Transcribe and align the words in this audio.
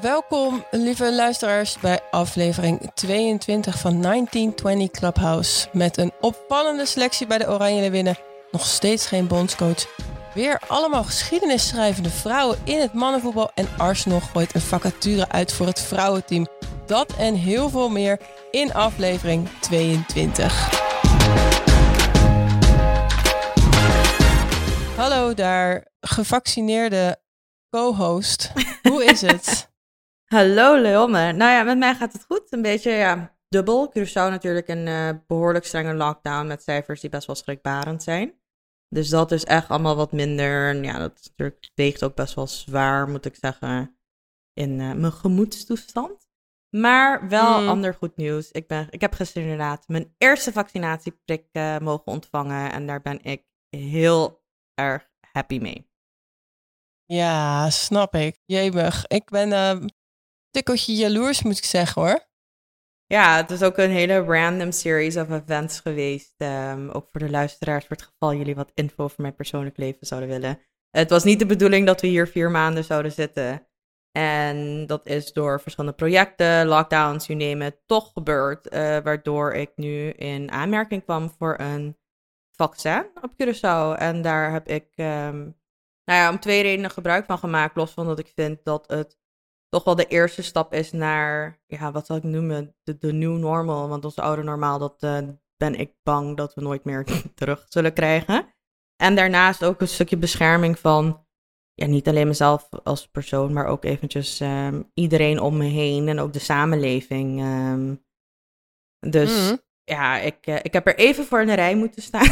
Welkom, 0.00 0.64
lieve 0.70 1.14
luisteraars, 1.14 1.78
bij 1.78 2.00
aflevering 2.10 2.90
22 2.94 3.78
van 3.78 4.02
1920 4.02 4.90
Clubhouse. 4.90 5.68
Met 5.72 5.96
een 5.96 6.12
opvallende 6.20 6.86
selectie 6.86 7.26
bij 7.26 7.38
de 7.38 7.48
Oranje 7.48 7.80
Leeuwinnen. 7.80 8.18
Nog 8.50 8.66
steeds 8.66 9.06
geen 9.06 9.26
bondscoach. 9.26 9.86
Weer 10.34 10.60
allemaal 10.66 11.04
geschiedenisschrijvende 11.04 12.10
vrouwen 12.10 12.58
in 12.64 12.78
het 12.78 12.92
mannenvoetbal. 12.92 13.50
En 13.54 13.68
Arsenal 13.78 14.20
gooit 14.20 14.54
een 14.54 14.60
vacature 14.60 15.28
uit 15.28 15.52
voor 15.52 15.66
het 15.66 15.80
vrouwenteam. 15.80 16.46
Dat 16.86 17.14
en 17.16 17.34
heel 17.34 17.68
veel 17.68 17.88
meer 17.88 18.18
in 18.50 18.74
aflevering 18.74 19.48
22. 19.60 20.80
Hallo 24.96 25.34
daar, 25.34 25.86
gevaccineerde 26.00 27.20
co-host. 27.70 28.52
Hoe 28.82 29.04
is 29.04 29.20
het? 29.20 29.70
Hallo 30.32 30.80
Leonne. 30.80 31.32
Nou 31.32 31.50
ja, 31.50 31.62
met 31.62 31.78
mij 31.78 31.94
gaat 31.94 32.12
het 32.12 32.24
goed. 32.24 32.52
Een 32.52 32.62
beetje 32.62 32.90
ja, 32.90 33.36
dubbel. 33.48 33.92
Curaçao 33.98 34.12
natuurlijk 34.12 34.68
een 34.68 34.86
uh, 34.86 35.10
behoorlijk 35.26 35.64
strenge 35.64 35.94
lockdown 35.94 36.46
met 36.46 36.62
cijfers 36.62 37.00
die 37.00 37.10
best 37.10 37.26
wel 37.26 37.36
schrikbarend 37.36 38.02
zijn. 38.02 38.34
Dus 38.88 39.08
dat 39.08 39.32
is 39.32 39.44
echt 39.44 39.68
allemaal 39.68 39.96
wat 39.96 40.12
minder. 40.12 40.68
En 40.68 40.84
ja, 40.84 40.98
dat 40.98 41.20
natuurlijk 41.24 41.70
weegt 41.74 42.04
ook 42.04 42.14
best 42.14 42.34
wel 42.34 42.46
zwaar, 42.46 43.08
moet 43.08 43.24
ik 43.24 43.36
zeggen, 43.40 43.96
in 44.52 44.70
uh, 44.70 44.92
mijn 44.92 45.12
gemoedstoestand. 45.12 46.28
Maar 46.76 47.28
wel 47.28 47.58
Hmm. 47.58 47.68
ander 47.68 47.94
goed 47.94 48.16
nieuws. 48.16 48.50
Ik, 48.50 48.66
ben, 48.66 48.86
ik 48.90 49.00
heb 49.00 49.12
gisteren 49.12 49.42
inderdaad 49.42 49.88
mijn 49.88 50.14
eerste 50.18 50.52
vaccinatieprik 50.52 51.46
uh, 51.52 51.78
mogen 51.78 52.06
ontvangen. 52.06 52.72
En 52.72 52.86
daar 52.86 53.00
ben 53.00 53.22
ik 53.22 53.44
heel 53.68 54.44
erg 54.74 55.10
happy 55.32 55.58
mee. 55.58 55.90
Ja, 57.04 57.70
snap 57.70 58.14
ik. 58.14 58.38
Jemig. 58.44 59.06
Ik 59.06 59.30
ben 59.30 59.52
eh, 59.52 59.76
tikkeltje 60.52 60.94
jaloers, 60.94 61.42
moet 61.42 61.58
ik 61.58 61.64
zeggen 61.64 62.02
hoor. 62.02 62.30
Ja, 63.06 63.36
het 63.36 63.50
is 63.50 63.62
ook 63.62 63.78
een 63.78 63.90
hele 63.90 64.18
random 64.20 64.72
series 64.72 65.16
of 65.16 65.30
events 65.30 65.80
geweest. 65.80 66.34
Um, 66.38 66.90
ook 66.90 67.08
voor 67.10 67.20
de 67.20 67.30
luisteraars, 67.30 67.86
voor 67.86 67.96
het 67.96 68.04
geval 68.04 68.34
jullie 68.34 68.54
wat 68.54 68.70
info 68.74 69.04
over 69.04 69.22
mijn 69.22 69.34
persoonlijk 69.34 69.76
leven 69.76 70.06
zouden 70.06 70.28
willen. 70.28 70.60
Het 70.90 71.10
was 71.10 71.24
niet 71.24 71.38
de 71.38 71.46
bedoeling 71.46 71.86
dat 71.86 72.00
we 72.00 72.06
hier 72.06 72.28
vier 72.28 72.50
maanden 72.50 72.84
zouden 72.84 73.12
zitten. 73.12 73.66
En 74.12 74.86
dat 74.86 75.06
is 75.06 75.32
door 75.32 75.60
verschillende 75.60 75.96
projecten, 75.96 76.66
lockdowns, 76.66 77.26
you 77.26 77.38
name 77.38 77.66
it, 77.66 77.82
toch 77.86 78.12
gebeurd. 78.12 78.72
Uh, 78.72 78.98
waardoor 78.98 79.54
ik 79.54 79.72
nu 79.76 80.08
in 80.08 80.50
aanmerking 80.50 81.04
kwam 81.04 81.30
voor 81.38 81.60
een 81.60 81.98
vaccin 82.56 83.10
op 83.22 83.32
Curaçao. 83.42 83.98
En 83.98 84.22
daar 84.22 84.52
heb 84.52 84.68
ik, 84.68 84.92
um, 84.96 85.60
nou 86.04 86.20
ja, 86.20 86.30
om 86.30 86.40
twee 86.40 86.62
redenen 86.62 86.90
gebruik 86.90 87.24
van 87.24 87.38
gemaakt. 87.38 87.76
Los 87.76 87.92
van 87.92 88.06
dat 88.06 88.18
ik 88.18 88.32
vind 88.34 88.64
dat 88.64 88.84
het 88.86 89.18
toch 89.72 89.84
wel 89.84 89.94
de 89.94 90.06
eerste 90.06 90.42
stap 90.42 90.74
is 90.74 90.92
naar, 90.92 91.60
ja, 91.66 91.92
wat 91.92 92.06
zal 92.06 92.16
ik 92.16 92.22
noemen, 92.22 92.74
de, 92.82 92.98
de 92.98 93.12
new 93.12 93.38
normal. 93.38 93.88
Want 93.88 94.04
onze 94.04 94.22
oude 94.22 94.42
normaal, 94.42 94.78
dat 94.78 95.02
uh, 95.02 95.18
ben 95.56 95.74
ik 95.74 95.92
bang 96.02 96.36
dat 96.36 96.54
we 96.54 96.60
nooit 96.60 96.84
meer 96.84 97.04
terug 97.34 97.66
zullen 97.68 97.92
krijgen. 97.92 98.54
En 98.96 99.14
daarnaast 99.14 99.64
ook 99.64 99.80
een 99.80 99.88
stukje 99.88 100.16
bescherming 100.16 100.78
van, 100.78 101.26
ja, 101.74 101.86
niet 101.86 102.08
alleen 102.08 102.26
mezelf 102.26 102.68
als 102.82 103.08
persoon, 103.08 103.52
maar 103.52 103.66
ook 103.66 103.84
eventjes 103.84 104.40
um, 104.40 104.90
iedereen 104.94 105.40
om 105.40 105.56
me 105.56 105.64
heen 105.64 106.08
en 106.08 106.18
ook 106.18 106.32
de 106.32 106.38
samenleving. 106.38 107.40
Um, 107.40 108.04
dus 108.98 109.50
mm. 109.50 109.60
ja, 109.84 110.18
ik, 110.18 110.46
uh, 110.46 110.56
ik 110.62 110.72
heb 110.72 110.86
er 110.86 110.96
even 110.96 111.24
voor 111.24 111.40
in 111.40 111.46
de 111.46 111.54
rij 111.54 111.74
moeten 111.74 112.02
staan. 112.02 112.30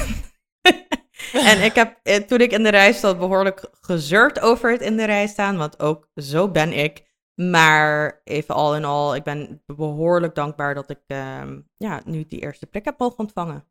en 1.51 1.63
ik 1.63 1.75
heb, 1.75 2.01
eh, 2.03 2.17
toen 2.17 2.41
ik 2.41 2.53
in 2.53 2.63
de 2.63 2.71
rij 2.71 2.93
stond, 2.93 3.19
behoorlijk 3.19 3.71
gezeurd 3.81 4.41
over 4.41 4.71
het 4.71 4.81
in 4.81 4.97
de 4.97 5.05
rij 5.05 5.27
staan. 5.27 5.57
Want 5.57 5.81
ook 5.81 6.09
zo 6.15 6.49
ben 6.49 6.73
ik. 6.73 7.09
Maar 7.49 8.21
even 8.25 8.55
al 8.55 8.77
in 8.77 8.85
al, 8.85 9.15
ik 9.15 9.23
ben 9.23 9.63
behoorlijk 9.67 10.35
dankbaar 10.35 10.75
dat 10.75 10.91
ik 10.91 11.01
um, 11.07 11.69
ja, 11.77 12.01
nu 12.05 12.27
die 12.27 12.41
eerste 12.41 12.67
prik 12.67 12.85
heb 12.85 12.99
mogen 12.99 13.19
ontvangen. 13.19 13.65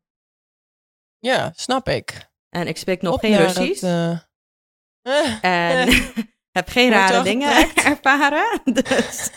Ja, 1.18 1.52
snap 1.54 1.88
ik. 1.88 2.30
En 2.48 2.66
ik 2.66 2.76
spreek 2.76 3.02
nog 3.02 3.14
Op 3.14 3.20
geen 3.20 3.36
Russisch. 3.36 3.82
Uh... 3.82 4.18
En 5.44 5.88
heb 6.58 6.68
geen 6.68 6.90
rare 6.90 7.22
dingen 7.22 7.74
ervaren. 7.74 8.60
Dus. 8.82 9.30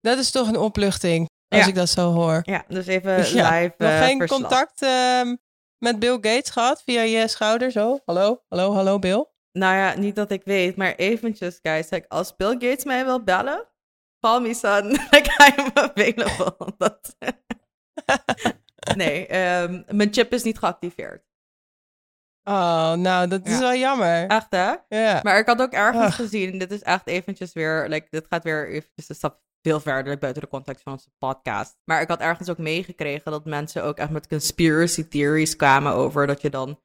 dat 0.00 0.18
is 0.18 0.30
toch 0.30 0.48
een 0.48 0.58
opluchting, 0.58 1.28
als 1.48 1.62
ja. 1.62 1.66
ik 1.66 1.74
dat 1.74 1.88
zo 1.88 2.12
hoor. 2.12 2.40
Ja, 2.42 2.64
dus 2.68 2.86
even 2.86 3.34
ja, 3.34 3.50
live 3.50 3.74
Nog 3.78 3.90
uh, 3.90 3.98
geen 3.98 4.18
verslag. 4.18 4.40
contact 4.40 4.82
uh, 4.82 5.34
met 5.78 5.98
Bill 5.98 6.14
Gates 6.14 6.50
gehad 6.50 6.82
via 6.82 7.02
je 7.02 7.28
schouder 7.28 7.70
zo? 7.70 8.00
Hallo, 8.04 8.42
hallo, 8.48 8.72
hallo 8.72 8.98
Bill? 8.98 9.34
Nou 9.56 9.76
ja, 9.76 9.94
niet 9.98 10.16
dat 10.16 10.30
ik 10.30 10.44
weet, 10.44 10.76
maar 10.76 10.94
eventjes, 10.94 11.58
guys. 11.62 11.90
Like, 11.90 12.08
als 12.08 12.36
Bill 12.36 12.50
Gates 12.52 12.84
mij 12.84 13.04
wil 13.04 13.22
bellen, 13.22 13.68
call 14.20 14.40
me 14.40 14.54
son. 14.54 14.86
like, 15.10 15.54
I'm 15.56 15.70
available. 15.74 16.72
Dat... 16.78 17.16
nee, 18.96 19.46
um, 19.60 19.84
mijn 19.88 20.12
chip 20.12 20.32
is 20.32 20.42
niet 20.42 20.58
geactiveerd. 20.58 21.24
Oh, 22.44 22.92
nou, 22.92 23.28
dat 23.28 23.46
is 23.46 23.52
Ja. 23.52 23.58
wel 23.60 23.74
jammer. 23.74 24.26
Echt, 24.26 24.46
hè? 24.50 24.74
Ja. 24.88 25.20
Maar 25.22 25.38
ik 25.38 25.46
had 25.46 25.60
ook 25.60 25.72
ergens 25.72 26.04
Ach. 26.04 26.14
gezien, 26.14 26.58
dit 26.58 26.70
is 26.70 26.82
echt 26.82 27.06
eventjes 27.06 27.52
weer, 27.52 27.88
like, 27.88 28.06
dit 28.10 28.26
gaat 28.28 28.44
weer 28.44 28.68
eventjes 28.68 29.08
een 29.08 29.14
stap 29.14 29.40
veel 29.62 29.80
verder 29.80 30.18
buiten 30.18 30.42
de 30.42 30.48
context 30.48 30.82
van 30.82 30.92
onze 30.92 31.10
podcast. 31.18 31.76
Maar 31.84 32.00
ik 32.00 32.08
had 32.08 32.20
ergens 32.20 32.48
ook 32.48 32.58
meegekregen 32.58 33.30
dat 33.30 33.44
mensen 33.44 33.84
ook 33.84 33.96
echt 33.98 34.10
met 34.10 34.28
conspiracy 34.28 35.08
theories 35.08 35.56
kwamen 35.56 35.92
over 35.92 36.26
dat 36.26 36.40
je 36.42 36.50
dan 36.50 36.80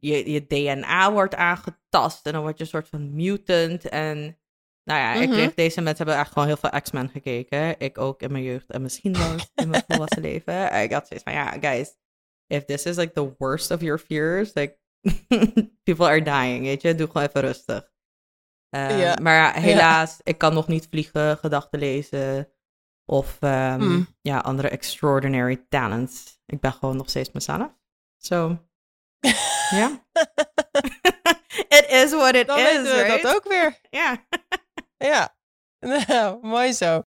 je, 0.00 0.30
je 0.32 0.46
DNA 0.46 1.12
wordt 1.12 1.34
aangetast 1.34 2.26
en 2.26 2.32
dan 2.32 2.42
word 2.42 2.56
je 2.58 2.62
een 2.64 2.70
soort 2.70 2.88
van 2.88 3.14
mutant. 3.14 3.88
En 3.88 4.38
nou 4.84 5.00
ja, 5.00 5.12
ik 5.14 5.28
Mhm. 5.28 5.36
kreeg 5.36 5.54
deze 5.54 5.80
mensen 5.80 6.04
hebben 6.04 6.22
echt 6.24 6.32
gewoon 6.32 6.48
heel 6.48 6.56
veel 6.56 6.80
X-Men 6.80 7.08
gekeken. 7.08 7.78
Ik 7.80 7.98
ook 7.98 8.22
in 8.22 8.32
mijn 8.32 8.44
jeugd 8.44 8.70
en 8.70 8.82
misschien 8.82 9.12
wel 9.18 9.34
in 9.54 9.68
mijn 9.68 9.84
volwassen 9.88 10.22
leven. 10.22 10.70
En 10.70 10.82
ik 10.82 10.92
had 10.92 11.06
zoiets 11.06 11.24
van, 11.24 11.32
ja, 11.34 11.50
guys, 11.60 11.94
if 12.46 12.64
this 12.64 12.84
is 12.84 12.96
like 12.96 13.12
the 13.12 13.34
worst 13.38 13.70
of 13.70 13.80
your 13.80 13.98
fears, 13.98 14.54
like, 14.54 14.78
people 15.84 16.06
are 16.06 16.22
dying, 16.22 16.62
weet 16.64 16.82
je. 16.82 16.94
Doe 16.94 17.06
gewoon 17.06 17.26
even 17.26 17.40
rustig. 17.40 17.92
Um, 18.76 18.80
Ja. 18.98 19.18
Maar 19.22 19.34
ja, 19.34 19.60
helaas, 19.60 20.20
ik 20.22 20.38
kan 20.38 20.54
nog 20.54 20.68
niet 20.68 20.86
vliegen, 20.90 21.36
gedachten 21.38 21.78
lezen 21.78 22.48
of 23.10 23.38
um, 23.42 23.50
Hmm. 23.80 24.06
ja, 24.20 24.38
andere 24.38 24.68
extraordinary 24.68 25.64
talents. 25.68 26.38
Ik 26.46 26.60
ben 26.60 26.72
gewoon 26.72 26.96
nog 26.96 27.08
steeds 27.08 27.32
mezelf. 27.32 27.72
So, 28.22 28.58
ja. 29.74 30.04
it 31.78 31.86
is 31.88 32.10
what 32.10 32.34
it 32.34 32.46
Dan 32.46 32.58
is, 32.58 32.64
weten 32.64 32.82
we 32.82 33.02
right? 33.02 33.22
dat 33.22 33.34
ook 33.34 33.44
weer. 33.48 33.80
Ja. 33.90 34.26
Ja, 34.96 35.34
nou, 36.08 36.46
mooi 36.46 36.72
zo. 36.72 37.02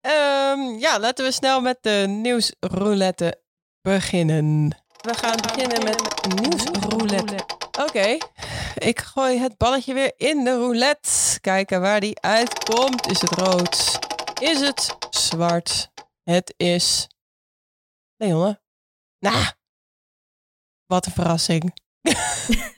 Ehm, 0.00 0.60
ja, 0.78 0.98
laten 0.98 1.24
we 1.24 1.32
snel 1.32 1.60
met 1.60 1.78
de 1.80 2.04
nieuwsroulette 2.08 3.42
beginnen. 3.82 4.68
We 5.00 5.14
gaan 5.14 5.36
beginnen 5.40 5.84
met 5.84 6.26
nieuwsroulette. 6.40 7.44
Oké, 7.80 8.16
ik 8.74 9.00
gooi 9.00 9.38
het 9.38 9.56
balletje 9.56 9.94
weer 9.94 10.12
in 10.16 10.44
de 10.44 10.56
roulette. 10.56 11.40
Kijken 11.40 11.80
waar 11.80 12.00
die 12.00 12.20
uitkomt. 12.20 13.06
Is 13.06 13.20
het 13.20 13.30
rood? 13.30 13.98
Is 14.40 14.60
het 14.60 14.96
zwart? 15.10 15.90
Het 16.22 16.54
is... 16.56 17.08
Leon, 18.16 18.58
Nou, 19.18 19.44
wat 20.86 21.06
een 21.06 21.12
verrassing. 21.12 21.74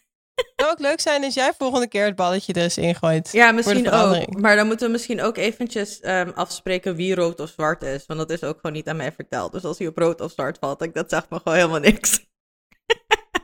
Zou 0.56 0.71
ook 0.71 0.78
leuk 0.78 1.00
zijn 1.00 1.25
als 1.25 1.34
jij 1.34 1.53
volgende 1.59 1.89
keer 1.89 2.05
het 2.05 2.16
balletje 2.16 2.53
er 2.53 2.62
eens 2.62 2.78
ingooit. 2.78 3.33
Ja, 3.33 3.50
misschien 3.53 3.91
ook. 3.91 4.39
Maar 4.41 4.56
dan 4.56 4.66
moeten 4.66 4.87
we 4.87 4.93
misschien 4.93 5.21
ook 5.22 5.37
eventjes 5.37 6.00
ehm, 6.00 6.31
afspreken 6.34 6.94
wie 6.94 7.15
rood 7.15 7.41
of 7.41 7.50
zwart 7.50 7.83
is. 7.83 8.06
Want 8.06 8.19
dat 8.19 8.31
is 8.31 8.43
ook 8.43 8.55
gewoon 8.61 8.72
niet 8.72 8.88
aan 8.88 8.97
mij 8.97 9.12
verteld. 9.12 9.53
Dus 9.53 9.65
als 9.65 9.78
hij 9.78 9.87
op 9.87 9.97
rood 9.99 10.21
of 10.21 10.33
zwart 10.33 10.59
valt, 10.59 10.83
ik- 10.83 10.94
dat 10.94 11.11
zegt 11.11 11.31
me 11.31 11.37
gewoon 11.38 11.59
helemaal 11.59 11.81
niks. 11.81 12.27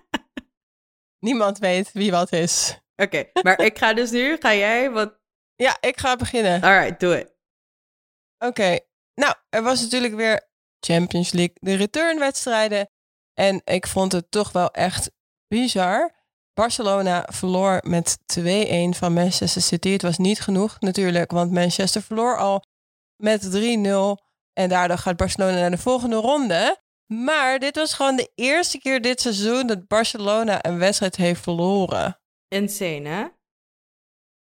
Niemand 1.26 1.58
weet 1.58 1.92
wie 1.92 2.10
wat 2.10 2.32
is. 2.32 2.78
Oké, 2.96 3.24
maar 3.42 3.60
ik 3.60 3.78
ga 3.78 3.94
dus 3.94 4.10
nu, 4.10 4.36
ga 4.40 4.54
jij 4.54 4.90
wat... 4.90 5.18
Ja, 5.54 5.76
ik 5.80 5.98
ga 6.00 6.16
beginnen. 6.16 6.62
Alright, 6.62 7.00
doe 7.00 7.14
het. 7.14 7.34
Oké. 8.38 8.78
Nou, 9.14 9.34
er 9.48 9.62
was 9.62 9.80
natuurlijk 9.82 10.14
weer 10.14 10.48
Champions 10.86 11.32
League, 11.32 11.54
de 11.60 11.74
returnwedstrijden. 11.74 12.90
En 13.34 13.60
ik 13.64 13.86
vond 13.86 14.12
het 14.12 14.30
toch 14.30 14.52
wel 14.52 14.70
echt 14.70 15.10
bizar. 15.48 16.22
Barcelona 16.54 17.28
verloor 17.32 17.80
met 17.86 18.18
2-1 18.38 18.42
van 18.96 19.12
Manchester 19.12 19.62
City. 19.62 19.90
Het 19.90 20.02
was 20.02 20.18
niet 20.18 20.40
genoeg 20.40 20.80
natuurlijk, 20.80 21.30
want 21.30 21.50
Manchester 21.52 22.02
verloor 22.02 22.38
al 22.38 22.64
met 23.22 23.42
3-0. 23.50 24.22
En 24.52 24.68
daardoor 24.68 24.98
gaat 24.98 25.16
Barcelona 25.16 25.58
naar 25.60 25.70
de 25.70 25.78
volgende 25.78 26.16
ronde. 26.16 26.82
Maar 27.06 27.58
dit 27.58 27.76
was 27.76 27.94
gewoon 27.94 28.16
de 28.16 28.30
eerste 28.34 28.78
keer 28.78 29.00
dit 29.02 29.20
seizoen 29.20 29.66
dat 29.66 29.86
Barcelona 29.86 30.64
een 30.64 30.78
wedstrijd 30.78 31.16
heeft 31.16 31.40
verloren. 31.42 32.20
Insane, 32.48 33.08
hè? 33.08 33.26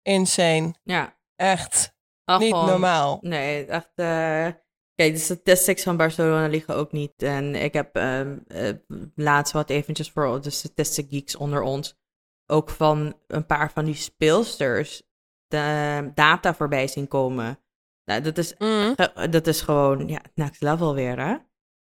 Insane. 0.02 0.74
Ja. 0.82 1.16
Echt 1.36 1.92
Ach, 2.24 2.38
niet 2.40 2.50
gewoon- 2.52 2.66
normaal. 2.66 3.18
Nee, 3.20 3.64
echt. 3.66 3.90
eh, 3.94 4.48
Kijk, 4.94 5.12
de 5.12 5.18
statistics 5.20 5.82
van 5.82 5.96
Barcelona 5.96 6.46
liggen 6.46 6.74
ook 6.76 6.92
niet. 6.92 7.22
En 7.22 7.54
ik 7.54 7.72
heb 7.72 7.96
ehm, 7.96 8.38
eh, 8.46 8.72
laatst 9.14 9.52
wat 9.52 9.70
eventjes 9.70 10.10
voor 10.10 10.40
de 10.42 10.50
statistic 10.50 11.06
geeks 11.10 11.36
onder 11.36 11.62
ons. 11.62 12.00
Ook 12.46 12.70
van 12.70 13.14
een 13.26 13.46
paar 13.46 13.72
van 13.72 13.84
die 13.84 13.94
speelsters. 13.94 15.02
de 15.46 16.10
data 16.14 16.54
voorbij 16.54 16.86
zien 16.86 17.08
komen. 17.08 17.58
Nou, 18.04 18.20
dat 18.20 18.38
is, 18.38 18.54
Mm. 18.58 18.94
ge- 18.96 19.28
dat 19.28 19.46
is 19.46 19.60
gewoon 19.60 20.08
ja, 20.08 20.18
het 20.22 20.30
next 20.34 20.60
level 20.62 20.94
weer, 20.94 21.18
hè? 21.18 21.30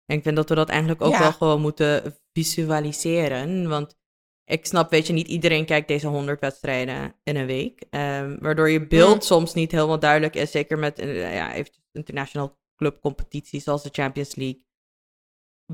En 0.06 0.18
ik 0.18 0.24
vind 0.24 0.36
dat 0.36 0.50
we 0.50 0.56
dat 0.56 0.70
eigenlijk 0.70 1.02
ook 1.02 1.12
Ja. 1.12 1.20
wel 1.20 1.32
gewoon 1.32 1.62
moeten 1.62 2.18
visualiseren. 2.34 3.68
Want 3.70 3.96
ik 4.44 4.66
snap, 4.66 4.90
weet 4.90 5.08
je, 5.08 5.14
niet 5.14 5.28
iedereen 5.28 5.66
kijkt 5.66 5.88
deze 5.88 6.08
100 6.08 6.40
wedstrijden 6.40 7.16
in 7.24 7.36
een 7.36 7.46
week. 7.46 7.84
Ehm, 7.90 8.38
waardoor 8.40 8.70
je 8.70 8.88
beeld 8.88 9.16
Mm. 9.16 9.22
soms 9.22 9.54
niet 9.54 9.72
helemaal 9.72 10.00
duidelijk 10.00 10.36
is. 10.36 10.52
Zeker 10.52 10.78
met 10.80 11.00
eh, 11.00 11.34
ja, 11.36 11.66
international 11.92 12.58
clubcompetities 12.78 13.64
zoals 13.64 13.84
de 13.84 13.90
Champions 13.92 14.36
League. 14.36 14.66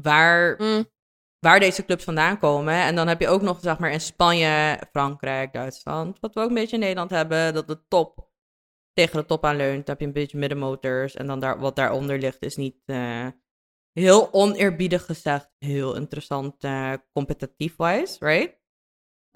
Waar, 0.01 0.61
Mm. 0.61 0.85
waar 1.39 1.59
deze 1.59 1.85
clubs 1.85 2.03
vandaan 2.03 2.39
komen. 2.39 2.73
En 2.73 2.95
dan 2.95 3.07
heb 3.07 3.19
je 3.21 3.27
ook 3.27 3.41
nog, 3.41 3.59
zeg 3.61 3.79
maar, 3.79 3.91
in 3.91 4.01
Spanje, 4.01 4.81
Frankrijk, 4.91 5.53
Duitsland. 5.53 6.19
Wat 6.19 6.33
we 6.33 6.41
ook 6.41 6.47
een 6.50 6.53
beetje 6.53 6.75
in 6.75 6.81
Nederland 6.81 7.09
hebben. 7.09 7.53
Dat 7.53 7.67
de 7.67 7.88
top 7.88 8.31
tegen 8.94 9.19
de 9.19 9.25
top 9.25 9.45
aanleunt. 9.45 9.85
Dan 9.85 9.85
heb 9.85 10.00
je 10.00 10.05
een 10.05 10.13
beetje 10.13 10.38
middenmotors. 10.38 11.15
En 11.15 11.27
dan 11.27 11.39
daar, 11.39 11.59
wat 11.59 11.75
daaronder 11.75 12.19
ligt 12.19 12.41
is 12.41 12.55
niet 12.55 12.81
eh, 12.85 13.27
heel 13.91 14.33
oneerbiedig 14.33 15.05
gezegd. 15.05 15.50
Heel 15.57 15.95
interessant 15.95 16.63
eh 16.63 16.94
competitief-wise, 17.13 18.25
right? 18.25 18.61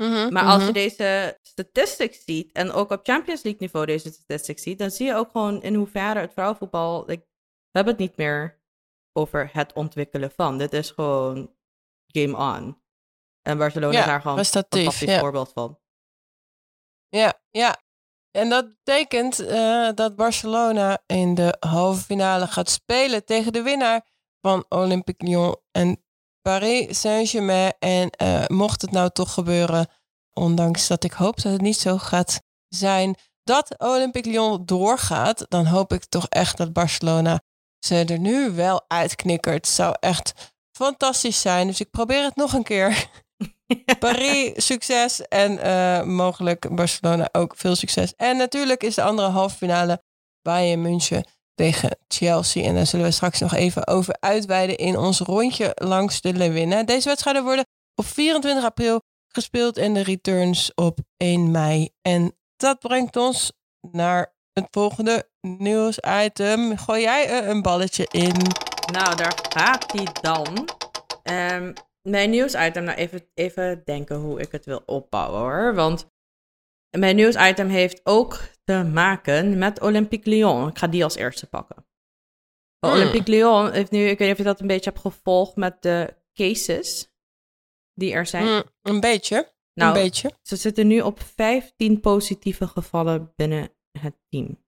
Mhm, 0.01 0.33
Maar 0.33 0.43
als 0.43 0.57
mhm. 0.57 0.67
je 0.67 0.73
deze 0.73 1.37
statistics 1.41 2.23
ziet, 2.23 2.51
en 2.51 2.71
ook 2.71 2.91
op 2.91 2.99
Champions 3.03 3.43
League 3.43 3.61
niveau 3.61 3.85
deze 3.85 4.11
statistics 4.11 4.61
ziet, 4.61 4.79
dan 4.79 4.91
zie 4.91 5.05
je 5.05 5.15
ook 5.15 5.31
gewoon 5.31 5.61
in 5.61 5.75
hoeverre 5.75 6.19
het 6.19 6.33
vrouwenvoetbal, 6.33 7.05
like, 7.05 7.27
hebben 7.77 7.93
het 7.93 8.03
niet 8.03 8.17
meer 8.17 8.61
over 9.13 9.49
het 9.53 9.73
ontwikkelen 9.73 10.31
van. 10.31 10.57
Dit 10.57 10.73
is 10.73 10.91
gewoon 10.91 11.55
game 12.07 12.37
on. 12.37 12.81
En 13.41 13.57
Barcelona 13.57 13.93
Ja, 13.93 13.99
is 13.99 14.05
daar 14.05 14.21
gewoon 14.21 14.37
een 14.37 14.45
fantastisch 14.45 14.99
ja. 14.99 15.19
voorbeeld 15.19 15.51
van. 15.51 15.79
Ja, 17.09 17.41
ja. 17.49 17.81
En 18.31 18.49
dat 18.49 18.67
betekent 18.67 19.39
eh, 19.39 19.89
dat 19.93 20.15
Barcelona 20.15 21.03
in 21.05 21.35
de 21.35 21.55
halve 21.59 22.03
finale 22.03 22.47
gaat 22.47 22.69
spelen 22.69 23.25
tegen 23.25 23.53
de 23.53 23.61
winnaar 23.61 24.07
van 24.41 24.65
Olympique 24.69 25.27
Lyon 25.27 25.55
en 25.71 26.03
Paris 26.41 26.99
Saint-Germain. 26.99 27.73
En 27.79 28.09
eh, 28.09 28.47
mocht 28.47 28.81
het 28.81 28.91
nou 28.91 29.09
toch 29.09 29.33
gebeuren, 29.33 29.87
ondanks 30.33 30.87
dat 30.87 31.03
ik 31.03 31.11
hoop 31.11 31.41
dat 31.41 31.51
het 31.51 31.61
niet 31.61 31.79
zo 31.79 31.97
gaat 31.97 32.41
zijn, 32.67 33.15
dat 33.43 33.75
Olympique 33.77 34.31
Lyon 34.31 34.65
doorgaat, 34.65 35.45
dan 35.49 35.65
hoop 35.65 35.93
ik 35.93 36.05
toch 36.05 36.27
echt 36.27 36.57
dat 36.57 36.73
Barcelona 36.73 37.41
ze 37.79 38.05
er 38.05 38.19
nu 38.19 38.51
wel 38.51 38.85
uitknikkert. 38.87 39.67
Zou 39.67 39.95
echt 39.99 40.53
fantastisch 40.71 41.41
zijn. 41.41 41.67
Dus 41.67 41.79
ik 41.79 41.89
probeer 41.89 42.23
het 42.23 42.35
nog 42.35 42.53
een 42.53 42.63
keer. 42.63 43.09
Paris, 43.99 44.65
succes. 44.65 45.27
En 45.27 45.59
eh, 45.59 46.03
mogelijk 46.03 46.75
Barcelona 46.75 47.29
ook 47.31 47.53
veel 47.55 47.75
succes. 47.75 48.13
En 48.15 48.37
natuurlijk 48.37 48.83
is 48.83 48.95
de 48.95 49.03
andere 49.03 49.27
halve 49.27 49.55
finale 49.55 50.01
Bayern 50.41 50.81
München 50.81 51.25
tegen 51.55 51.97
Chelsea. 52.07 52.63
En 52.63 52.75
daar 52.75 52.85
zullen 52.85 53.05
we 53.05 53.11
straks 53.11 53.39
nog 53.39 53.53
even 53.53 53.87
over 53.87 54.15
uitweiden 54.19 54.77
in 54.77 54.97
ons 54.97 55.19
rondje 55.19 55.71
langs 55.75 56.21
de 56.21 56.33
Leeuwinnen. 56.33 56.85
Deze 56.85 57.07
wedstrijden 57.07 57.43
worden 57.43 57.65
op 57.95 58.05
24 58.05 58.63
april 58.63 59.01
gespeeld 59.27 59.77
en 59.77 59.93
de 59.93 60.03
returns 60.03 60.73
op 60.73 60.99
1 61.17 61.51
mei. 61.51 61.89
En 62.01 62.37
dat 62.55 62.79
brengt 62.79 63.15
ons 63.15 63.51
naar 63.91 64.35
het 64.53 64.67
volgende 64.71 65.29
nieuwsitem. 65.59 66.77
Gooi 66.77 67.01
jij 67.01 67.29
er 67.29 67.49
een 67.49 67.61
balletje 67.61 68.07
in? 68.11 68.35
Nou, 68.91 69.15
daar 69.15 69.39
gaat 69.49 69.91
hij 69.91 70.07
dan. 70.21 70.69
Ehm, 71.23 71.73
mijn 72.01 72.29
nieuwsitem, 72.29 72.83
nou 72.83 72.97
even, 72.97 73.29
even 73.33 73.81
denken 73.85 74.15
hoe 74.15 74.39
ik 74.39 74.51
het 74.51 74.65
wil 74.65 74.81
opbouwen 74.85 75.39
hoor. 75.39 75.75
Want 75.75 76.11
mijn 76.97 77.15
nieuwsitem 77.15 77.67
heeft 77.67 78.01
ook 78.03 78.39
te 78.63 78.83
maken 78.83 79.57
met 79.57 79.81
Olympique 79.81 80.29
Lyon. 80.29 80.67
Ik 80.67 80.77
ga 80.77 80.87
die 80.87 81.03
als 81.03 81.15
eerste 81.15 81.47
pakken. 81.47 81.85
Hmm. 82.79 82.91
Olympique 82.91 83.31
Lyon 83.31 83.71
heeft 83.71 83.91
nu, 83.91 83.99
ik 83.99 84.17
weet 84.17 84.27
niet 84.27 84.31
of 84.31 84.37
je 84.37 84.43
dat 84.43 84.59
een 84.59 84.67
beetje 84.67 84.89
hebt 84.89 85.01
gevolgd 85.01 85.55
met 85.55 85.81
de 85.81 86.15
cases 86.33 87.11
die 87.93 88.13
er 88.13 88.25
zijn. 88.25 88.45
Mm, 88.45 88.63
een 88.81 88.99
beetje. 88.99 89.53
nou, 89.73 89.97
een 89.97 90.03
beetje. 90.03 90.31
ze 90.41 90.55
zitten 90.55 90.87
nu 90.87 91.01
op 91.01 91.19
15 91.19 91.99
positieve 91.99 92.67
gevallen 92.67 93.33
binnen 93.35 93.69
het 93.99 94.15
team. 94.29 94.65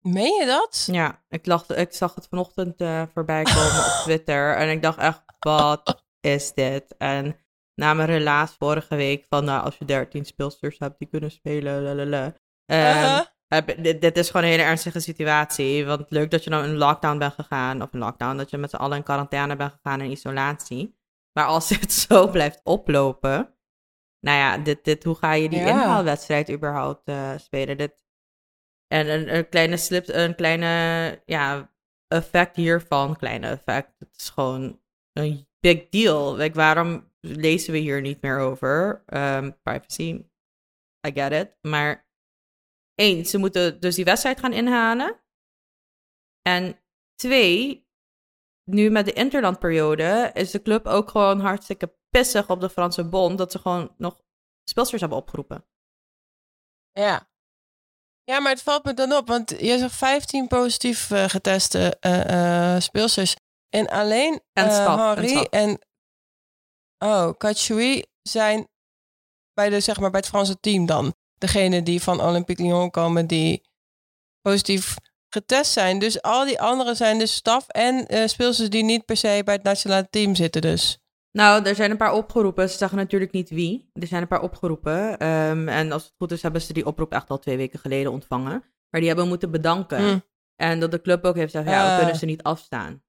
Meen 0.00 0.34
je 0.40 0.46
dat? 0.46 0.88
Ja, 0.92 1.22
ik, 1.28 1.46
lag, 1.46 1.68
ik 1.68 1.92
zag 1.92 2.14
het 2.14 2.26
vanochtend 2.28 2.80
eh, 2.80 3.02
voorbij 3.12 3.42
komen 3.42 3.84
op 3.86 4.00
Twitter. 4.04 4.56
En 4.56 4.70
ik 4.70 4.82
dacht 4.82 4.98
echt, 4.98 5.22
wat 5.38 6.04
is 6.20 6.52
dit? 6.54 6.94
En 6.98 7.36
na 7.74 7.94
mijn 7.94 8.08
relaas 8.08 8.54
vorige 8.58 8.96
week 8.96 9.24
van, 9.28 9.44
nou, 9.44 9.64
als 9.64 9.76
je 9.76 9.84
13 9.84 10.24
speelsters 10.24 10.78
hebt 10.78 10.98
die 10.98 11.08
kunnen 11.08 11.30
spelen, 11.30 11.82
lalala. 11.82 12.34
Ehm, 12.66 13.22
Uh-huh. 13.48 13.82
dit, 13.82 14.00
dit 14.00 14.16
is 14.16 14.26
gewoon 14.26 14.42
een 14.42 14.50
hele 14.50 14.62
ernstige 14.62 15.00
situatie. 15.00 15.86
Want 15.86 16.10
leuk 16.10 16.30
dat 16.30 16.44
je 16.44 16.50
nou 16.50 16.64
in 16.64 16.76
lockdown 16.76 17.18
bent 17.18 17.34
gegaan. 17.34 17.82
Of 17.82 17.92
in 17.92 17.98
lockdown, 17.98 18.36
dat 18.36 18.50
je 18.50 18.56
met 18.56 18.70
z'n 18.70 18.76
allen 18.76 18.96
in 18.96 19.02
quarantaine 19.02 19.56
bent 19.56 19.72
gegaan 19.72 20.00
in 20.00 20.10
isolatie. 20.10 20.98
Maar 21.32 21.46
als 21.46 21.68
het 21.80 21.92
zo 21.92 22.28
blijft 22.28 22.60
oplopen. 22.64 23.54
Nou 24.20 24.38
ja, 24.38 24.58
dit, 24.58 24.84
dit, 24.84 25.04
hoe 25.04 25.14
ga 25.14 25.32
je 25.32 25.48
die 25.48 25.58
Ja. 25.58 25.66
inhaalwedstrijd 25.68 26.50
überhaupt 26.50 27.08
eh, 27.08 27.30
spelen? 27.36 27.76
Dit, 27.78 28.04
en 28.92 29.34
een, 29.36 29.48
kleine 29.48 29.76
slip, 29.76 30.08
een 30.08 30.34
kleine 30.34 31.22
ja, 31.26 31.72
effect 32.06 32.56
hiervan, 32.56 33.16
kleine 33.16 33.48
effect. 33.48 33.98
Het 33.98 34.16
is 34.16 34.30
gewoon 34.30 34.80
een 35.12 35.48
big 35.60 35.88
deal. 35.88 36.50
Waarom 36.52 37.12
lezen 37.20 37.72
we 37.72 37.78
hier 37.78 38.00
niet 38.00 38.22
meer 38.22 38.38
over? 38.38 39.02
Ehm, 39.06 39.50
privacy, 39.62 40.24
I 41.06 41.12
get 41.12 41.32
it. 41.32 41.56
Maar 41.60 42.08
één, 42.94 43.24
ze 43.24 43.38
moeten 43.38 43.80
dus 43.80 43.94
die 43.94 44.04
wedstrijd 44.04 44.40
gaan 44.40 44.52
inhalen. 44.52 45.20
En 46.42 46.80
twee, 47.14 47.88
nu 48.64 48.90
met 48.90 49.04
de 49.04 49.12
interlandperiode 49.12 50.30
is 50.34 50.50
de 50.50 50.62
club 50.62 50.86
ook 50.86 51.10
gewoon 51.10 51.40
hartstikke 51.40 51.96
pissig 52.08 52.50
op 52.50 52.60
de 52.60 52.70
Franse 52.70 53.08
bond 53.08 53.38
dat 53.38 53.52
ze 53.52 53.58
gewoon 53.58 53.94
nog 53.96 54.22
speelsters 54.70 55.00
hebben 55.00 55.18
opgeroepen. 55.18 55.64
Ja. 56.92 57.29
Ja, 58.30 58.40
maar 58.40 58.52
het 58.52 58.62
valt 58.62 58.84
me 58.84 58.94
dan 58.94 59.12
op, 59.12 59.28
want 59.28 59.50
je 59.50 59.78
zegt 59.78 59.94
15 59.94 60.46
positief 60.46 61.10
eh, 61.10 61.24
geteste 61.28 61.96
eh, 62.00 62.80
speelsters. 62.80 63.36
En 63.68 63.86
alleen 63.88 64.40
En 64.52 64.64
en 64.64 64.96
Henri 64.98 65.28
staf. 65.28 65.44
en, 65.44 65.78
oh, 66.98 67.30
Kachoui 67.38 68.04
zijn 68.22 68.68
bij, 69.54 69.68
de, 69.68 69.80
zeg 69.80 70.00
maar, 70.00 70.10
bij 70.10 70.20
het 70.20 70.28
Franse 70.28 70.60
team 70.60 70.86
dan. 70.86 71.14
Degene 71.38 71.82
die 71.82 72.02
van 72.02 72.22
Olympique 72.22 72.64
Lyon 72.64 72.90
komen, 72.90 73.26
die 73.26 73.68
positief 74.40 74.96
getest 75.28 75.72
zijn. 75.72 75.98
Dus 75.98 76.22
al 76.22 76.44
die 76.44 76.60
anderen 76.60 76.96
zijn 76.96 77.18
dus 77.18 77.34
staf 77.34 77.68
en 77.68 78.28
speelsters 78.28 78.70
die 78.70 78.84
niet 78.84 79.04
per 79.04 79.16
se 79.16 79.42
bij 79.44 79.54
het 79.54 79.62
nationale 79.62 80.08
team 80.10 80.34
zitten 80.34 80.62
dus. 80.62 80.99
Nou, 81.32 81.64
er 81.64 81.74
zijn 81.74 81.90
een 81.90 81.96
paar 81.96 82.12
opgeroepen. 82.12 82.70
Ze 82.70 82.76
zeggen 82.76 82.98
natuurlijk 82.98 83.32
niet 83.32 83.50
wie. 83.50 83.90
Er 83.92 84.06
zijn 84.06 84.22
een 84.22 84.28
paar 84.28 84.42
opgeroepen. 84.42 85.18
Ehm, 85.18 85.68
en 85.68 85.92
als 85.92 86.04
het 86.04 86.14
goed 86.18 86.32
is, 86.32 86.42
hebben 86.42 86.60
ze 86.62 86.72
die 86.72 86.86
oproep 86.86 87.12
echt 87.12 87.30
al 87.30 87.38
twee 87.38 87.56
weken 87.56 87.78
geleden 87.78 88.12
ontvangen. 88.12 88.64
Maar 88.90 89.00
die 89.00 89.08
hebben 89.08 89.28
moeten 89.28 89.50
bedanken. 89.50 89.98
Hm. 90.08 90.18
En 90.56 90.80
dat 90.80 90.90
de 90.90 91.00
club 91.00 91.24
ook 91.24 91.34
heeft 91.36 91.52
gezegd, 91.54 91.70
ja, 91.70 91.84
we 91.84 91.90
Ah. 91.90 91.98
kunnen 91.98 92.16
ze 92.16 92.24
niet 92.26 92.42
afstaan. 92.42 93.02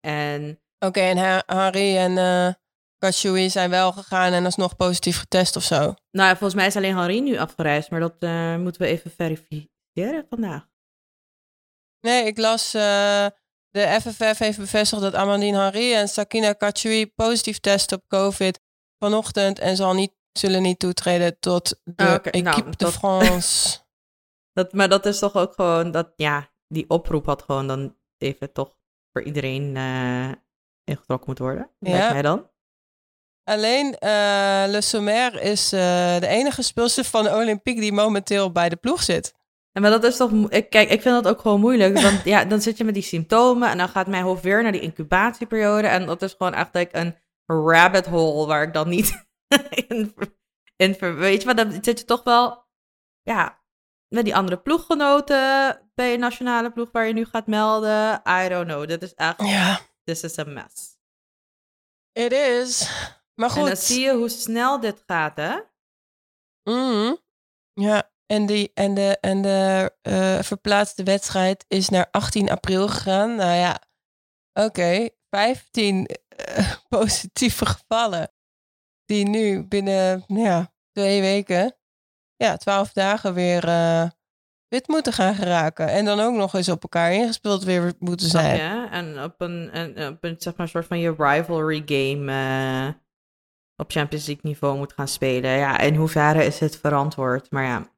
En 0.00 0.60
Oké, 0.78 1.00
en 1.00 1.16
Ha- 1.16 1.42
Henri 1.46 1.96
en 1.96 2.18
eh 2.18 2.52
Kachoui 2.98 3.50
zijn 3.50 3.70
wel 3.70 3.92
gegaan 3.92 4.32
en 4.32 4.44
alsnog 4.44 4.76
positief 4.76 5.18
getest 5.18 5.56
of 5.56 5.62
zo. 5.62 5.76
nou 6.10 6.28
ja, 6.28 6.30
volgens 6.30 6.54
mij 6.54 6.66
is 6.66 6.76
alleen 6.76 6.96
Henri 6.96 7.20
nu 7.20 7.36
afgereisd. 7.38 7.90
Maar 7.90 8.00
dat 8.00 8.16
eh, 8.18 8.56
moeten 8.56 8.80
we 8.80 8.86
even 8.88 9.10
verifiëren 9.10 10.26
vandaag. 10.28 10.68
Nee, 12.00 12.24
ik 12.26 12.38
las 12.38 12.74
eh, 12.74 13.26
de 13.78 14.00
FFF 14.00 14.38
heeft 14.38 14.58
bevestigd 14.58 15.02
dat 15.02 15.14
Amandine 15.14 15.58
Henri 15.58 15.94
en 15.94 16.08
Sakina 16.08 16.52
Kachoui 16.52 17.06
positief 17.06 17.58
testen 17.58 17.96
op 17.96 18.04
COVID 18.08 18.60
vanochtend 18.98 19.58
en 19.58 19.76
zal 19.76 19.94
niet, 19.94 20.12
zullen 20.32 20.62
niet 20.62 20.78
toetreden 20.78 21.36
tot 21.40 21.80
de 21.84 22.04
Oh, 22.06 22.12
oké, 22.14 22.30
nou, 22.38 22.46
Equipe 22.56 22.70
de 22.76 22.84
dat- 22.84 22.92
France. 22.92 23.78
Dat, 24.52 24.72
maar 24.72 24.88
dat 24.88 25.06
is 25.06 25.18
toch 25.18 25.34
ook 25.34 25.52
gewoon 25.54 25.90
dat, 25.90 26.12
ja, 26.16 26.50
die 26.68 26.90
oproep 26.90 27.26
had 27.26 27.42
gewoon 27.42 27.66
dan 27.66 27.96
even 28.16 28.52
toch 28.52 28.76
voor 29.12 29.22
iedereen 29.22 29.76
eh, 29.76 30.30
ingetrokken 30.84 31.26
moeten 31.26 31.44
worden. 31.44 31.70
Ja. 31.78 31.90
Lijkt 31.90 32.12
mij 32.12 32.22
dan. 32.22 32.50
Alleen 33.44 33.98
eh, 33.98 34.10
Le 34.66 34.78
Sommer 34.80 35.40
is 35.42 35.72
eh, 35.72 36.18
de 36.20 36.26
enige 36.26 36.62
speelster 36.62 37.04
van 37.04 37.24
de 37.24 37.34
Olympique 37.34 37.80
die 37.80 37.92
momenteel 37.92 38.52
bij 38.52 38.68
de 38.68 38.76
ploeg 38.76 39.02
zit. 39.02 39.34
Maar 39.80 39.90
dat 39.90 40.04
is 40.04 40.16
toch, 40.16 40.48
kijk, 40.48 40.90
ik 40.90 41.02
vind 41.02 41.22
dat 41.22 41.28
ook 41.28 41.40
gewoon 41.40 41.60
moeilijk. 41.60 42.00
Want 42.00 42.24
ja, 42.34 42.44
dan 42.44 42.60
zit 42.60 42.76
je 42.76 42.84
met 42.84 42.94
die 42.94 43.02
symptomen 43.02 43.68
en 43.68 43.78
dan 43.78 43.88
gaat 43.88 44.06
mijn 44.06 44.22
hoofd 44.24 44.42
weer 44.42 44.62
naar 44.62 44.72
die 44.72 44.80
incubatieperiode. 44.80 45.86
En 45.88 46.06
dat 46.06 46.22
is 46.22 46.32
gewoon 46.32 46.54
echt 46.54 46.74
like, 46.74 46.96
een 46.96 47.16
rabbit 47.46 48.06
hole 48.06 48.46
waar 48.46 48.62
ik 48.62 48.72
dan 48.72 48.88
niet 48.88 49.26
in, 49.88 50.14
in 50.76 50.96
Weet 51.16 51.40
je, 51.40 51.46
maar 51.46 51.56
dan 51.56 51.72
zit 51.72 51.98
je 51.98 52.04
toch 52.04 52.22
wel, 52.22 52.64
ja, 53.22 53.62
met 54.08 54.24
die 54.24 54.36
andere 54.36 54.58
ploeggenoten 54.60 55.80
bij 55.94 56.10
je 56.10 56.18
nationale 56.18 56.70
ploeg 56.72 56.90
waar 56.92 57.06
je 57.06 57.12
nu 57.12 57.24
gaat 57.24 57.46
melden. 57.46 58.22
I 58.44 58.48
don't 58.48 58.66
know. 58.66 58.88
Dit 58.88 59.02
is 59.02 59.14
echt, 59.14 59.42
Ja, 59.42 59.80
this 60.04 60.22
is 60.22 60.38
a 60.38 60.44
mess. 60.44 60.96
it 62.12 62.32
is. 62.32 62.90
Maar 63.34 63.48
En 63.50 63.54
dan 63.56 63.66
goed. 63.68 63.78
zie 63.78 64.00
je 64.00 64.14
hoe 64.14 64.28
snel 64.28 64.80
dit 64.80 65.02
gaat, 65.06 65.36
hè? 65.36 65.58
Mhm. 66.62 67.14
Ja, 67.72 68.10
En, 68.28 68.46
die, 68.46 68.70
en 68.74 68.94
de, 68.94 69.18
en 69.20 69.42
de 69.42 69.92
eh, 70.02 70.42
verplaatste 70.42 71.02
wedstrijd 71.02 71.64
is 71.68 71.88
naar 71.88 72.08
18 72.10 72.50
april 72.50 72.88
gegaan. 72.88 73.34
Nou 73.34 73.56
ja, 73.56 73.82
oké. 74.52 75.08
15 75.30 76.06
eh, 76.06 76.72
positieve 76.88 77.66
gevallen. 77.66 78.32
Die 79.04 79.28
nu 79.28 79.64
binnen 79.64 80.24
nou 80.26 80.44
ja, 80.44 80.72
twee 80.92 81.20
weken, 81.20 81.76
ja, 82.36 82.56
twaalf 82.56 82.92
dagen 82.92 83.34
weer 83.34 83.64
eh, 83.68 84.08
wit 84.68 84.88
moeten 84.88 85.12
gaan 85.12 85.34
geraken. 85.34 85.88
En 85.88 86.04
dan 86.04 86.20
ook 86.20 86.34
nog 86.34 86.54
eens 86.54 86.68
op 86.68 86.82
elkaar 86.82 87.12
ingespeeld 87.12 87.64
weer 87.64 87.92
moeten 87.98 88.28
zijn. 88.28 88.56
Ja, 88.56 88.90
en 88.90 89.22
op 89.22 89.40
een, 89.40 89.70
en 89.70 90.08
op 90.08 90.24
een 90.24 90.34
zeg 90.38 90.56
maar, 90.56 90.68
soort 90.68 90.86
van 90.86 90.98
je 90.98 91.14
rivalry 91.18 91.82
game 91.86 92.94
op 93.76 93.90
Champions 93.90 94.26
League 94.26 94.50
niveau 94.50 94.76
moet 94.76 94.92
gaan 94.92 95.08
spelen. 95.08 95.50
Ja, 95.50 95.78
in 95.78 95.94
hoeverre 95.94 96.44
is 96.44 96.60
het 96.60 96.76
verantwoord? 96.76 97.50
Maar 97.50 97.64
ja. 97.64 97.96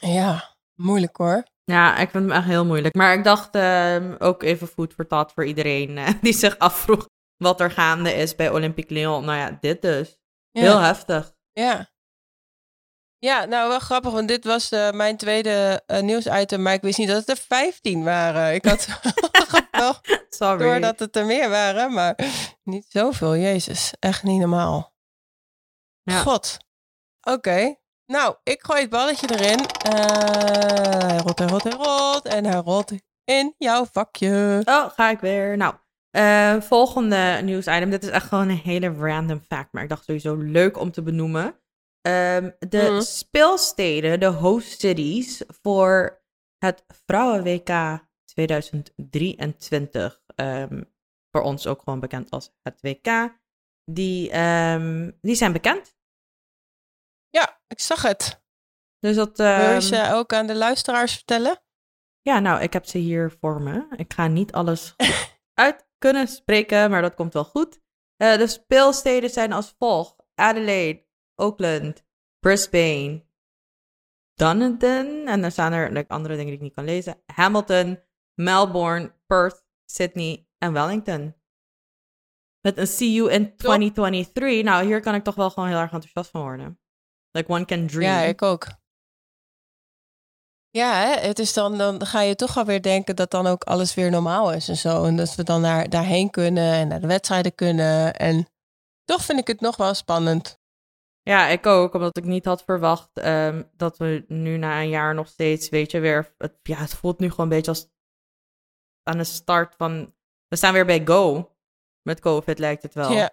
Ja, 0.00 0.56
moeilijk 0.74 1.16
hoor. 1.16 1.44
Ja, 1.64 1.96
ik 1.96 2.10
vind 2.10 2.24
hem 2.24 2.32
echt 2.32 2.46
heel 2.46 2.64
moeilijk. 2.64 2.94
Maar 2.94 3.14
ik 3.14 3.24
dacht 3.24 3.54
ehm, 3.54 4.14
ook 4.18 4.42
even 4.42 4.68
food 4.68 4.94
voor 4.94 5.06
thought 5.06 5.32
voor 5.32 5.44
iedereen 5.44 5.98
eh, 5.98 6.08
die 6.22 6.32
zich 6.32 6.58
afvroeg 6.58 7.06
wat 7.36 7.60
er 7.60 7.70
gaande 7.70 8.12
is 8.12 8.34
bij 8.34 8.50
Olympique 8.50 8.94
Lyon. 8.94 9.24
Nou 9.24 9.38
ja, 9.38 9.58
dit 9.60 9.82
dus. 9.82 10.16
Ja. 10.50 10.60
Heel 10.60 10.78
heftig. 10.78 11.34
Ja. 11.52 11.94
Ja, 13.18 13.44
nou 13.44 13.68
wel 13.68 13.78
grappig, 13.78 14.12
want 14.12 14.28
dit 14.28 14.44
was 14.44 14.70
eh, 14.70 14.90
mijn 14.90 15.16
tweede 15.16 15.82
eh, 15.86 16.02
nieuwsitem, 16.02 16.62
maar 16.62 16.72
ik 16.72 16.80
wist 16.80 16.98
niet 16.98 17.08
dat 17.08 17.16
het 17.16 17.28
er 17.28 17.36
15 17.36 18.04
waren. 18.04 18.54
Ik 18.54 18.64
had 18.64 18.86
wel 19.70 19.94
Sorry. 20.28 20.58
door 20.58 20.80
dat 20.80 20.98
het 20.98 21.16
er 21.16 21.26
meer 21.26 21.48
waren, 21.48 21.92
maar 21.92 22.18
niet 22.62 22.86
zoveel. 22.88 23.36
Jezus, 23.36 23.92
echt 23.98 24.22
niet 24.22 24.40
normaal. 24.40 24.94
Ja. 26.02 26.20
God. 26.20 26.56
Oké. 27.20 27.74
Nou, 28.06 28.36
ik 28.42 28.62
gooi 28.64 28.80
het 28.80 28.90
balletje 28.90 29.28
erin. 29.38 29.58
Eh, 29.66 31.08
hij 31.08 31.18
rolt, 31.18 31.38
hij 31.38 31.48
rolt, 31.48 31.62
hij 31.62 31.72
rolt. 31.72 32.24
En 32.26 32.44
hij 32.44 32.60
rolt 32.60 32.92
in 33.24 33.54
jouw 33.58 33.84
vakje. 33.84 34.62
Oh, 34.64 34.88
ga 34.90 35.10
ik 35.10 35.20
weer. 35.20 35.56
Nou, 35.56 35.74
eh, 36.10 36.60
volgende 36.60 37.40
nieuwsitem. 37.42 37.90
Dit 37.90 38.02
is 38.02 38.08
echt 38.10 38.26
gewoon 38.28 38.48
een 38.48 38.56
hele 38.56 38.88
random 38.94 39.40
fact, 39.48 39.72
maar 39.72 39.82
ik 39.82 39.88
dacht 39.88 40.04
sowieso 40.04 40.34
leuk 40.34 40.78
om 40.78 40.90
te 40.90 41.02
benoemen. 41.02 41.60
Ehm, 42.00 42.50
de 42.58 42.88
Mhm. 42.90 43.00
speelsteden, 43.00 44.20
de 44.20 44.26
host 44.26 44.80
cities 44.80 45.42
voor 45.62 46.22
het 46.58 46.84
Vrouwen-WK 47.06 48.00
2023. 48.24 50.20
ehm, 50.34 50.82
voor 51.30 51.42
ons 51.42 51.66
ook 51.66 51.78
gewoon 51.82 52.00
bekend 52.00 52.30
als 52.30 52.52
het 52.62 52.80
WK. 52.80 53.38
Die, 53.84 54.30
ehm, 54.30 55.10
die 55.20 55.34
zijn 55.34 55.52
bekend. 55.52 55.95
Ja, 57.30 57.60
ik 57.66 57.80
zag 57.80 58.02
het. 58.02 58.44
Dus 58.98 59.16
dat. 59.16 59.36
Wil 59.36 59.46
je 59.46 59.52
ehm, 59.52 59.80
ze 59.80 60.12
ook 60.12 60.32
aan 60.32 60.46
de 60.46 60.54
luisteraars 60.54 61.14
vertellen? 61.14 61.60
Ja, 62.22 62.38
nou, 62.38 62.60
ik 62.62 62.72
heb 62.72 62.86
ze 62.86 62.98
hier 62.98 63.36
voor 63.40 63.62
me. 63.62 63.86
Ik 63.96 64.12
ga 64.12 64.26
niet 64.26 64.52
alles 64.52 64.94
uit 65.54 65.88
kunnen 65.98 66.28
spreken, 66.28 66.90
maar 66.90 67.02
dat 67.02 67.14
komt 67.14 67.32
wel 67.32 67.44
goed. 67.44 67.80
Eh, 68.16 68.36
de 68.36 68.46
speelsteden 68.46 69.30
zijn 69.30 69.52
als 69.52 69.74
volgt: 69.78 70.16
Adelaide, 70.34 71.06
Auckland, 71.34 72.04
Brisbane, 72.38 73.26
Dunedin. 74.34 75.28
En 75.28 75.40
dan 75.40 75.50
staan 75.50 75.72
er 75.72 75.92
like, 75.92 76.08
andere 76.08 76.34
dingen 76.34 76.50
die 76.50 76.56
ik 76.56 76.62
niet 76.62 76.74
kan 76.74 76.84
lezen: 76.84 77.22
Hamilton, 77.26 78.00
Melbourne, 78.34 79.14
Perth, 79.26 79.64
Sydney 79.84 80.48
en 80.58 80.72
Wellington. 80.72 81.34
Met 82.60 82.78
een 82.78 82.96
CU 82.96 83.30
in 83.30 83.56
2023. 83.56 84.62
Nou, 84.62 84.86
hier 84.86 85.00
kan 85.00 85.14
ik 85.14 85.24
toch 85.24 85.34
wel 85.34 85.50
gewoon 85.50 85.68
heel 85.68 85.78
erg 85.78 85.92
enthousiast 85.92 86.30
van 86.30 86.42
worden. 86.42 86.80
Like 87.36 87.52
one 87.52 87.64
can 87.64 87.86
dream. 87.86 88.02
Ja, 88.02 88.20
ik 88.20 88.42
ook. 88.42 88.66
Ja, 90.70 90.92
hè, 90.92 91.26
het 91.26 91.38
is 91.38 91.52
dan, 91.52 91.78
dan 91.78 92.06
ga 92.06 92.20
je 92.20 92.34
toch 92.34 92.56
alweer 92.56 92.82
denken 92.82 93.16
dat 93.16 93.30
dan 93.30 93.46
ook 93.46 93.64
alles 93.64 93.94
weer 93.94 94.10
normaal 94.10 94.52
is 94.52 94.68
en 94.68 94.76
zo. 94.76 95.04
En 95.04 95.16
dat 95.16 95.34
we 95.34 95.42
dan 95.42 95.60
naar, 95.60 95.88
daarheen 95.88 96.30
kunnen 96.30 96.72
en 96.72 96.88
naar 96.88 97.00
de 97.00 97.06
wedstrijden 97.06 97.54
kunnen. 97.54 98.14
En 98.14 98.48
toch 99.04 99.24
vind 99.24 99.38
ik 99.38 99.46
het 99.46 99.60
nog 99.60 99.76
wel 99.76 99.94
spannend. 99.94 100.60
Ja, 101.22 101.46
ik 101.46 101.66
ook, 101.66 101.94
omdat 101.94 102.16
ik 102.16 102.24
niet 102.24 102.44
had 102.44 102.64
verwacht 102.64 103.10
ehm, 103.12 103.62
dat 103.72 103.98
we 103.98 104.24
nu 104.28 104.56
na 104.56 104.80
een 104.80 104.88
jaar 104.88 105.14
nog 105.14 105.28
steeds, 105.28 105.68
weet 105.68 105.90
je, 105.90 106.00
weer. 106.00 106.34
Het, 106.38 106.58
ja, 106.62 106.76
het 106.76 106.94
voelt 106.94 107.18
nu 107.18 107.30
gewoon 107.30 107.46
een 107.46 107.56
beetje 107.56 107.70
als 107.70 107.88
aan 109.02 109.18
de 109.18 109.24
start 109.24 109.74
van. 109.76 110.14
We 110.48 110.56
staan 110.56 110.72
weer 110.72 110.86
bij 110.86 111.06
Go. 111.06 111.54
Met 112.02 112.20
COVID 112.20 112.58
lijkt 112.58 112.82
het 112.82 112.94
wel. 112.94 113.12
Ja. 113.12 113.32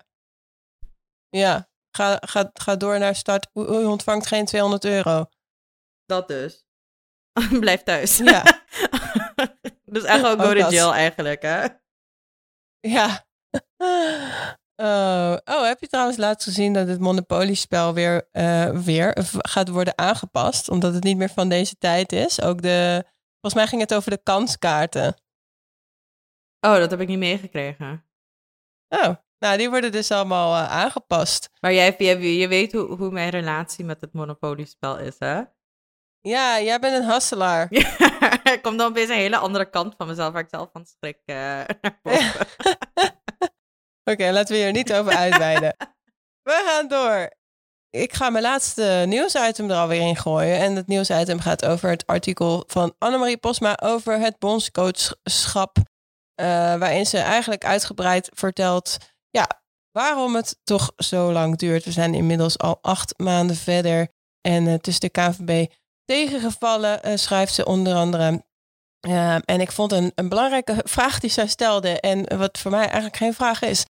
Ja, 1.29 1.72
ga, 1.95 2.17
ga, 2.21 2.49
ga 2.53 2.75
door 2.75 2.99
naar 2.99 3.15
start. 3.15 3.47
U, 3.53 3.61
u 3.61 3.85
ontvangt 3.85 4.27
geen 4.27 4.45
200 4.45 4.85
euro. 4.85 5.25
Dat 6.05 6.27
dus. 6.27 6.65
Blijf 7.59 7.83
thuis. 7.83 8.17
Ja. 8.17 8.43
dus 9.93 10.03
echt 10.03 10.25
ook 10.25 10.41
go 10.41 10.53
to 10.53 10.69
jail 10.69 10.93
eigenlijk, 10.93 11.41
hè? 11.41 11.67
Ja. 12.79 13.25
Oh. 14.75 15.37
oh, 15.45 15.63
heb 15.63 15.79
je 15.79 15.87
trouwens 15.87 16.17
laatst 16.17 16.47
gezien 16.47 16.73
dat 16.73 16.87
het 16.87 16.99
Monopoly-spel 16.99 17.93
weer, 17.93 18.27
eh, 18.31 18.69
weer 18.69 19.25
gaat 19.27 19.69
worden 19.69 19.97
aangepast? 19.97 20.69
Omdat 20.69 20.93
het 20.93 21.03
niet 21.03 21.17
meer 21.17 21.29
van 21.29 21.49
deze 21.49 21.77
tijd 21.77 22.11
is. 22.11 22.41
Ook 22.41 22.61
de, 22.61 23.03
volgens 23.31 23.53
mij 23.53 23.67
ging 23.67 23.81
het 23.81 23.93
over 23.93 24.11
de 24.11 24.23
kanskaarten. 24.23 25.15
Oh, 26.59 26.75
dat 26.75 26.91
heb 26.91 26.99
ik 26.99 27.07
niet 27.07 27.17
meegekregen. 27.17 28.05
Oh, 28.87 29.15
nou, 29.43 29.57
die 29.57 29.69
worden 29.69 29.91
dus 29.91 30.11
allemaal 30.11 30.55
eh, 30.55 30.71
aangepast. 30.71 31.49
Maar 31.59 31.73
jij, 31.73 31.95
je, 31.97 32.37
je 32.37 32.47
weet 32.47 32.71
hoe, 32.71 32.95
hoe 32.97 33.11
mijn 33.11 33.29
relatie 33.29 33.85
met 33.85 34.01
het 34.01 34.13
Monopoly-spel 34.13 34.97
is, 34.97 35.15
hè? 35.19 35.41
Ja, 36.21 36.61
jij 36.61 36.79
bent 36.79 36.95
een 36.95 37.09
hasselaar. 37.09 37.67
Ja, 37.69 38.41
er 38.43 38.61
komt 38.61 38.77
dan 38.77 38.89
opeens 38.89 39.09
een 39.09 39.15
hele 39.15 39.37
andere 39.37 39.69
kant 39.69 39.95
van 39.97 40.07
mezelf 40.07 40.33
waar 40.33 40.41
ik 40.41 40.49
zelf 40.49 40.69
van 40.71 40.85
schrik 40.85 41.17
eh, 41.25 41.35
naar 41.35 41.99
boven. 42.03 42.47
Oké, 44.03 44.31
laten 44.31 44.55
we 44.55 44.61
hier 44.61 44.71
niet 44.71 44.93
over 44.93 45.15
uitweiden. 45.15 45.75
We 46.49 46.63
gaan 46.65 46.87
door. 46.87 47.31
Ik 47.89 48.13
ga 48.13 48.29
mijn 48.29 48.43
laatste 48.43 49.03
nieuwsitem 49.07 49.69
er 49.69 49.77
alweer 49.77 50.01
in 50.01 50.15
gooien. 50.15 50.57
En 50.57 50.75
het 50.75 50.87
nieuwsitem 50.87 51.39
gaat 51.39 51.65
over 51.65 51.89
het 51.89 52.05
artikel 52.05 52.63
van 52.67 52.95
Annemarie 52.97 53.37
Posma 53.37 53.79
over 53.83 54.19
het 54.19 54.39
bondscoachschap. 54.39 55.77
eh, 56.35 56.45
waarin 56.77 57.05
ze 57.05 57.17
eigenlijk 57.17 57.65
uitgebreid 57.65 58.29
vertelt 58.33 58.97
ja, 59.37 59.61
waarom 59.91 60.35
het 60.35 60.59
toch 60.63 60.91
zo 60.97 61.31
lang 61.31 61.57
duurt. 61.57 61.85
We 61.85 61.91
zijn 61.91 62.13
inmiddels 62.13 62.57
al 62.57 62.79
acht 62.81 63.13
maanden 63.17 63.55
verder. 63.55 64.07
En 64.41 64.65
het 64.65 64.87
is 64.87 64.99
de 64.99 65.09
KVB 65.09 65.71
tegengevallen, 66.05 67.03
eh, 67.03 67.17
schrijft 67.17 67.53
ze 67.53 67.65
onder 67.65 67.95
andere. 67.95 68.45
Ja, 68.99 69.41
en 69.45 69.61
ik 69.61 69.71
vond 69.71 69.91
een, 69.91 70.11
een 70.15 70.29
belangrijke 70.29 70.81
vraag 70.83 71.19
die 71.19 71.29
zij 71.29 71.47
stelde, 71.47 71.99
en 71.99 72.37
wat 72.37 72.57
voor 72.57 72.71
mij 72.71 72.85
eigenlijk 72.85 73.17
geen 73.17 73.33
vraag 73.33 73.61
is. 73.61 73.85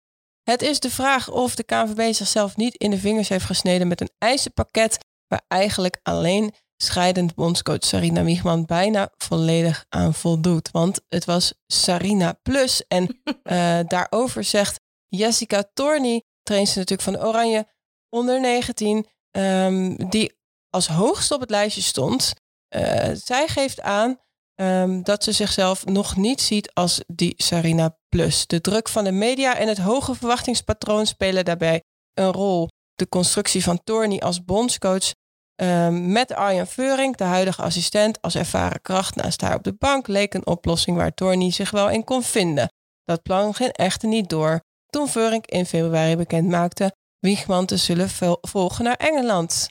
Het 0.42 0.62
is 0.62 0.80
de 0.80 0.90
vraag 0.90 1.28
of 1.28 1.54
de 1.54 1.62
KNVB 1.62 2.14
zichzelf 2.14 2.56
niet 2.56 2.74
in 2.74 2.90
de 2.90 2.98
vingers 2.98 3.28
heeft 3.28 3.44
gesneden 3.44 3.88
met 3.88 4.00
een 4.00 4.10
eisenpakket 4.18 4.98
waar 5.26 5.42
eigenlijk 5.48 6.00
alleen 6.02 6.54
scheidend 6.76 7.34
bondscoach 7.34 7.84
Sarina 7.84 8.24
Wiegman 8.24 8.64
bijna 8.64 9.12
volledig 9.16 9.84
aan 9.88 10.14
voldoet. 10.14 10.70
Want 10.70 11.00
het 11.08 11.24
was 11.24 11.54
Sarina 11.66 12.32
Plus. 12.42 12.86
En 12.88 13.06
eh, 13.42 13.78
daarover 13.86 14.44
zegt 14.44 14.80
Jessica 15.10 15.70
Torny, 15.74 16.22
trainster 16.42 16.78
natuurlijk 16.78 17.08
van 17.08 17.28
Oranje, 17.28 17.66
onder 18.08 18.40
19, 18.40 19.06
ehm, 19.30 19.94
die 20.08 20.38
als 20.70 20.86
hoogst 20.88 21.30
op 21.30 21.40
het 21.40 21.50
lijstje 21.50 21.82
stond. 21.82 22.32
Eh, 22.68 23.10
zij 23.14 23.48
geeft 23.48 23.80
aan 23.80 24.18
ehm, 24.54 25.02
dat 25.02 25.24
ze 25.24 25.32
zichzelf 25.32 25.86
nog 25.86 26.16
niet 26.16 26.40
ziet 26.40 26.74
als 26.74 27.00
die 27.06 27.34
Sarina 27.36 27.98
Plus. 28.08 28.46
De 28.46 28.60
druk 28.60 28.88
van 28.88 29.04
de 29.04 29.12
media 29.12 29.56
en 29.56 29.68
het 29.68 29.78
hoge 29.78 30.14
verwachtingspatroon 30.14 31.06
spelen 31.06 31.44
daarbij 31.44 31.82
een 32.14 32.32
rol. 32.32 32.68
De 32.94 33.08
constructie 33.08 33.62
van 33.62 33.80
Torny 33.84 34.18
als 34.18 34.44
bondscoach 34.44 35.12
ehm, 35.54 36.12
met 36.12 36.32
Arjan 36.32 36.66
Veuring, 36.66 37.16
de 37.16 37.24
huidige 37.24 37.62
assistent, 37.62 38.22
als 38.22 38.34
ervaren 38.34 38.82
kracht 38.82 39.14
naast 39.14 39.40
haar 39.40 39.54
op 39.54 39.62
de 39.62 39.74
bank, 39.74 40.06
leek 40.06 40.34
een 40.34 40.46
oplossing 40.46 40.96
waar 40.96 41.14
Torny 41.14 41.50
zich 41.50 41.70
wel 41.70 41.90
in 41.90 42.04
kon 42.04 42.22
vinden. 42.22 42.72
Dat 43.04 43.22
plan 43.22 43.54
ging 43.54 43.72
echter 43.72 44.08
niet 44.08 44.28
door 44.28 44.60
toen 44.90 45.08
Veuring 45.08 45.46
in 45.46 45.66
februari 45.66 46.16
bekend 46.16 46.48
maakte 46.48 46.94
Wiegman 47.18 47.66
te 47.66 47.76
zullen 47.76 48.08
vol- 48.08 48.38
volgen 48.40 48.84
naar 48.84 48.96
Engeland. 48.96 49.68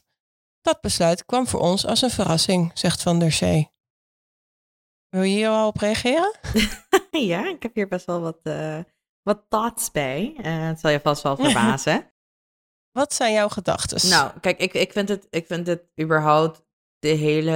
Dat 0.61 0.81
besluit 0.81 1.25
kwam 1.25 1.47
voor 1.47 1.59
ons 1.59 1.85
als 1.85 2.01
een 2.01 2.09
verrassing, 2.09 2.71
zegt 2.73 3.01
Van 3.03 3.19
der 3.19 3.31
Zee. 3.31 3.69
Wil 5.09 5.21
je 5.23 5.35
hier 5.35 5.49
al 5.49 5.67
op 5.67 5.77
reageren? 5.77 6.35
ja, 7.31 7.47
ik 7.49 7.63
heb 7.63 7.75
hier 7.75 7.87
best 7.87 8.05
wel 8.05 8.21
wat, 8.21 8.39
eh, 8.43 8.79
wat 9.21 9.45
thoughts 9.49 9.91
bij. 9.91 10.33
Het 10.41 10.79
zal 10.79 10.91
je 10.91 10.99
vast 10.99 11.23
wel 11.23 11.35
verbazen. 11.43 12.11
Wat 12.91 13.13
zijn 13.13 13.33
jouw 13.33 13.49
gedachten? 13.49 14.09
nou, 14.09 14.39
kijk, 14.39 14.59
ik, 14.59 14.73
ik, 14.73 14.91
vind 14.91 15.09
het, 15.09 15.27
ik 15.29 15.45
vind 15.47 15.67
het 15.67 15.83
überhaupt 16.01 16.65
de 16.99 17.07
hele... 17.07 17.51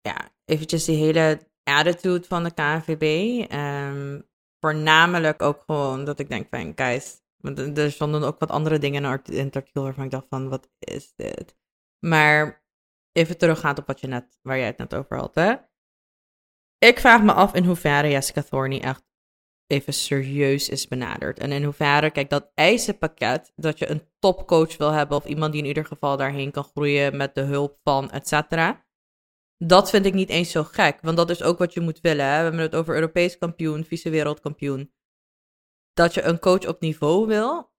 Ja, 0.00 0.28
eventjes 0.44 0.84
die 0.84 0.96
hele 0.96 1.46
attitude 1.62 2.26
van 2.26 2.44
de 2.44 2.50
KNVB. 2.54 3.02
ehm, 3.50 4.20
voornamelijk 4.60 5.42
ook 5.42 5.62
gewoon 5.66 6.04
dat 6.04 6.18
ik 6.18 6.28
denk 6.28 6.46
van, 6.50 6.72
guys... 6.76 7.26
Want 7.38 7.78
er- 7.78 7.92
stonden 7.92 8.22
ook 8.22 8.38
wat 8.38 8.50
andere 8.50 8.78
dingen 8.78 9.22
in 9.24 9.44
het 9.44 9.56
artikel 9.56 9.82
waarvan 9.82 10.04
ik 10.04 10.10
dacht 10.10 10.26
van, 10.28 10.48
wat 10.48 10.68
is 10.78 11.12
dit? 11.16 11.56
Maar 11.98 12.64
even 13.12 13.38
teruggaand 13.38 13.78
op 13.78 13.86
wat 13.86 14.00
je 14.00 14.06
net, 14.06 14.38
waar 14.42 14.56
jij 14.56 14.66
het 14.66 14.78
net 14.78 14.94
over 14.94 15.16
had, 15.18 15.34
hè. 15.34 15.54
Ik 16.78 16.98
vraag 16.98 17.22
me 17.22 17.32
af 17.32 17.54
in 17.54 17.64
hoeverre 17.64 18.08
Jessica 18.08 18.42
Thorney 18.42 18.80
echt 18.80 19.04
even 19.66 19.92
serieus 19.92 20.68
is 20.68 20.88
benaderd. 20.88 21.38
En 21.38 21.52
in 21.52 21.64
hoeverre, 21.64 22.10
kijk, 22.10 22.30
dat 22.30 22.50
eisenpakket, 22.54 23.52
dat 23.56 23.78
je 23.78 23.90
een 23.90 24.08
topcoach 24.18 24.76
wil 24.76 24.90
hebben 24.90 25.16
of 25.16 25.24
iemand 25.24 25.52
die 25.52 25.62
in 25.62 25.68
ieder 25.68 25.86
geval 25.86 26.16
daarheen 26.16 26.50
kan 26.50 26.64
groeien 26.64 27.16
met 27.16 27.34
de 27.34 27.40
hulp 27.40 27.78
van, 27.82 28.10
et 28.10 28.28
cetera. 28.28 28.86
Dat 29.64 29.90
vind 29.90 30.06
ik 30.06 30.14
niet 30.14 30.28
eens 30.28 30.50
zo 30.50 30.64
gek, 30.64 31.00
want 31.00 31.16
dat 31.16 31.30
is 31.30 31.42
ook 31.42 31.58
wat 31.58 31.72
je 31.74 31.80
moet 31.80 32.00
willen. 32.00 32.24
Hè? 32.24 32.36
We 32.36 32.42
hebben 32.42 32.60
het 32.60 32.74
over 32.74 32.94
Europees 32.94 33.38
kampioen, 33.38 33.84
vice-wereldkampioen. 33.84 34.92
Dat 35.92 36.14
je 36.14 36.22
een 36.22 36.38
coach 36.38 36.66
op 36.66 36.80
niveau 36.80 37.26
wil, 37.26 37.72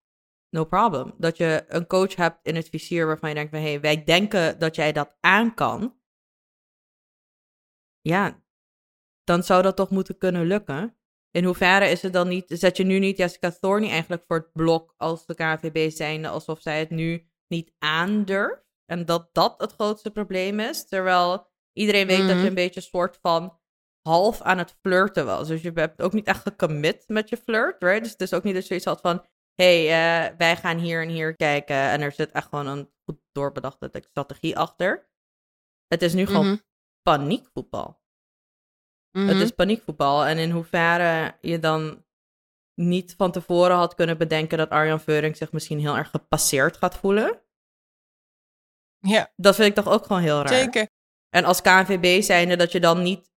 no 0.50 0.64
problem. 0.64 1.14
Dat 1.18 1.36
je 1.36 1.64
een 1.68 1.86
coach 1.86 2.16
hebt 2.16 2.38
in 2.42 2.56
het 2.56 2.68
vizier 2.68 3.06
waarvan 3.06 3.28
je 3.28 3.34
denkt 3.34 3.50
van, 3.50 3.60
hé, 3.60 3.68
hey, 3.68 3.80
wij 3.80 4.04
denken 4.04 4.58
dat 4.58 4.76
jij 4.76 4.92
dat 4.92 5.16
aan 5.20 5.54
kan. 5.54 5.98
Ja, 8.00 8.42
dan 9.24 9.42
zou 9.42 9.62
dat 9.62 9.76
toch 9.76 9.90
moeten 9.90 10.18
kunnen 10.18 10.46
lukken. 10.46 10.96
In 11.30 11.44
hoeverre 11.44 11.88
is 11.88 12.02
het 12.02 12.12
dan 12.12 12.28
niet, 12.28 12.44
zet 12.48 12.76
je 12.76 12.84
nu 12.84 12.98
niet 12.98 13.16
Jessica 13.16 13.50
Thorney 13.50 13.90
eigenlijk 13.90 14.24
voor 14.26 14.36
het 14.36 14.52
blok 14.52 14.94
als 14.96 15.26
de 15.26 15.34
KVB 15.34 15.90
zijnde, 15.90 16.28
alsof 16.28 16.60
zij 16.60 16.78
het 16.78 16.90
nu 16.90 17.30
niet 17.48 17.72
aandurft? 17.78 18.68
En 18.86 19.06
dat 19.06 19.34
dat 19.34 19.60
het 19.60 19.72
grootste 19.72 20.10
probleem 20.10 20.60
is, 20.60 20.88
terwijl 20.88 21.49
iedereen 21.80 22.06
weet 22.06 22.18
dat 22.18 22.28
je 22.28 22.34
Mhm. 22.34 22.46
een 22.46 22.54
beetje 22.54 22.80
soort 22.80 23.18
van 23.22 23.58
half 24.08 24.40
aan 24.42 24.58
het 24.58 24.76
flirten 24.82 25.26
was. 25.26 25.48
Dus 25.48 25.62
je 25.62 25.70
hebt 25.74 26.02
ook 26.02 26.12
niet 26.12 26.26
echt 26.26 26.42
gecommit 26.42 27.04
met 27.08 27.28
je 27.28 27.36
flirt, 27.36 27.82
right? 27.82 28.02
Dus 28.02 28.10
het 28.12 28.20
is 28.20 28.32
ook 28.34 28.42
niet 28.44 28.54
dat 28.54 28.62
je 28.62 28.68
zoiets 28.68 28.86
had 28.86 29.00
van, 29.00 29.26
hé, 29.54 29.86
hey, 29.86 30.28
eh, 30.30 30.36
wij 30.38 30.56
gaan 30.56 30.78
hier 30.78 31.02
en 31.02 31.08
hier 31.08 31.36
kijken 31.36 31.76
en 31.76 32.00
er 32.00 32.12
zit 32.12 32.30
echt 32.30 32.48
gewoon 32.48 32.66
een 32.66 32.90
goed 33.04 33.18
doorbedachte 33.32 33.90
strategie 34.10 34.58
achter. 34.58 35.08
Het 35.86 36.02
is 36.02 36.12
nu 36.14 36.26
gewoon 36.26 36.46
Mhm. 36.46 36.56
paniekvoetbal. 37.02 38.00
Mhm. 39.18 39.26
Het 39.26 39.36
is 39.40 39.50
paniekvoetbal. 39.50 40.24
En 40.24 40.38
in 40.38 40.50
hoeverre 40.50 41.36
je 41.40 41.58
dan 41.58 42.04
niet 42.74 43.14
van 43.16 43.32
tevoren 43.32 43.76
had 43.76 43.94
kunnen 43.94 44.18
bedenken 44.18 44.58
dat 44.58 44.70
Arjan 44.70 45.00
Veuring 45.00 45.36
zich 45.36 45.52
misschien 45.52 45.78
heel 45.78 45.96
erg 45.96 46.10
gepasseerd 46.10 46.76
gaat 46.76 46.96
voelen. 46.96 47.42
Ja, 48.98 49.32
Dat 49.36 49.54
vind 49.54 49.68
ik 49.68 49.84
toch 49.84 49.92
ook 49.94 50.06
gewoon 50.06 50.22
heel 50.22 50.38
raar. 50.42 50.48
zeker. 50.48 50.88
En 51.30 51.44
als 51.44 51.60
KNVB 51.60 52.22
zijnde 52.22 52.56
dat 52.56 52.72
je 52.72 52.80
dan 52.80 53.02
niet, 53.02 53.30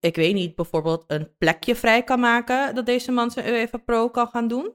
ik 0.00 0.16
weet 0.16 0.34
niet, 0.34 0.54
bijvoorbeeld 0.54 1.04
een 1.06 1.36
plekje 1.38 1.76
vrij 1.76 2.02
kan 2.02 2.20
maken 2.20 2.74
dat 2.74 2.86
deze 2.86 3.12
man 3.12 3.30
zijn 3.30 3.48
UEFA 3.48 3.78
Pro 3.78 4.10
kan 4.10 4.28
gaan 4.28 4.48
doen. 4.48 4.74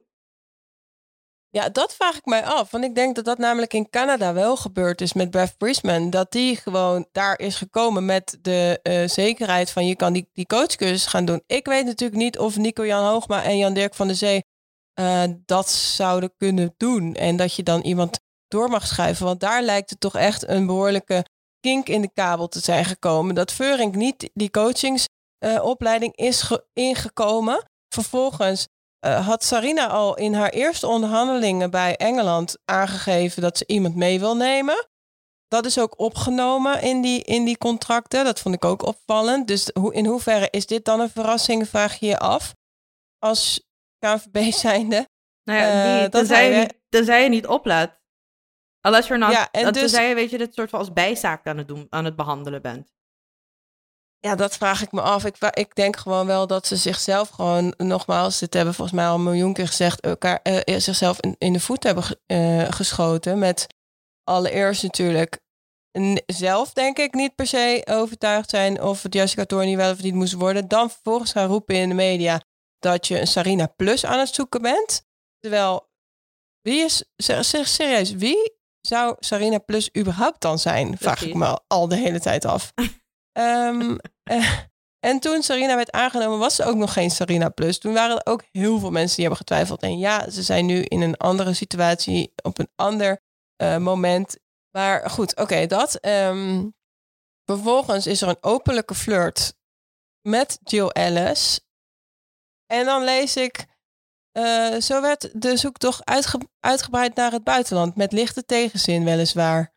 Ja, 1.50 1.70
dat 1.70 1.96
vraag 1.96 2.18
ik 2.18 2.26
mij 2.26 2.46
af. 2.46 2.72
Want 2.72 2.84
ik 2.84 2.96
denk 2.96 3.16
dat 3.16 3.26
dat 3.26 3.38
namelijk 3.38 3.74
in 3.74 3.90
Canada 3.90 4.34
wel 4.34 4.56
gebeurd 4.56 5.02
is 5.02 5.14
met 5.14 5.32
Bev 5.32 5.52
Brisman. 5.58 6.10
Dat 6.10 6.32
die 6.32 6.56
gewoon 6.56 7.08
daar 7.12 7.40
is 7.40 7.56
gekomen 7.56 8.06
met 8.06 8.38
de 8.42 8.80
eh, 8.84 9.08
zekerheid 9.08 9.72
van 9.72 9.88
je 9.88 9.96
kan 9.96 10.14
die, 10.14 10.30
die 10.34 10.46
coachcursus 10.46 11.06
gaan 11.06 11.26
doen. 11.26 11.44
Ik 11.46 11.66
weet 11.66 11.86
natuurlijk 11.86 12.22
niet 12.22 12.40
of 12.40 12.58
Nico-Jan 12.58 13.06
Hoogma 13.06 13.44
en 13.44 13.58
Jan-Dirk 13.58 13.94
van 13.94 14.08
der 14.08 14.16
Zee 14.16 14.44
eh, 14.94 15.24
dat 15.46 15.70
zouden 15.70 16.34
kunnen 16.38 16.74
doen. 16.78 17.16
En 17.16 17.36
dat 17.36 17.56
je 17.56 17.64
dan 17.64 17.82
iemand 17.82 18.20
door 18.48 18.70
mag 18.70 18.88
schuiven. 18.88 19.26
Want 19.26 19.40
daar 19.40 19.62
lijkt 19.62 19.90
het 19.90 20.00
toch 20.00 20.16
echt 20.16 20.48
een 20.48 20.66
behoorlijke 20.66 21.26
kink 21.62 21.90
in 21.90 22.02
de 22.02 22.12
kabel 22.14 22.48
te 22.48 22.60
zijn 22.60 22.86
gekomen. 22.86 23.36
Dat 23.36 23.52
Veurink 23.52 23.96
niet 23.96 24.30
die 24.34 24.50
coachingsopleiding 24.52 26.16
is 26.16 26.42
ge- 26.42 26.66
ingekomen. 26.74 27.70
Vervolgens 27.94 28.68
eh, 29.00 29.28
had 29.28 29.44
Sarina 29.44 29.88
al 29.88 30.18
in 30.18 30.34
haar 30.34 30.50
eerste 30.50 30.88
onderhandelingen 30.88 31.70
bij 31.72 31.96
Engeland 31.98 32.58
aangegeven 32.66 33.42
dat 33.42 33.58
ze 33.58 33.64
iemand 33.68 33.96
mee 33.96 34.20
wil 34.20 34.36
nemen. 34.36 34.88
Dat 35.48 35.66
is 35.66 35.80
ook 35.80 36.00
opgenomen 36.00 36.82
in 36.82 37.02
die, 37.02 37.24
in 37.24 37.46
die 37.46 37.58
contracten. 37.58 38.24
Dat 38.26 38.40
vond 38.40 38.56
ik 38.56 38.66
ook 38.66 38.82
opvallend. 38.86 39.48
Dus 39.48 39.70
hoe, 39.80 39.94
in 39.94 40.06
hoeverre 40.06 40.48
is 40.52 40.66
dit 40.66 40.86
dan 40.86 41.00
een 41.00 41.10
verrassing, 41.10 41.68
vraag 41.70 42.00
je 42.00 42.06
je 42.06 42.18
af. 42.20 42.54
Als 43.20 43.64
KNVB 44.00 44.52
zijnde. 44.68 45.08
Nou 45.44 45.60
ja, 45.60 45.96
Eh, 45.96 46.02
dat 46.02 46.12
tenzij, 46.12 46.46
je 46.48 46.52
hij- 46.54 46.62
niet, 46.62 46.76
tenzij 46.90 47.24
je 47.24 47.30
niet 47.30 47.48
oplaat. 47.48 48.00
Unless 48.82 49.08
you're 49.08 49.26
not, 49.26 49.34
Ja, 49.34 49.52
en 49.52 49.66
en 49.66 49.74
dus- 49.74 49.92
je, 49.92 50.14
weet 50.16 50.30
je, 50.30 50.38
dit 50.38 50.54
soort 50.54 50.70
van 50.70 50.80
als 50.80 50.94
bijzaak 50.94 51.48
aan 51.48 51.58
het, 51.58 51.68
doen, 51.68 51.88
aan 51.90 52.06
het 52.06 52.16
behandelen 52.16 52.62
bent. 52.62 52.94
Ja, 54.20 54.36
dat 54.36 54.58
vraag 54.58 54.82
ik 54.82 54.92
me 54.92 55.02
af. 55.02 55.26
Ik, 55.26 55.36
ik 55.54 55.76
denk 55.76 55.98
gewoon 55.98 56.26
wel 56.26 56.48
dat 56.48 56.68
ze 56.68 56.76
zichzelf 56.76 57.30
gewoon, 57.30 57.74
nogmaals, 57.78 58.40
dit 58.40 58.54
hebben 58.54 58.74
volgens 58.74 58.98
mij 58.98 59.08
al 59.08 59.16
een 59.16 59.24
miljoen 59.24 59.54
keer 59.54 59.68
gezegd, 59.68 60.00
elkaar, 60.00 60.40
eh, 60.42 60.80
zichzelf 60.80 61.20
in, 61.20 61.36
in 61.38 61.54
de 61.54 61.60
voet 61.60 61.84
hebben 61.84 62.04
eh, 62.26 62.72
geschoten. 62.72 63.40
Met 63.40 63.68
allereerst 64.24 64.84
natuurlijk 64.84 65.40
zelf, 66.26 66.74
denk 66.74 66.98
ik, 66.98 67.14
niet 67.14 67.36
per 67.36 67.48
se 67.48 67.82
overtuigd 67.90 68.50
zijn 68.50 68.82
of 68.82 69.04
het 69.04 69.14
Jessica 69.14 69.46
Thorney 69.46 69.78
wel 69.78 69.92
of 69.92 70.02
niet 70.02 70.14
moest 70.14 70.34
worden. 70.34 70.68
Dan 70.68 70.90
vervolgens 70.90 71.32
gaan 71.32 71.48
roepen 71.48 71.76
in 71.76 71.90
de 71.90 71.96
media 71.96 72.42
dat 72.80 73.08
je 73.08 73.20
een 73.20 73.28
Sarina 73.28 73.66
Plus 73.66 74.06
aan 74.06 74.20
het 74.20 74.36
zoeken 74.36 74.62
bent. 74.62 75.06
Terwijl, 75.40 75.90
wie 76.62 76.84
is, 76.84 77.04
zeg, 77.16 77.46
zeg 77.46 77.68
serieus, 77.68 78.12
wie 78.12 78.60
zou 78.82 79.16
Sarina 79.20 79.58
Plus 79.58 79.90
überhaupt 79.98 80.42
dan 80.42 80.60
zijn? 80.60 80.98
Vraag 80.98 81.22
ik 81.22 81.34
me 81.34 81.46
al, 81.46 81.64
al 81.68 81.88
de 81.88 81.96
hele 81.96 82.20
tijd 82.20 82.46
af. 82.46 82.72
Ehm, 83.32 83.98
eh, 84.24 84.60
en 85.00 85.20
toen 85.20 85.44
Sarina 85.44 85.76
werd 85.76 85.92
aangenomen, 85.92 86.40
was 86.40 86.56
ze 86.56 86.64
ook 86.64 86.76
nog 86.76 86.94
geen 86.94 87.12
Sarina 87.12 87.50
Plus. 87.50 87.80
Toen 87.80 87.94
waren 87.94 88.16
er 88.16 88.32
ook 88.32 88.44
heel 88.52 88.80
veel 88.80 88.92
mensen 88.92 89.16
die 89.16 89.26
hebben 89.26 89.46
getwijfeld. 89.46 89.82
En 89.82 89.98
ja, 89.98 90.30
ze 90.30 90.44
zijn 90.44 90.66
nu 90.66 90.82
in 90.84 91.02
een 91.02 91.18
andere 91.18 91.54
situatie, 91.54 92.34
op 92.44 92.60
een 92.60 92.70
ander 92.76 93.22
eh, 93.56 93.78
moment. 93.78 94.38
Maar 94.72 95.10
goed, 95.10 95.36
oké, 95.36 95.66
dat. 95.66 95.96
Ehm, 95.96 96.70
vervolgens 97.46 98.08
is 98.08 98.22
er 98.22 98.28
een 98.28 98.44
openlijke 98.44 98.96
flirt 98.96 99.54
met 100.22 100.60
Jill 100.64 100.88
Ellis. 100.88 101.60
En 102.66 102.86
dan 102.86 103.04
lees 103.04 103.36
ik. 103.36 103.66
Eh, 104.32 104.80
zo 104.80 105.02
werd 105.02 105.30
de 105.34 105.58
zoektocht 105.58 106.06
uitge- 106.06 106.48
uitgebreid 106.60 107.16
naar 107.16 107.32
het 107.32 107.44
buitenland. 107.44 107.96
Met 107.96 108.12
lichte 108.12 108.46
tegenzin, 108.46 109.04
weliswaar. 109.04 109.74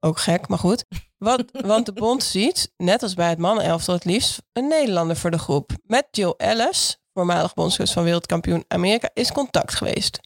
Ook 0.00 0.18
gek, 0.18 0.48
maar 0.48 0.58
goed. 0.58 0.84
Want, 1.18 1.50
want 1.72 1.86
de 1.86 1.92
bond 1.92 2.22
ziet, 2.22 2.72
net 2.76 3.02
als 3.02 3.14
bij 3.14 3.28
het 3.28 3.38
mannenelftal 3.38 3.94
het 3.94 4.04
liefst, 4.04 4.42
een 4.52 4.68
Nederlander 4.68 5.16
voor 5.16 5.30
de 5.30 5.38
groep. 5.38 5.70
Met 5.82 6.06
Jill 6.10 6.34
Ellis, 6.36 6.98
voormalig 7.12 7.54
bondscoach 7.54 7.92
van 7.92 8.04
wereldkampioen 8.04 8.64
Amerika, 8.68 9.10
is 9.14 9.32
contact 9.32 9.74
geweest. 9.74 10.20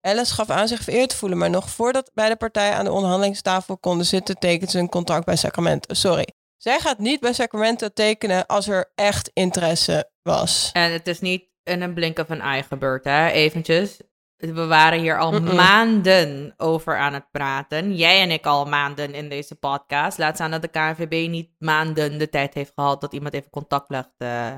Ellis 0.00 0.30
gaf 0.30 0.50
aan 0.50 0.68
zich 0.68 0.82
vereerd 0.82 1.08
te 1.08 1.16
voelen, 1.16 1.38
maar 1.38 1.50
nog 1.50 1.70
voordat 1.70 2.10
beide 2.14 2.36
partijen 2.36 2.76
aan 2.76 2.84
de 2.84 2.92
onderhandelingstafel 2.92 3.78
konden 3.78 4.06
zitten, 4.06 4.38
tekent 4.38 4.70
ze 4.70 4.78
een 4.78 4.88
contract 4.88 5.24
bij 5.24 5.36
Sacramento. 5.36 5.94
Sorry. 5.94 6.26
Zij 6.56 6.80
gaat 6.80 6.98
niet 6.98 7.20
bij 7.20 7.32
Sacramento 7.32 7.88
tekenen 7.88 8.46
als 8.46 8.68
er 8.68 8.92
echt 8.94 9.30
interesse 9.32 10.10
was. 10.22 10.70
En 10.72 10.92
het 10.92 11.06
is 11.08 11.20
niet 11.20 11.50
in 11.62 11.82
een 11.82 11.94
blink 11.94 12.18
of 12.18 12.28
een 12.28 12.40
eye 12.40 12.62
gebeurd, 12.62 13.04
hè? 13.04 13.28
Eventjes. 13.28 14.00
We 14.36 14.66
waren 14.66 14.98
hier 14.98 15.18
al 15.18 15.32
Mm-mm. 15.32 15.54
maanden 15.54 16.54
over 16.56 16.98
aan 16.98 17.14
het 17.14 17.30
praten. 17.30 17.94
Jij 17.94 18.20
en 18.20 18.30
ik 18.30 18.46
al 18.46 18.64
maanden 18.64 19.14
in 19.14 19.28
deze 19.28 19.54
podcast. 19.54 20.18
Laat 20.18 20.34
staan 20.34 20.50
dat 20.50 20.62
de 20.62 20.68
KNVB 20.68 21.28
niet 21.28 21.50
maanden 21.58 22.18
de 22.18 22.28
tijd 22.28 22.54
heeft 22.54 22.72
gehad 22.74 23.00
dat 23.00 23.12
iemand 23.12 23.34
even 23.34 23.50
contact 23.50 23.90
legt 23.90 24.14
eh, 24.16 24.54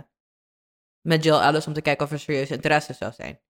met 1.01 1.25
Jill 1.25 1.41
Ellis 1.41 1.67
om 1.67 1.73
te 1.73 1.81
kijken 1.81 2.07
of 2.07 2.13
er 2.13 2.19
serieus 2.19 2.51
interesse 2.51 2.93
zou 2.93 3.13
zijn. 3.13 3.41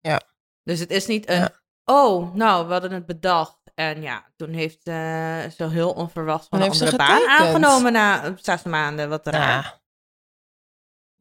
Ja. 0.00 0.20
Dus 0.62 0.78
het 0.78 0.90
is 0.90 1.06
niet 1.06 1.28
een, 1.28 1.36
Ja. 1.36 1.50
oh, 1.84 2.34
nou, 2.34 2.66
we 2.66 2.72
hadden 2.72 2.92
het 2.92 3.06
bedacht. 3.06 3.60
En 3.74 4.02
ja, 4.02 4.32
toen 4.36 4.50
heeft 4.52 4.86
eh 4.86 5.44
zo 5.56 5.68
heel 5.68 5.92
onverwachts 5.92 6.48
van 6.48 6.58
een 6.58 6.64
heeft 6.64 6.76
ze 6.76 6.84
andere 6.84 7.04
baan 7.04 7.28
aangenomen 7.28 7.92
na 7.92 8.34
zes 8.36 8.62
maanden. 8.62 9.08
Wat 9.08 9.26
raar. 9.26 9.62
Ja. 9.62 9.81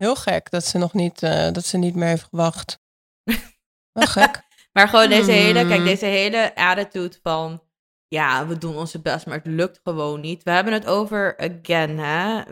Heel 0.01 0.15
gek 0.15 0.49
dat 0.49 0.65
ze 0.65 0.77
nog 0.77 0.93
niet, 0.93 1.23
eh, 1.23 1.51
dat 1.51 1.65
ze 1.65 1.77
niet 1.77 1.95
meer 1.95 2.07
heeft 2.07 2.23
gewacht. 2.23 2.83
Wel 3.97 4.07
gek. 4.07 4.41
Maar 4.73 4.87
gewoon 4.87 5.09
deze 5.09 5.31
hele, 5.31 5.67
kijk, 5.67 5.79
Mm. 5.79 5.85
deze 5.85 6.05
hele 6.05 6.55
attitude 6.55 7.17
van, 7.23 7.63
ja, 8.07 8.47
we 8.47 8.57
doen 8.57 8.75
onze 8.75 9.01
best, 9.01 9.25
maar 9.25 9.37
het 9.37 9.45
lukt 9.45 9.79
gewoon 9.83 10.21
niet. 10.21 10.43
We 10.43 10.51
hebben 10.51 10.73
het 10.73 10.85
over, 10.85 11.37
again, 11.37 11.97
hè, 11.99 12.43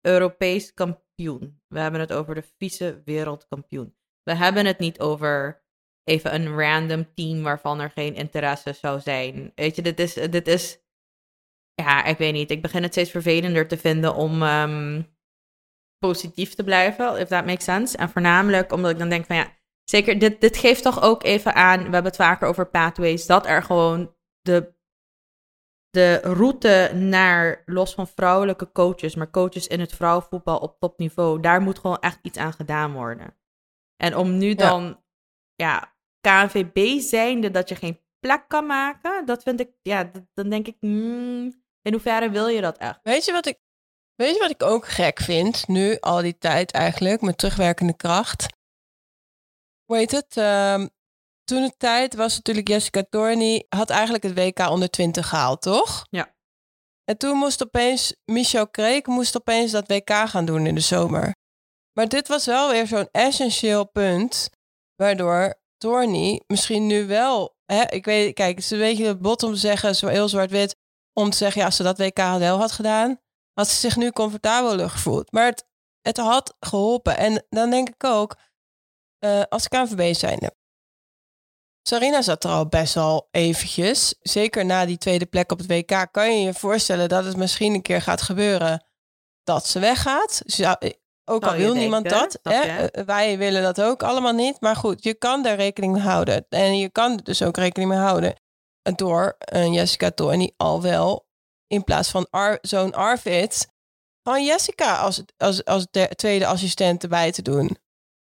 Europees 0.00 0.74
kampioen. 0.74 1.62
We 1.68 1.80
hebben 1.80 2.00
het 2.00 2.12
over 2.12 2.34
de 2.34 2.44
vice 2.58 3.02
wereldkampioen. 3.04 3.96
We 4.22 4.34
hebben 4.34 4.66
het 4.66 4.78
niet 4.78 5.00
over 5.00 5.62
even 6.04 6.34
een 6.34 6.58
random 6.58 7.14
team 7.14 7.42
waarvan 7.42 7.80
er 7.80 7.90
geen 7.90 8.14
interesse 8.14 8.72
zou 8.72 9.00
zijn. 9.00 9.52
Weet 9.54 9.76
je, 9.76 9.82
dit 9.82 10.00
is, 10.00 10.14
dit 10.14 10.46
is, 10.48 10.78
ja, 11.74 12.04
ik 12.04 12.18
weet 12.18 12.32
niet. 12.32 12.50
Ik 12.50 12.62
begin 12.62 12.82
het 12.82 12.92
steeds 12.92 13.10
vervelender 13.10 13.68
te 13.68 13.78
vinden 13.78 14.14
om 14.14 14.42
ehm, 14.42 15.02
positief 16.08 16.54
te 16.54 16.64
blijven, 16.64 17.18
if 17.20 17.28
that 17.28 17.46
makes 17.46 17.64
sense. 17.64 17.96
En 17.96 18.08
voornamelijk 18.08 18.72
omdat 18.72 18.90
ik 18.90 18.98
dan 18.98 19.08
denk 19.08 19.26
van, 19.26 19.36
ja, 19.36 19.52
Zeker, 19.84 20.18
dit, 20.18 20.40
dit 20.40 20.56
geeft 20.56 20.82
toch 20.82 21.02
ook 21.02 21.24
even 21.24 21.54
aan, 21.54 21.78
we 21.78 21.82
hebben 21.82 22.04
het 22.04 22.16
vaker 22.16 22.48
over 22.48 22.70
pathways, 22.70 23.26
dat 23.26 23.46
er 23.46 23.62
gewoon 23.62 24.14
de, 24.40 24.74
de 25.90 26.14
route 26.14 26.90
naar, 26.94 27.62
los 27.66 27.94
van 27.94 28.06
vrouwelijke 28.08 28.72
coaches, 28.72 29.14
maar 29.14 29.30
coaches 29.30 29.66
in 29.66 29.80
het 29.80 29.92
vrouwenvoetbal 29.92 30.58
op 30.58 30.78
topniveau, 30.78 31.40
daar 31.40 31.62
moet 31.62 31.78
gewoon 31.78 31.98
echt 31.98 32.18
iets 32.22 32.38
aan 32.38 32.52
gedaan 32.52 32.92
worden. 32.92 33.36
En 33.96 34.16
om 34.16 34.38
nu 34.38 34.54
dan, 34.54 35.02
ja, 35.54 35.94
KNVB 36.20 37.00
zijnde 37.00 37.50
dat 37.50 37.68
je 37.68 37.74
geen 37.74 38.00
plek 38.18 38.44
kan 38.48 38.66
maken, 38.66 39.26
dat 39.26 39.42
vind 39.42 39.60
ik, 39.60 39.70
ja, 39.82 40.10
dan 40.34 40.48
denk 40.48 40.66
ik, 40.66 40.76
hmm, 40.80 41.64
in 41.82 41.92
hoeverre 41.92 42.30
wil 42.30 42.46
je 42.46 42.60
dat 42.60 42.78
echt? 42.78 43.00
Weet 43.02 43.24
je 43.24 43.32
wat 43.32 43.46
ik, 43.46 43.58
weet 44.22 44.34
je 44.34 44.40
wat 44.40 44.50
ik 44.50 44.62
ook 44.62 44.88
gek 44.88 45.20
vind, 45.20 45.68
nu 45.68 45.96
al 46.00 46.22
die 46.22 46.38
tijd 46.38 46.70
eigenlijk, 46.70 47.20
met 47.20 47.38
terugwerkende 47.38 47.96
kracht? 47.96 48.46
Hoe 49.84 49.96
heet 49.96 50.10
het? 50.10 50.36
Ehm, 50.36 50.86
toen 51.44 51.62
de 51.62 51.74
tijd 51.76 52.14
was 52.14 52.36
natuurlijk 52.36 52.68
Jessica 52.68 53.04
Torney, 53.10 53.66
had 53.68 53.90
eigenlijk 53.90 54.22
het 54.24 54.34
WK 54.34 54.58
onder 54.70 54.90
20 54.90 55.28
gehaald, 55.28 55.62
toch? 55.62 56.06
Ja. 56.10 56.34
En 57.04 57.18
toen 57.18 57.36
moest 57.36 57.62
opeens, 57.62 58.14
Michel 58.24 58.68
Kreek 58.68 59.06
moest 59.06 59.36
opeens 59.36 59.70
dat 59.70 59.88
WK 59.88 60.10
gaan 60.10 60.44
doen 60.44 60.66
in 60.66 60.74
de 60.74 60.80
zomer. 60.80 61.34
Maar 61.92 62.08
dit 62.08 62.28
was 62.28 62.46
wel 62.46 62.70
weer 62.70 62.86
zo'n 62.86 63.08
essentieel 63.10 63.90
punt, 63.90 64.50
waardoor 64.94 65.60
Torney 65.76 66.42
misschien 66.46 66.86
nu 66.86 67.06
wel, 67.06 67.56
hè, 67.64 67.82
ik 67.88 68.04
weet, 68.04 68.34
kijk, 68.34 68.54
het 68.54 68.64
is 68.64 68.70
een 68.70 68.78
beetje 68.78 69.16
bot 69.16 69.42
om 69.42 69.52
te 69.52 69.58
zeggen, 69.58 69.96
zo 69.96 70.06
heel 70.06 70.28
zwart-wit, 70.28 70.76
om 71.12 71.30
te 71.30 71.36
zeggen, 71.36 71.60
ja, 71.60 71.66
als 71.66 71.76
ze 71.76 71.82
dat 71.82 71.98
WK 71.98 72.16
wel 72.16 72.58
had 72.58 72.72
gedaan, 72.72 73.20
had 73.54 73.68
ze 73.68 73.74
zich 73.74 73.96
nu 73.96 74.10
comfortabeler 74.10 74.90
gevoeld. 74.90 75.32
Maar 75.32 75.44
het, 75.46 75.66
het 76.00 76.16
had 76.16 76.56
geholpen. 76.60 77.16
En 77.16 77.46
dan 77.48 77.70
denk 77.70 77.88
ik 77.88 78.04
ook, 78.04 78.36
eh, 79.18 79.42
als 79.48 79.68
KNVB 79.68 80.14
zijnde. 80.14 80.54
Sarina 81.88 82.22
zat 82.22 82.44
er 82.44 82.50
al 82.50 82.66
best 82.68 82.94
wel 82.94 83.28
eventjes. 83.30 84.14
Zeker 84.20 84.64
na 84.64 84.86
die 84.86 84.98
tweede 84.98 85.26
plek 85.26 85.52
op 85.52 85.58
het 85.58 85.66
WK 85.66 86.08
kan 86.10 86.38
je 86.38 86.44
je 86.44 86.54
voorstellen 86.54 87.08
dat 87.08 87.24
het 87.24 87.36
misschien 87.36 87.74
een 87.74 87.82
keer 87.82 88.02
gaat 88.02 88.22
gebeuren 88.22 88.86
dat 89.42 89.66
ze 89.66 89.78
weggaat. 89.78 90.42
Dus 90.44 90.56
ja, 90.56 90.80
ook 91.24 91.42
al 91.42 91.48
Zou 91.48 91.60
wil 91.62 91.74
niemand 91.74 92.08
denken, 92.08 92.38
dat. 92.42 92.52
Hè? 92.52 92.60
eh, 92.60 93.04
Wij 93.04 93.38
willen 93.38 93.62
dat 93.62 93.80
ook 93.82 94.02
allemaal 94.02 94.32
niet. 94.32 94.60
Maar 94.60 94.76
goed, 94.76 95.02
je 95.02 95.14
kan 95.14 95.42
daar 95.42 95.56
rekening 95.56 95.92
mee 95.92 96.02
houden. 96.02 96.46
En 96.48 96.78
je 96.78 96.90
kan 96.90 97.16
dus 97.16 97.42
ook 97.42 97.56
rekening 97.56 97.90
mee 97.90 98.00
houden 98.00 98.34
door 98.96 99.36
een 99.38 99.72
Jessica 99.72 100.10
Torney 100.10 100.52
al 100.56 100.82
wel 100.82 101.26
in 101.72 101.84
plaats 101.84 102.10
van 102.10 102.26
zo'n 102.60 102.94
Arvid 102.94 103.70
gewoon 104.22 104.44
Jessica 104.44 104.96
als, 104.96 105.22
als, 105.36 105.64
als 105.64 105.86
de 105.90 106.08
tweede 106.08 106.46
assistent 106.46 107.02
erbij 107.02 107.32
te 107.32 107.42
doen. 107.42 107.76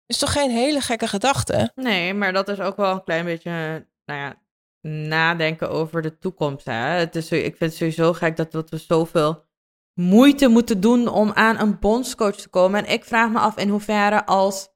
Is 0.06 0.18
toch 0.18 0.32
geen 0.32 0.50
hele 0.50 0.80
gekke 0.80 1.06
gedachte? 1.06 1.72
Nee, 1.74 2.14
maar 2.14 2.32
dat 2.32 2.48
is 2.48 2.60
ook 2.60 2.76
wel 2.76 2.92
een 2.92 3.04
klein 3.04 3.24
beetje, 3.24 3.86
nou 4.04 4.20
ja, 4.20 4.42
nadenken 4.88 5.70
over 5.70 6.02
de 6.02 6.18
toekomst. 6.18 6.64
Hè? 6.64 6.72
Het 6.72 7.16
is, 7.16 7.30
ik 7.30 7.56
vind 7.56 7.70
het 7.70 7.74
sowieso 7.74 8.12
gek 8.12 8.36
dat, 8.36 8.52
dat 8.52 8.70
we 8.70 8.76
zoveel 8.76 9.44
moeite 10.00 10.48
moeten 10.48 10.80
doen 10.80 11.08
om 11.08 11.32
aan 11.32 11.58
een 11.58 11.78
bondscoach 11.78 12.36
te 12.36 12.48
komen. 12.48 12.84
En 12.84 12.92
ik 12.92 13.04
vraag 13.04 13.30
me 13.30 13.38
af 13.38 13.56
in 13.56 13.68
hoeverre 13.68 14.26
als 14.26 14.68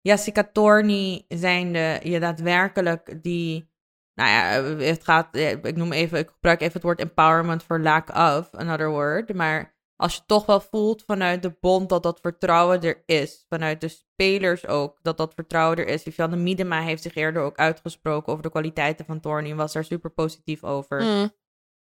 Jessica 0.00 0.48
Torney 0.52 1.24
zijnde 1.28 2.00
je 2.02 2.20
daadwerkelijk 2.20 3.22
die, 3.22 3.73
nou 4.14 4.30
ja, 4.30 4.62
het 4.84 5.04
gaat, 5.04 5.36
ik 5.36 5.76
noem 5.76 5.92
even, 5.92 6.18
ik 6.18 6.28
gebruik 6.28 6.60
even 6.60 6.72
het 6.72 6.82
woord 6.82 7.00
empowerment 7.00 7.62
voor 7.62 7.80
lack 7.80 8.08
of, 8.08 8.54
another 8.54 8.90
word, 8.90 9.34
maar 9.34 9.74
als 9.96 10.14
je 10.14 10.20
toch 10.26 10.46
wel 10.46 10.60
voelt 10.60 11.02
vanuit 11.06 11.42
de 11.42 11.56
bond 11.60 11.88
dat 11.88 12.02
dat 12.02 12.20
vertrouwen 12.20 12.82
er 12.82 13.02
is, 13.06 13.44
vanuit 13.48 13.80
de 13.80 13.88
spelers 13.88 14.66
ook, 14.66 14.98
dat 15.02 15.16
dat 15.16 15.34
vertrouwen 15.34 15.78
er 15.78 15.86
is. 15.86 16.02
Vivianne 16.02 16.36
Miedema 16.36 16.80
heeft 16.80 17.02
zich 17.02 17.14
eerder 17.14 17.42
ook 17.42 17.56
uitgesproken 17.56 18.32
over 18.32 18.42
de 18.42 18.50
kwaliteiten 18.50 19.04
van 19.04 19.20
Torney 19.20 19.50
en 19.50 19.56
was 19.56 19.72
daar 19.72 19.84
super 19.84 20.10
positief 20.10 20.64
over. 20.64 21.02
Mm. 21.02 21.32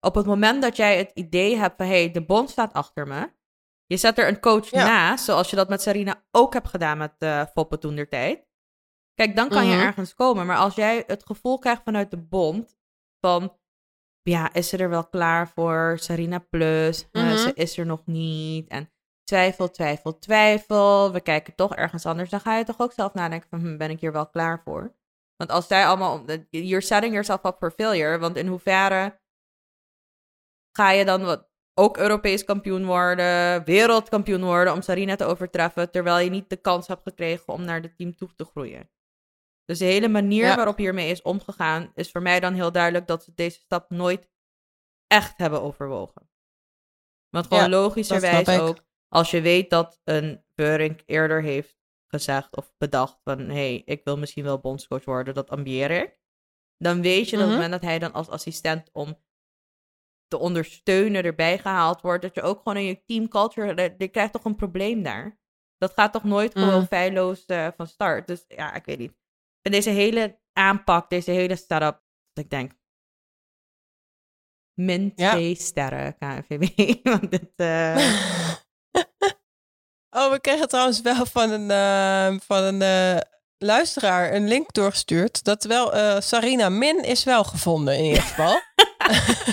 Op 0.00 0.14
het 0.14 0.26
moment 0.26 0.62
dat 0.62 0.76
jij 0.76 0.98
het 0.98 1.10
idee 1.14 1.56
hebt 1.56 1.76
van, 1.76 1.86
hé, 1.86 2.02
hey, 2.02 2.10
de 2.10 2.24
bond 2.24 2.50
staat 2.50 2.72
achter 2.72 3.06
me, 3.06 3.32
je 3.86 3.96
zet 3.96 4.18
er 4.18 4.28
een 4.28 4.40
coach 4.40 4.70
Ja. 4.70 4.84
naast, 4.84 5.24
zoals 5.24 5.50
je 5.50 5.56
dat 5.56 5.68
met 5.68 5.82
Sarina 5.82 6.24
ook 6.30 6.52
hebt 6.52 6.68
gedaan 6.68 6.98
met 6.98 7.14
eh 7.18 7.46
Foppe 7.54 7.78
toen 7.78 7.96
der 7.96 8.08
tijd. 8.08 8.46
Kijk, 9.14 9.36
dan 9.36 9.48
kan 9.48 9.62
Mhm. 9.66 9.72
je 9.72 9.82
ergens 9.82 10.14
komen. 10.14 10.46
Maar 10.46 10.56
als 10.56 10.74
jij 10.74 11.04
het 11.06 11.26
gevoel 11.26 11.58
krijgt 11.58 11.82
vanuit 11.82 12.10
de 12.10 12.16
bond 12.16 12.76
van, 13.20 13.58
ja, 14.22 14.52
is 14.52 14.68
ze 14.68 14.76
er 14.76 14.88
wel 14.88 15.06
klaar 15.08 15.48
voor? 15.48 15.98
Sarina 15.98 16.38
Plus, 16.38 17.08
eh, 17.10 17.22
Mhm. 17.22 17.36
ze 17.36 17.52
is 17.54 17.78
er 17.78 17.86
nog 17.86 18.06
niet. 18.06 18.68
En 18.68 18.92
twijfel, 19.24 19.70
twijfel, 19.70 20.18
twijfel. 20.18 21.12
We 21.12 21.20
kijken 21.20 21.54
toch 21.54 21.74
ergens 21.74 22.06
anders. 22.06 22.30
Dan 22.30 22.40
ga 22.40 22.56
je 22.56 22.64
toch 22.64 22.80
ook 22.80 22.92
zelf 22.92 23.14
nadenken 23.14 23.48
van, 23.48 23.60
hm, 23.60 23.76
ben 23.76 23.90
ik 23.90 24.00
hier 24.00 24.12
wel 24.12 24.28
klaar 24.30 24.60
voor? 24.64 24.94
Want 25.36 25.50
als 25.50 25.66
zij 25.66 25.86
allemaal, 25.86 26.24
you're 26.50 26.80
setting 26.80 27.12
yourself 27.12 27.44
up 27.44 27.56
for 27.58 27.70
failure. 27.70 28.18
Want 28.18 28.36
in 28.36 28.46
hoeverre 28.46 29.20
ga 30.76 30.90
je 30.90 31.04
dan 31.04 31.24
wat, 31.24 31.50
ook 31.74 31.96
Europees 31.96 32.44
kampioen 32.44 32.84
worden, 32.84 33.64
wereldkampioen 33.64 34.44
worden 34.44 34.72
om 34.72 34.82
Sarina 34.82 35.16
te 35.16 35.24
overtreffen, 35.24 35.90
terwijl 35.90 36.18
je 36.18 36.30
niet 36.30 36.50
de 36.50 36.56
kans 36.56 36.86
hebt 36.86 37.02
gekregen 37.02 37.52
om 37.52 37.64
naar 37.64 37.80
het 37.82 37.96
team 37.96 38.16
toe 38.16 38.34
te 38.34 38.44
groeien. 38.44 38.90
Dus 39.64 39.78
de 39.78 39.84
hele 39.84 40.08
manier 40.08 40.44
Ja. 40.44 40.56
waarop 40.56 40.76
hiermee 40.76 41.10
is 41.10 41.22
omgegaan, 41.22 41.92
is 41.94 42.10
voor 42.10 42.22
mij 42.22 42.40
dan 42.40 42.54
heel 42.54 42.72
duidelijk 42.72 43.06
dat 43.06 43.24
ze 43.24 43.32
deze 43.34 43.58
stap 43.58 43.90
nooit 43.90 44.28
echt 45.06 45.38
hebben 45.38 45.62
overwogen. 45.62 46.30
Want 47.28 47.46
gewoon 47.46 47.62
Ja, 47.62 47.68
logischerwijs 47.68 48.48
ook, 48.48 48.84
als 49.08 49.30
je 49.30 49.40
weet 49.40 49.70
dat 49.70 50.00
een 50.04 50.44
Beurink 50.54 51.02
eerder 51.06 51.42
heeft 51.42 51.80
gezegd 52.06 52.56
of 52.56 52.74
bedacht 52.78 53.20
van, 53.24 53.38
hé, 53.38 53.46
hey, 53.52 53.82
ik 53.84 54.04
wil 54.04 54.18
misschien 54.18 54.44
wel 54.44 54.58
bondscoach 54.60 55.04
worden, 55.04 55.34
dat 55.34 55.50
ambieer 55.50 55.90
ik. 55.90 56.20
Dan 56.76 57.02
weet 57.02 57.28
je 57.28 57.36
dat 57.36 57.44
op 57.46 57.50
Mhm. 57.52 57.60
het 57.60 57.62
moment 57.62 57.80
dat 57.82 57.90
hij 57.90 57.98
dan 57.98 58.12
als 58.12 58.28
assistent 58.28 58.90
om 58.92 59.22
te 60.26 60.38
ondersteunen 60.38 61.24
erbij 61.24 61.58
gehaald 61.58 62.00
wordt, 62.00 62.22
dat 62.22 62.34
je 62.34 62.42
ook 62.42 62.56
gewoon 62.58 62.76
in 62.76 62.84
je 62.84 63.04
team 63.04 63.28
culture, 63.28 63.94
je 63.98 64.08
krijgt 64.08 64.32
toch 64.32 64.44
een 64.44 64.56
probleem 64.56 65.02
daar. 65.02 65.40
Dat 65.76 65.92
gaat 65.92 66.12
toch 66.12 66.24
nooit 66.24 66.54
Mhm. 66.54 66.64
gewoon 66.64 66.86
feilloos 66.86 67.44
eh, 67.46 67.68
van 67.76 67.86
start. 67.86 68.26
Dus 68.26 68.44
ja, 68.48 68.74
ik 68.74 68.84
weet 68.84 68.98
niet. 68.98 69.20
En 69.62 69.72
deze 69.72 69.90
hele 69.90 70.38
aanpak, 70.52 71.10
deze 71.10 71.30
hele 71.30 71.56
setup, 71.56 72.02
dat 72.32 72.44
ik 72.44 72.50
denk, 72.50 72.72
min 74.74 75.12
Ja. 75.16 75.30
twee 75.30 75.54
sterren 75.54 76.16
KNVB. 76.18 76.92
Want 77.08 77.30
dit, 77.30 77.52
eh, 77.56 77.96
oh, 80.18 80.30
we 80.30 80.38
kregen 80.40 80.68
trouwens 80.68 81.00
wel 81.00 81.26
van 81.26 81.50
een, 81.50 81.70
eh, 81.70 82.40
van 82.40 82.62
een 82.62 82.82
eh, 82.82 83.20
luisteraar 83.58 84.34
een 84.34 84.48
link 84.48 84.72
doorgestuurd. 84.72 85.44
Dat 85.44 85.64
wel 85.64 85.92
eh, 85.92 86.20
Sarina 86.20 86.68
Min 86.68 87.04
is 87.04 87.24
wel 87.24 87.44
gevonden 87.44 87.98
in 87.98 88.04
ieder 88.04 88.22
geval. 88.22 88.60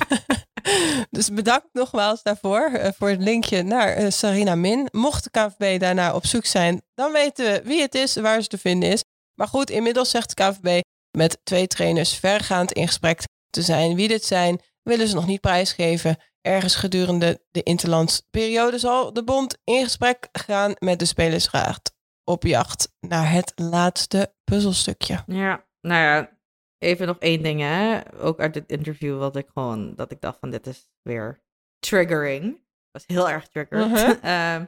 dus 1.18 1.34
bedankt 1.34 1.68
nogmaals 1.74 2.24
daarvoor, 2.24 2.94
voor 2.98 3.10
het 3.10 3.22
linkje 3.22 3.64
naar 3.64 4.12
Sarina 4.12 4.56
Min. 4.56 4.88
Mocht 4.92 5.24
de 5.24 5.30
KVB 5.30 5.80
daarna 5.80 6.14
op 6.16 6.26
zoek 6.26 6.46
zijn, 6.46 6.82
dan 6.94 7.12
weten 7.12 7.46
we 7.46 7.62
wie 7.64 7.82
het 7.82 7.96
is, 7.96 8.16
waar 8.16 8.42
ze 8.42 8.48
te 8.48 8.58
vinden 8.58 8.92
is. 8.92 9.04
Maar 9.40 9.48
goed, 9.48 9.70
inmiddels 9.70 10.10
zegt 10.10 10.38
de 10.38 10.44
KVB 10.44 10.82
met 11.18 11.40
twee 11.44 11.68
trainers 11.68 12.18
vergaand 12.18 12.72
in 12.72 12.88
gesprek 12.88 13.24
te 13.50 13.62
zijn. 13.62 13.96
Wie 13.96 14.08
dit 14.08 14.24
zijn, 14.24 14.62
willen 14.84 15.08
ze 15.08 15.16
nog 15.16 15.28
niet 15.28 15.42
prijsgeven. 15.42 16.18
Ergens 16.42 16.76
gedurende 16.76 17.42
de 17.52 17.64
interlandsperiode 17.64 18.80
zal 18.80 19.14
de 19.14 19.24
bond 19.24 19.58
in 19.64 19.84
gesprek 19.84 20.28
gaan 20.32 20.74
met 20.80 21.00
de 21.00 21.06
spelersraad 21.06 21.94
op 22.24 22.44
jacht 22.44 22.92
naar 23.00 23.32
het 23.32 23.52
laatste 23.56 24.34
puzzelstukje. 24.44 25.24
ja, 25.28 25.66
nou 25.82 26.04
ja, 26.04 26.38
even 26.78 27.08
nog 27.08 27.18
één 27.20 27.44
ding 27.44 27.60
hè. 27.60 28.00
Ook 28.18 28.40
uit 28.40 28.54
dit 28.54 28.70
interview 28.70 29.18
wat 29.18 29.36
ik 29.36 29.48
gewoon, 29.54 29.96
dat 29.96 30.12
ik 30.12 30.22
dacht 30.22 30.40
van 30.40 30.50
dit 30.50 30.68
is 30.68 30.90
weer 31.02 31.42
triggering. 31.80 32.44
Dat 32.92 33.06
was 33.06 33.18
heel 33.18 33.30
erg 33.30 33.48
triggered. 33.48 33.88
Mhm. 33.88 34.26
Ehm, 34.26 34.66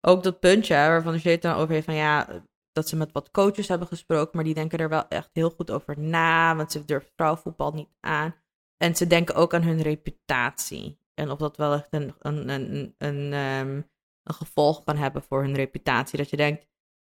ook 0.00 0.22
dat 0.22 0.40
puntje 0.40 0.74
waarvan 0.74 1.20
dan 1.40 1.54
over 1.54 1.74
heeft 1.74 1.84
van 1.84 1.94
ja, 1.94 2.42
dat 2.72 2.88
ze 2.88 2.96
met 2.96 3.12
wat 3.12 3.30
coaches 3.30 3.68
hebben 3.68 3.88
gesproken, 3.88 4.30
maar 4.34 4.44
die 4.44 4.54
denken 4.54 4.78
er 4.78 4.88
wel 4.88 5.08
echt 5.08 5.30
heel 5.32 5.50
goed 5.50 5.70
over 5.70 5.98
na, 5.98 6.56
want 6.56 6.72
ze 6.72 6.84
durven 6.84 7.10
vrouwenvoetbal 7.16 7.72
niet 7.72 7.88
aan. 8.00 8.34
En 8.76 8.96
ze 8.96 9.06
denken 9.06 9.34
ook 9.34 9.54
aan 9.54 9.62
hun 9.62 9.82
reputatie. 9.82 11.00
En 11.14 11.30
of 11.30 11.38
dat 11.38 11.56
wel 11.56 11.72
echt 11.72 11.88
een, 11.90 12.14
een, 12.18 12.48
een, 12.48 12.94
een, 12.98 13.32
ehm, 13.32 13.82
een 14.22 14.34
gevolg 14.34 14.84
kan 14.84 14.96
hebben 14.96 15.22
voor 15.22 15.42
hun 15.42 15.54
reputatie. 15.54 16.18
Dat 16.18 16.30
je 16.30 16.36
denkt, 16.36 16.66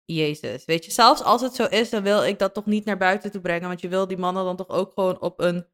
Jezus, 0.04 0.64
weet 0.64 0.84
je, 0.84 0.90
zelfs 0.90 1.22
als 1.22 1.40
het 1.40 1.54
zo 1.54 1.64
is, 1.64 1.90
dan 1.90 2.02
wil 2.02 2.24
ik 2.24 2.38
dat 2.38 2.54
toch 2.54 2.66
niet 2.66 2.84
naar 2.84 2.96
buiten 2.96 3.30
toe 3.30 3.40
brengen. 3.40 3.68
Want 3.68 3.80
je 3.80 3.88
wil 3.88 4.06
die 4.06 4.18
mannen 4.18 4.44
dan 4.44 4.56
toch 4.56 4.68
ook 4.68 4.92
gewoon 4.92 5.20
op 5.20 5.40
een 5.40 5.66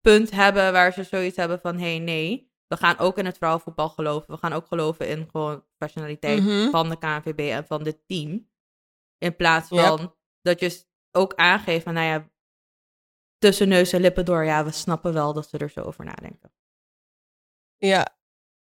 punt 0.00 0.30
hebben 0.30 0.72
waar 0.72 0.92
ze 0.92 1.02
zoiets 1.02 1.36
hebben 1.36 1.60
van, 1.60 1.78
hé, 1.78 1.90
hey, 1.90 1.98
nee, 1.98 2.52
we 2.66 2.76
gaan 2.76 2.98
ook 2.98 3.18
in 3.18 3.24
het 3.26 3.36
vrouwenvoetbal 3.36 3.88
geloven. 3.88 4.30
We 4.30 4.36
gaan 4.38 4.52
ook 4.52 4.66
geloven 4.66 5.08
in 5.08 5.28
gewoon 5.30 5.64
professionaliteit 5.76 6.42
Mhm. 6.42 6.70
van 6.70 6.88
de 6.88 6.98
KNVB 6.98 7.38
en 7.38 7.66
van 7.66 7.82
dit 7.82 7.98
team. 8.06 8.48
In 9.18 9.36
plaats 9.36 9.68
Yep. 9.68 9.84
van 9.86 10.16
dat 10.40 10.60
je 10.60 10.84
ook 11.10 11.34
aangeeft 11.34 11.84
van, 11.84 11.94
nou 11.94 12.06
ja, 12.06 12.30
tussen 13.38 13.68
neus 13.68 13.92
en 13.92 14.00
lippen 14.00 14.24
door, 14.24 14.44
ja, 14.44 14.64
we 14.64 14.72
snappen 14.72 15.12
wel 15.12 15.32
dat 15.32 15.48
ze 15.48 15.58
er 15.58 15.70
zo 15.70 15.80
over 15.80 16.04
nadenken. 16.04 16.52
Ja, 17.76 18.16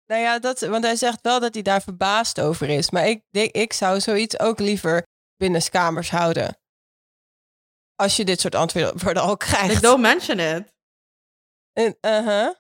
nou 0.05 0.21
ja, 0.21 0.39
dat, 0.39 0.59
want 0.59 0.83
hij 0.83 0.95
zegt 0.95 1.21
wel 1.21 1.39
dat 1.39 1.53
hij 1.53 1.63
daar 1.63 1.81
verbaasd 1.81 2.39
over 2.41 2.69
is. 2.69 2.89
Maar 2.89 3.07
ik, 3.07 3.23
denk, 3.29 3.51
ik 3.51 3.73
zou 3.73 3.99
zoiets 3.99 4.39
ook 4.39 4.59
liever 4.59 5.03
binnenskamers 5.35 6.09
houden. 6.09 6.57
Als 7.95 8.15
je 8.15 8.25
dit 8.25 8.39
soort 8.39 8.55
antwoorden 8.55 9.21
al 9.21 9.29
Like, 9.29 9.45
krijgt. 9.45 9.81
don't 9.81 10.01
mention 10.01 10.39
it. 10.39 10.73
En, 11.73 11.97
uh-huh. 12.01 12.55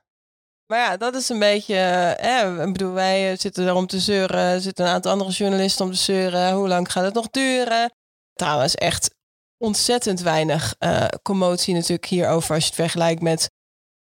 Maar 0.71 0.79
ja, 0.79 0.97
dat 0.97 1.15
is 1.15 1.29
een 1.29 1.39
beetje. 1.39 1.75
eh, 1.75 2.61
ik 2.65 2.73
bedoel, 2.73 2.93
wij 2.93 3.31
eh, 3.31 3.37
zitten 3.37 3.67
er 3.67 3.75
om 3.75 3.87
te 3.87 3.99
zeuren. 3.99 4.39
Er 4.39 4.61
zitten 4.61 4.85
een 4.85 4.91
aantal 4.91 5.11
andere 5.11 5.29
journalisten 5.29 5.85
om 5.85 5.91
te 5.91 5.97
zeuren. 5.97 6.53
Hoe 6.53 6.67
lang 6.67 6.91
gaat 6.91 7.03
het 7.03 7.13
nog 7.13 7.29
duren? 7.29 7.93
Trouwens, 8.33 8.75
echt 8.75 9.15
ontzettend 9.57 10.19
weinig 10.19 10.75
uh, 10.79 11.07
commotie 11.21 11.73
natuurlijk 11.73 12.05
hierover 12.05 12.53
als 12.53 12.63
je 12.63 12.69
het 12.69 12.79
vergelijkt 12.79 13.21
met 13.21 13.51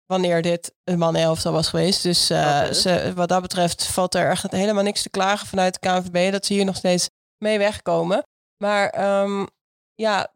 wanneer 0.06 0.42
dit 0.42 0.74
een 0.84 0.98
mannenelftal 0.98 1.52
was 1.52 1.68
geweest. 1.68 2.04
Dus 2.04 2.32
uh, 2.32 2.72
ze, 2.72 3.12
wat 3.16 3.30
dat 3.30 3.42
betreft 3.42 3.86
valt 3.86 4.16
er 4.16 4.30
echt 4.30 4.52
helemaal 4.52 4.84
niks 4.84 5.02
te 5.02 5.10
klagen 5.10 5.48
vanuit 5.48 5.74
de 5.74 5.80
KNVB 5.80 6.32
dat 6.32 6.46
ze 6.46 6.54
hier 6.54 6.66
nog 6.66 6.76
steeds 6.76 7.10
mee 7.38 7.58
wegkomen. 7.58 8.24
Maar 8.64 9.22
um, 9.22 9.48
ja, 9.96 10.34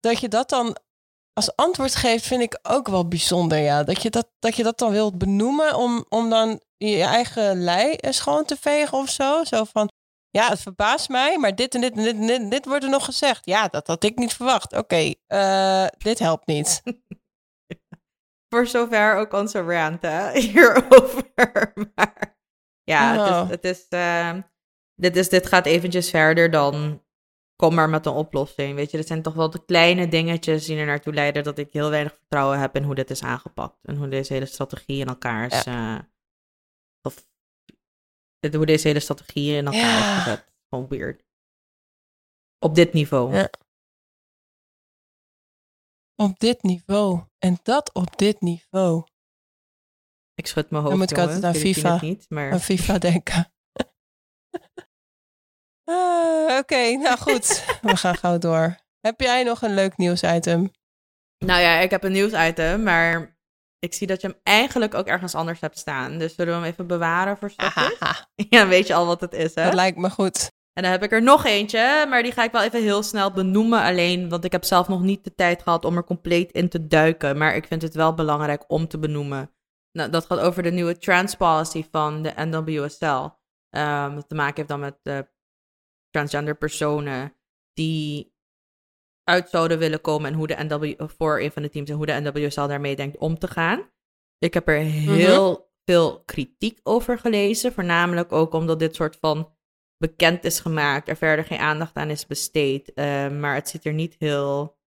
dat 0.00 0.20
je 0.20 0.28
dat 0.28 0.48
dan 0.48 0.76
als 1.32 1.56
antwoord 1.56 1.94
geeft, 1.94 2.26
vind 2.26 2.42
ik 2.42 2.58
ook 2.62 2.88
wel 2.88 3.08
bijzonder. 3.08 3.58
Ja. 3.58 3.84
Dat, 3.84 4.02
je 4.02 4.10
dat, 4.10 4.28
dat 4.38 4.56
je 4.56 4.62
dat 4.62 4.78
dan 4.78 4.92
wilt 4.92 5.18
benoemen 5.18 5.74
om, 5.74 6.04
om 6.08 6.30
dan 6.30 6.60
je 6.76 7.02
eigen 7.02 7.62
lei 7.62 7.96
schoon 8.00 8.44
te 8.44 8.56
vegen 8.56 8.98
of 8.98 9.08
zo. 9.08 9.44
Zo 9.44 9.64
van, 9.64 9.90
ja, 10.30 10.48
het 10.48 10.60
verbaast 10.60 11.08
mij, 11.08 11.38
maar 11.38 11.54
dit 11.54 11.74
en 11.74 11.80
dit 11.80 11.96
en 11.96 12.02
dit 12.02 12.14
en 12.14 12.26
dit, 12.26 12.50
dit 12.50 12.64
wordt 12.64 12.84
er 12.84 12.90
nog 12.90 13.04
gezegd. 13.04 13.46
Ja, 13.46 13.68
dat 13.68 13.86
had 13.86 14.04
ik 14.04 14.18
niet 14.18 14.34
verwacht. 14.34 14.72
Oké, 14.72 14.78
okay, 14.78 15.16
uh, 15.28 15.86
dit 15.98 16.18
helpt 16.18 16.46
niet. 16.46 16.82
Voor 18.52 18.66
zover 18.66 19.16
ook 19.16 19.32
onze 19.32 19.60
rant 19.60 20.02
hè, 20.02 20.32
hierover. 20.40 21.72
Maar 21.94 22.36
ja, 22.82 23.16
het 23.16 23.30
is, 23.30 23.50
het 23.50 23.64
is, 23.64 23.86
uh, 23.90 24.38
dit, 24.94 25.16
is, 25.16 25.28
dit 25.28 25.46
gaat 25.46 25.66
eventjes 25.66 26.10
verder 26.10 26.50
dan 26.50 27.02
kom 27.56 27.74
maar 27.74 27.88
met 27.88 28.06
een 28.06 28.12
oplossing. 28.12 28.74
Weet 28.74 28.90
je, 28.90 28.96
dit 28.96 29.06
zijn 29.06 29.22
toch 29.22 29.34
wel 29.34 29.50
de 29.50 29.64
kleine 29.64 30.08
dingetjes 30.08 30.64
die 30.64 30.78
er 30.78 30.86
naartoe 30.86 31.12
leiden 31.14 31.44
dat 31.44 31.58
ik 31.58 31.72
heel 31.72 31.90
weinig 31.90 32.12
vertrouwen 32.12 32.58
heb 32.58 32.76
in 32.76 32.82
hoe 32.82 32.94
dit 32.94 33.10
is 33.10 33.22
aangepakt. 33.22 33.78
En 33.82 33.96
hoe 33.96 34.08
deze 34.08 34.32
hele 34.32 34.46
strategie 34.46 35.00
in 35.00 35.06
elkaar 35.06 35.46
is. 35.52 35.62
Ja. 35.64 35.96
Uh, 35.98 36.04
of 37.02 37.28
hoe 38.54 38.66
deze 38.66 38.86
hele 38.88 39.00
strategie 39.00 39.56
in 39.56 39.66
elkaar 39.66 39.80
Ja. 39.80 40.16
is 40.16 40.22
gezet. 40.22 40.52
Gewoon 40.68 40.88
weird. 40.88 41.24
Op 42.58 42.74
dit 42.74 42.92
niveau. 42.92 43.34
Ja. 43.34 43.50
Op 46.14 46.38
dit 46.38 46.62
niveau. 46.62 47.24
En 47.38 47.58
dat 47.62 47.92
op 47.94 48.18
dit 48.18 48.40
niveau. 48.40 49.04
Ik 50.34 50.46
schud 50.46 50.70
mijn 50.70 50.82
hoofd. 50.82 50.88
Dan 50.96 50.98
moet 50.98 51.10
ik 51.10 51.18
altijd 51.18 51.44
aan 51.44 51.54
FIFA, 51.54 51.92
het 51.92 52.02
Niet, 52.02 52.30
maar... 52.30 52.52
aan 52.52 52.60
FIFA 52.60 52.98
denken. 52.98 53.52
Ah, 55.84 56.42
Oké, 56.42 56.58
okay, 56.58 56.94
nou 56.94 57.18
goed. 57.18 57.64
We 57.82 57.96
gaan 57.96 58.16
gauw 58.16 58.38
door. 58.38 58.76
Heb 59.00 59.20
jij 59.20 59.42
nog 59.42 59.62
een 59.62 59.74
leuk 59.74 59.96
nieuwsitem? 59.96 60.70
Nou 61.38 61.60
ja, 61.60 61.78
ik 61.78 61.90
heb 61.90 62.04
een 62.04 62.12
nieuwsitem, 62.12 62.82
maar 62.82 63.36
ik 63.78 63.94
zie 63.94 64.06
dat 64.06 64.20
je 64.20 64.26
hem 64.26 64.36
eigenlijk 64.42 64.94
ook 64.94 65.06
ergens 65.06 65.34
anders 65.34 65.60
hebt 65.60 65.78
staan. 65.78 66.18
Dus 66.18 66.34
zullen 66.34 66.54
we 66.54 66.60
hem 66.60 66.70
even 66.70 66.86
bewaren 66.86 67.36
voor 67.36 67.50
straks? 67.50 67.98
Ja, 68.50 68.66
weet 68.66 68.86
je 68.86 68.94
al 68.94 69.06
wat 69.06 69.20
het 69.20 69.32
is, 69.32 69.54
hè? 69.54 69.64
Dat 69.64 69.74
lijkt 69.74 69.98
me 69.98 70.10
goed. 70.10 70.50
En 70.72 70.82
dan 70.82 70.92
heb 70.92 71.02
ik 71.02 71.12
er 71.12 71.22
nog 71.22 71.44
eentje, 71.44 72.06
maar 72.08 72.22
die 72.22 72.32
ga 72.32 72.44
ik 72.44 72.52
wel 72.52 72.62
even 72.62 72.82
heel 72.82 73.02
snel 73.02 73.32
benoemen 73.32 73.82
alleen, 73.82 74.28
want 74.28 74.44
ik 74.44 74.52
heb 74.52 74.64
zelf 74.64 74.88
nog 74.88 75.02
niet 75.02 75.24
de 75.24 75.34
tijd 75.34 75.62
gehad 75.62 75.84
om 75.84 75.96
er 75.96 76.04
compleet 76.04 76.52
in 76.52 76.68
te 76.68 76.86
duiken. 76.86 77.38
Maar 77.38 77.56
ik 77.56 77.66
vind 77.66 77.82
het 77.82 77.94
wel 77.94 78.14
belangrijk 78.14 78.64
om 78.68 78.88
te 78.88 78.98
benoemen. 78.98 79.50
Nou, 79.92 80.10
dat 80.10 80.26
gaat 80.26 80.38
over 80.38 80.62
de 80.62 80.70
nieuwe 80.70 80.98
trans 80.98 81.34
policy 81.34 81.84
van 81.90 82.22
de 82.22 82.32
NWSL. 82.36 83.40
Um, 83.76 84.14
dat 84.14 84.28
te 84.28 84.34
maken 84.34 84.54
heeft 84.56 84.68
dan 84.68 84.80
met 84.80 84.98
de 85.02 85.28
transgender 86.12 86.56
personen 86.56 87.34
die 87.72 88.34
uit 89.24 89.48
zouden 89.48 89.78
willen 89.78 90.00
komen 90.00 90.30
en 90.30 90.36
hoe 90.36 90.46
de 90.46 90.56
NW 90.58 91.08
voor 91.16 91.40
een 91.40 91.52
van 91.52 91.62
de 91.62 91.68
teams 91.68 91.90
en 91.90 91.96
hoe 91.96 92.06
de 92.06 92.20
NWSL 92.20 92.66
daarmee 92.66 92.96
denkt 92.96 93.16
om 93.16 93.38
te 93.38 93.48
gaan. 93.48 93.90
Ik 94.38 94.54
heb 94.54 94.68
er 94.68 94.78
heel 94.78 95.50
mm 95.50 95.54
-hmm. 95.54 95.64
veel 95.84 96.22
kritiek 96.24 96.80
over 96.82 97.18
gelezen, 97.18 97.72
voornamelijk 97.72 98.32
ook 98.32 98.52
omdat 98.52 98.78
dit 98.78 98.94
soort 98.94 99.16
van 99.20 99.54
bekend 99.98 100.44
is 100.44 100.60
gemaakt, 100.60 101.08
er 101.08 101.16
verder 101.16 101.44
geen 101.44 101.58
aandacht 101.58 101.96
aan 101.96 102.10
is 102.10 102.26
besteed, 102.26 102.92
uh, 102.94 103.28
maar 103.28 103.54
het 103.54 103.68
ziet 103.68 103.84
er 103.84 103.92
niet 103.92 104.16
heel 104.18 104.80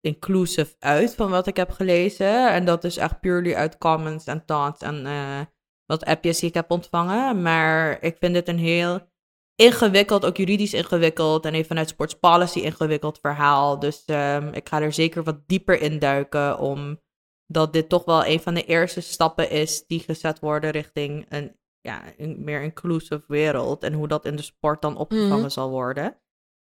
inclusive 0.00 0.74
uit 0.78 1.14
van 1.14 1.30
wat 1.30 1.46
ik 1.46 1.56
heb 1.56 1.70
gelezen 1.70 2.52
en 2.52 2.64
dat 2.64 2.84
is 2.84 2.96
echt 2.96 3.20
purely 3.20 3.54
uit 3.54 3.78
comments 3.78 4.26
en 4.26 4.44
thoughts 4.44 4.82
en 4.82 5.06
uh, 5.06 5.40
wat 5.86 6.04
appjes 6.04 6.38
die 6.38 6.48
ik 6.48 6.54
heb 6.54 6.70
ontvangen, 6.70 7.42
maar 7.42 8.02
ik 8.02 8.16
vind 8.18 8.34
het 8.34 8.48
een 8.48 8.58
heel 8.58 9.08
ingewikkeld, 9.56 10.24
ook 10.24 10.36
juridisch 10.36 10.72
ingewikkeld 10.72 11.44
en 11.44 11.54
even 11.54 11.66
vanuit 11.66 11.88
sports 11.88 12.14
policy 12.14 12.58
ingewikkeld 12.58 13.18
verhaal. 13.20 13.78
Dus 13.78 14.02
um, 14.06 14.52
ik 14.52 14.68
ga 14.68 14.80
er 14.80 14.92
zeker 14.92 15.22
wat 15.22 15.48
dieper 15.48 15.80
in 15.80 15.98
duiken, 15.98 16.58
omdat 16.58 17.72
dit 17.72 17.88
toch 17.88 18.04
wel 18.04 18.24
een 18.24 18.40
van 18.40 18.54
de 18.54 18.64
eerste 18.64 19.00
stappen 19.00 19.50
is 19.50 19.86
die 19.86 20.00
gezet 20.00 20.38
worden 20.38 20.70
richting 20.70 21.26
een, 21.28 21.56
ja, 21.80 22.02
een 22.16 22.44
meer 22.44 22.62
inclusive 22.62 23.24
wereld 23.26 23.82
en 23.82 23.92
hoe 23.92 24.08
dat 24.08 24.24
in 24.24 24.36
de 24.36 24.42
sport 24.42 24.82
dan 24.82 24.96
opgevangen 24.96 25.34
mm 25.34 25.40
-hmm. 25.40 25.50
zal 25.50 25.70
worden. 25.70 26.20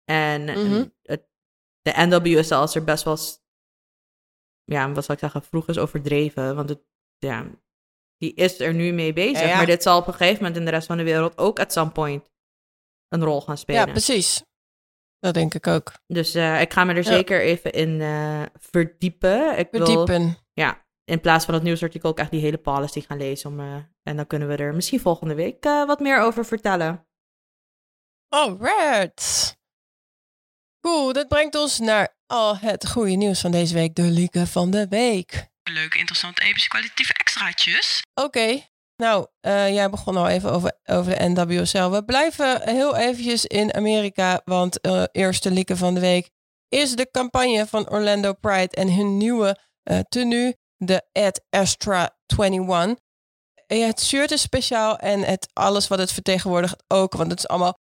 En 0.04 0.42
mm 0.42 0.72
-hmm. 0.72 0.94
het, 1.02 1.28
de 1.80 1.92
NWSL 1.96 2.62
is 2.62 2.74
er 2.74 2.84
best 2.84 3.04
wel, 3.04 3.18
ja, 4.64 4.92
wat 4.92 5.04
zal 5.04 5.14
ik 5.14 5.20
zeggen, 5.20 5.42
vroeg 5.42 5.68
is 5.68 5.78
overdreven, 5.78 6.56
want 6.56 6.68
het, 6.68 6.82
ja, 7.18 7.50
die 8.16 8.34
is 8.34 8.60
er 8.60 8.74
nu 8.74 8.92
mee 8.92 9.12
bezig, 9.12 9.40
ja, 9.40 9.48
ja. 9.48 9.56
maar 9.56 9.66
dit 9.66 9.82
zal 9.82 9.98
op 9.98 10.06
een 10.06 10.12
gegeven 10.14 10.36
moment 10.36 10.56
in 10.56 10.64
de 10.64 10.70
rest 10.70 10.86
van 10.86 10.96
de 10.96 11.02
wereld 11.02 11.38
ook 11.38 11.60
at 11.60 11.72
some 11.72 11.90
point 11.90 12.31
een 13.12 13.24
rol 13.24 13.40
gaan 13.40 13.58
spelen. 13.58 13.86
Ja, 13.86 13.92
precies. 13.92 14.42
Dat 15.18 15.34
denk 15.34 15.54
ik 15.54 15.66
ook. 15.66 15.92
Dus 16.06 16.36
uh, 16.36 16.60
ik 16.60 16.72
ga 16.72 16.84
me 16.84 16.90
er 16.90 17.04
ja. 17.04 17.12
zeker 17.12 17.40
even 17.40 17.72
in 17.72 18.00
uh, 18.00 18.42
verdiepen. 18.58 19.58
Ik 19.58 19.68
verdiepen. 19.70 20.20
Wil, 20.20 20.34
ja, 20.52 20.86
in 21.04 21.20
plaats 21.20 21.44
van 21.44 21.54
het 21.54 21.62
nieuwsartikel 21.62 22.10
ook 22.10 22.18
echt 22.18 22.30
die 22.30 22.40
hele 22.40 22.58
policy 22.58 23.00
gaan 23.00 23.18
lezen. 23.18 23.50
Om, 23.50 23.60
uh, 23.60 23.74
en 24.02 24.16
dan 24.16 24.26
kunnen 24.26 24.48
we 24.48 24.56
er 24.56 24.74
misschien 24.74 25.00
volgende 25.00 25.34
week 25.34 25.64
wat 25.64 26.00
meer 26.00 26.20
over 26.20 26.44
vertellen. 26.44 27.06
Alright. 28.28 29.56
Cool, 30.80 31.12
dat 31.12 31.28
brengt 31.28 31.54
ons 31.54 31.78
naar 31.78 32.16
al 32.26 32.56
het 32.56 32.88
goede 32.88 33.10
nieuws 33.10 33.40
van 33.40 33.50
deze 33.50 33.74
week. 33.74 33.94
De 33.94 34.02
lieken 34.02 34.46
van 34.46 34.70
de 34.70 34.88
week. 34.88 35.50
Leuke, 35.70 35.98
interessante, 35.98 36.42
epische, 36.42 36.68
kwalitatieve 36.68 37.12
extraatjes. 37.12 38.02
Oké, 38.14 38.26
okay. 38.26 38.71
Nou, 39.02 39.26
uh, 39.40 39.68
jij 39.68 39.90
begon 39.90 40.16
al 40.16 40.28
even 40.28 40.52
over, 40.52 40.72
over 40.84 41.18
de 41.18 41.28
NWSL. 41.28 41.88
We 41.88 42.04
blijven 42.04 42.68
heel 42.68 42.96
eventjes 42.96 43.46
in 43.46 43.74
Amerika, 43.74 44.40
want 44.44 44.86
uh, 44.86 45.04
eerste 45.12 45.50
lieken 45.50 45.76
van 45.76 45.94
de 45.94 46.00
week 46.00 46.30
is 46.68 46.96
de 46.96 47.10
campagne 47.10 47.66
van 47.66 47.90
Orlando 47.90 48.32
Pride 48.32 48.76
en 48.76 48.94
hun 48.94 49.16
nieuwe 49.16 49.58
uh, 49.90 49.98
tenue, 50.08 50.56
de 50.76 51.02
Ad 51.12 51.40
Astra 51.50 52.16
21. 52.38 53.04
Het 53.66 54.02
shirt 54.02 54.30
is 54.30 54.40
speciaal 54.40 54.98
en 54.98 55.20
het, 55.20 55.48
alles 55.52 55.88
wat 55.88 55.98
het 55.98 56.12
vertegenwoordigt 56.12 56.84
ook, 56.88 57.12
want 57.12 57.30
het 57.30 57.38
is 57.38 57.48
allemaal 57.48 57.78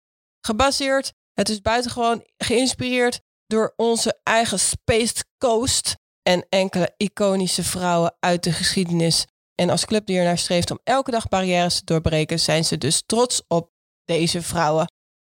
gebaseerd. 0.46 1.14
Het 1.34 1.50
is 1.50 1.62
buitengewoon 1.62 2.24
geïnspireerd 2.38 3.20
door 3.48 3.74
onze 3.76 4.20
eigen 4.24 4.60
Spaced 4.60 5.26
Coast 5.38 5.96
en 6.22 6.46
enkele 6.50 6.94
iconische 6.98 7.64
vrouwen 7.64 8.16
uit 8.20 8.44
de 8.44 8.52
geschiedenis. 8.52 9.26
En 9.60 9.70
als 9.70 9.86
club 9.86 10.06
die 10.06 10.18
ernaar 10.18 10.38
streeft 10.38 10.72
om 10.72 10.80
elke 10.84 11.12
dag 11.12 11.28
barrières 11.28 11.78
te 11.80 11.86
doorbreken, 11.86 12.40
zijn 12.40 12.66
ze 12.66 12.78
dus 12.78 13.04
trots 13.06 13.44
op 13.48 13.72
deze 14.06 14.42
vrouwen. 14.42 14.92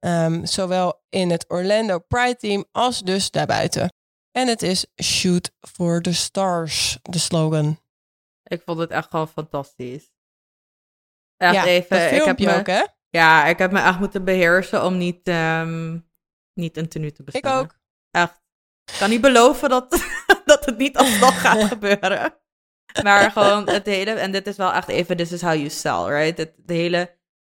Um, 0.06 0.46
zowel 0.46 1.04
in 1.10 1.30
het 1.30 1.46
Orlando 1.48 2.00
Pride 2.00 2.36
Team 2.36 2.66
als 2.72 3.00
dus 3.00 3.32
daarbuiten. 3.32 3.94
En 4.32 4.48
het 4.48 4.62
is 4.62 4.86
Shoot 5.04 5.52
for 5.60 6.02
the 6.02 6.14
Stars, 6.14 6.98
de 7.02 7.20
slogan. 7.20 7.80
Ik 8.44 8.62
vond 8.66 8.80
het 8.80 8.90
echt 8.90 9.10
gewoon 9.10 9.28
fantastisch. 9.28 10.12
Echt 11.38 11.54
ja, 11.54 11.66
even. 11.66 12.16
Ik 12.16 12.24
heb 12.24 12.40
me, 12.40 12.58
ook, 12.60 12.68
hè? 12.68 12.86
Ja, 13.10 13.46
ik 13.46 13.58
heb 13.58 13.72
me 13.72 13.80
echt 13.80 14.00
moeten 14.00 14.24
beheersen 14.24 14.86
om 14.86 14.98
niet, 14.98 15.28
um, 15.28 16.10
niet 16.54 16.78
een 16.78 16.90
tenue 16.90 17.12
te 17.12 17.24
bestellen. 17.24 17.58
Ik 17.58 17.64
ook. 17.64 17.80
Echt. 18.12 18.42
Ik 18.92 18.98
kan 19.00 19.10
niet 19.10 19.22
beloven 19.22 19.70
dat, 19.70 19.90
dat 20.46 20.66
het 20.66 20.78
niet 20.78 20.98
alsnog 20.98 21.42
gaat 21.42 21.64
gebeuren. 21.74 22.41
Maar 23.04 23.32
gewoon 23.32 23.70
het 23.70 23.86
hele, 23.86 24.12
en 24.12 24.32
dit 24.32 24.48
is 24.48 24.58
wel 24.58 24.74
echt 24.74 24.88
even, 24.88 25.18
this 25.18 25.32
is 25.32 25.42
how 25.42 25.54
you 25.54 25.70
sell, 25.70 26.04
right? 26.06 26.38
Het 26.38 26.52
de 26.58 26.74
hele, 26.74 26.98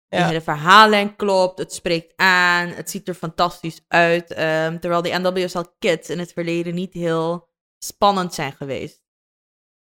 ja. 0.08 0.18
de 0.18 0.24
hele 0.24 0.40
verhaallijn 0.40 1.16
klopt, 1.16 1.58
het 1.58 1.72
spreekt 1.72 2.12
aan, 2.16 2.68
het 2.68 2.90
ziet 2.90 3.08
er 3.08 3.14
fantastisch 3.14 3.80
uit. 3.88 4.30
Um, 4.30 4.80
terwijl 4.80 5.02
die 5.02 5.18
NWSL 5.18 5.64
kids 5.78 6.08
in 6.08 6.18
het 6.18 6.32
verleden 6.32 6.74
niet 6.74 6.92
heel 6.92 7.48
spannend 7.78 8.34
zijn 8.34 8.52
geweest. 8.52 9.02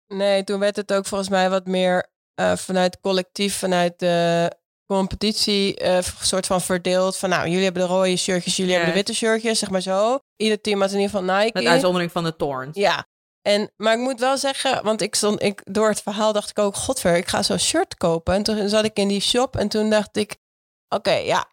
Nee, 0.07 0.43
toen 0.43 0.59
werd 0.59 0.75
het 0.75 0.93
ook 0.93 1.05
volgens 1.05 1.29
mij 1.29 1.49
wat 1.49 1.65
meer 1.65 2.13
uh, 2.39 2.55
vanuit 2.55 2.99
collectief, 2.99 3.57
vanuit 3.57 3.99
de 3.99 4.51
competitie, 4.85 5.83
uh, 5.83 5.97
soort 6.21 6.45
van 6.45 6.61
verdeeld. 6.61 7.17
Van 7.17 7.29
nou, 7.29 7.47
jullie 7.47 7.63
hebben 7.63 7.81
de 7.81 7.87
rode 7.87 8.15
shirtjes, 8.15 8.55
jullie 8.55 8.71
hebben 8.71 8.89
de 8.89 8.95
witte 8.95 9.13
shirtjes, 9.13 9.59
zeg 9.59 9.69
maar 9.69 9.81
zo. 9.81 10.19
Ieder 10.35 10.61
team 10.61 10.81
had 10.81 10.91
in 10.91 10.99
ieder 10.99 11.17
geval 11.17 11.35
Nike. 11.37 11.51
Met 11.53 11.65
uitzondering 11.65 12.11
van 12.11 12.23
de 12.23 12.35
Thorns. 12.35 12.77
Ja, 12.77 13.07
en, 13.45 13.71
maar 13.77 13.93
ik 13.93 13.99
moet 13.99 14.19
wel 14.19 14.37
zeggen, 14.37 14.83
want 14.83 15.01
ik 15.01 15.15
stond, 15.15 15.41
ik, 15.41 15.61
door 15.73 15.87
het 15.87 16.01
verhaal 16.01 16.33
dacht 16.33 16.49
ik 16.49 16.59
ook, 16.59 16.75
godver, 16.75 17.15
ik 17.15 17.27
ga 17.27 17.43
zo'n 17.43 17.59
shirt 17.59 17.97
kopen. 17.97 18.33
En 18.33 18.43
toen 18.43 18.69
zat 18.69 18.83
ik 18.83 18.97
in 18.97 19.07
die 19.07 19.19
shop 19.19 19.55
en 19.55 19.67
toen 19.67 19.89
dacht 19.89 20.17
ik, 20.17 20.31
oké, 20.31 20.95
okay, 20.95 21.25
ja, 21.25 21.51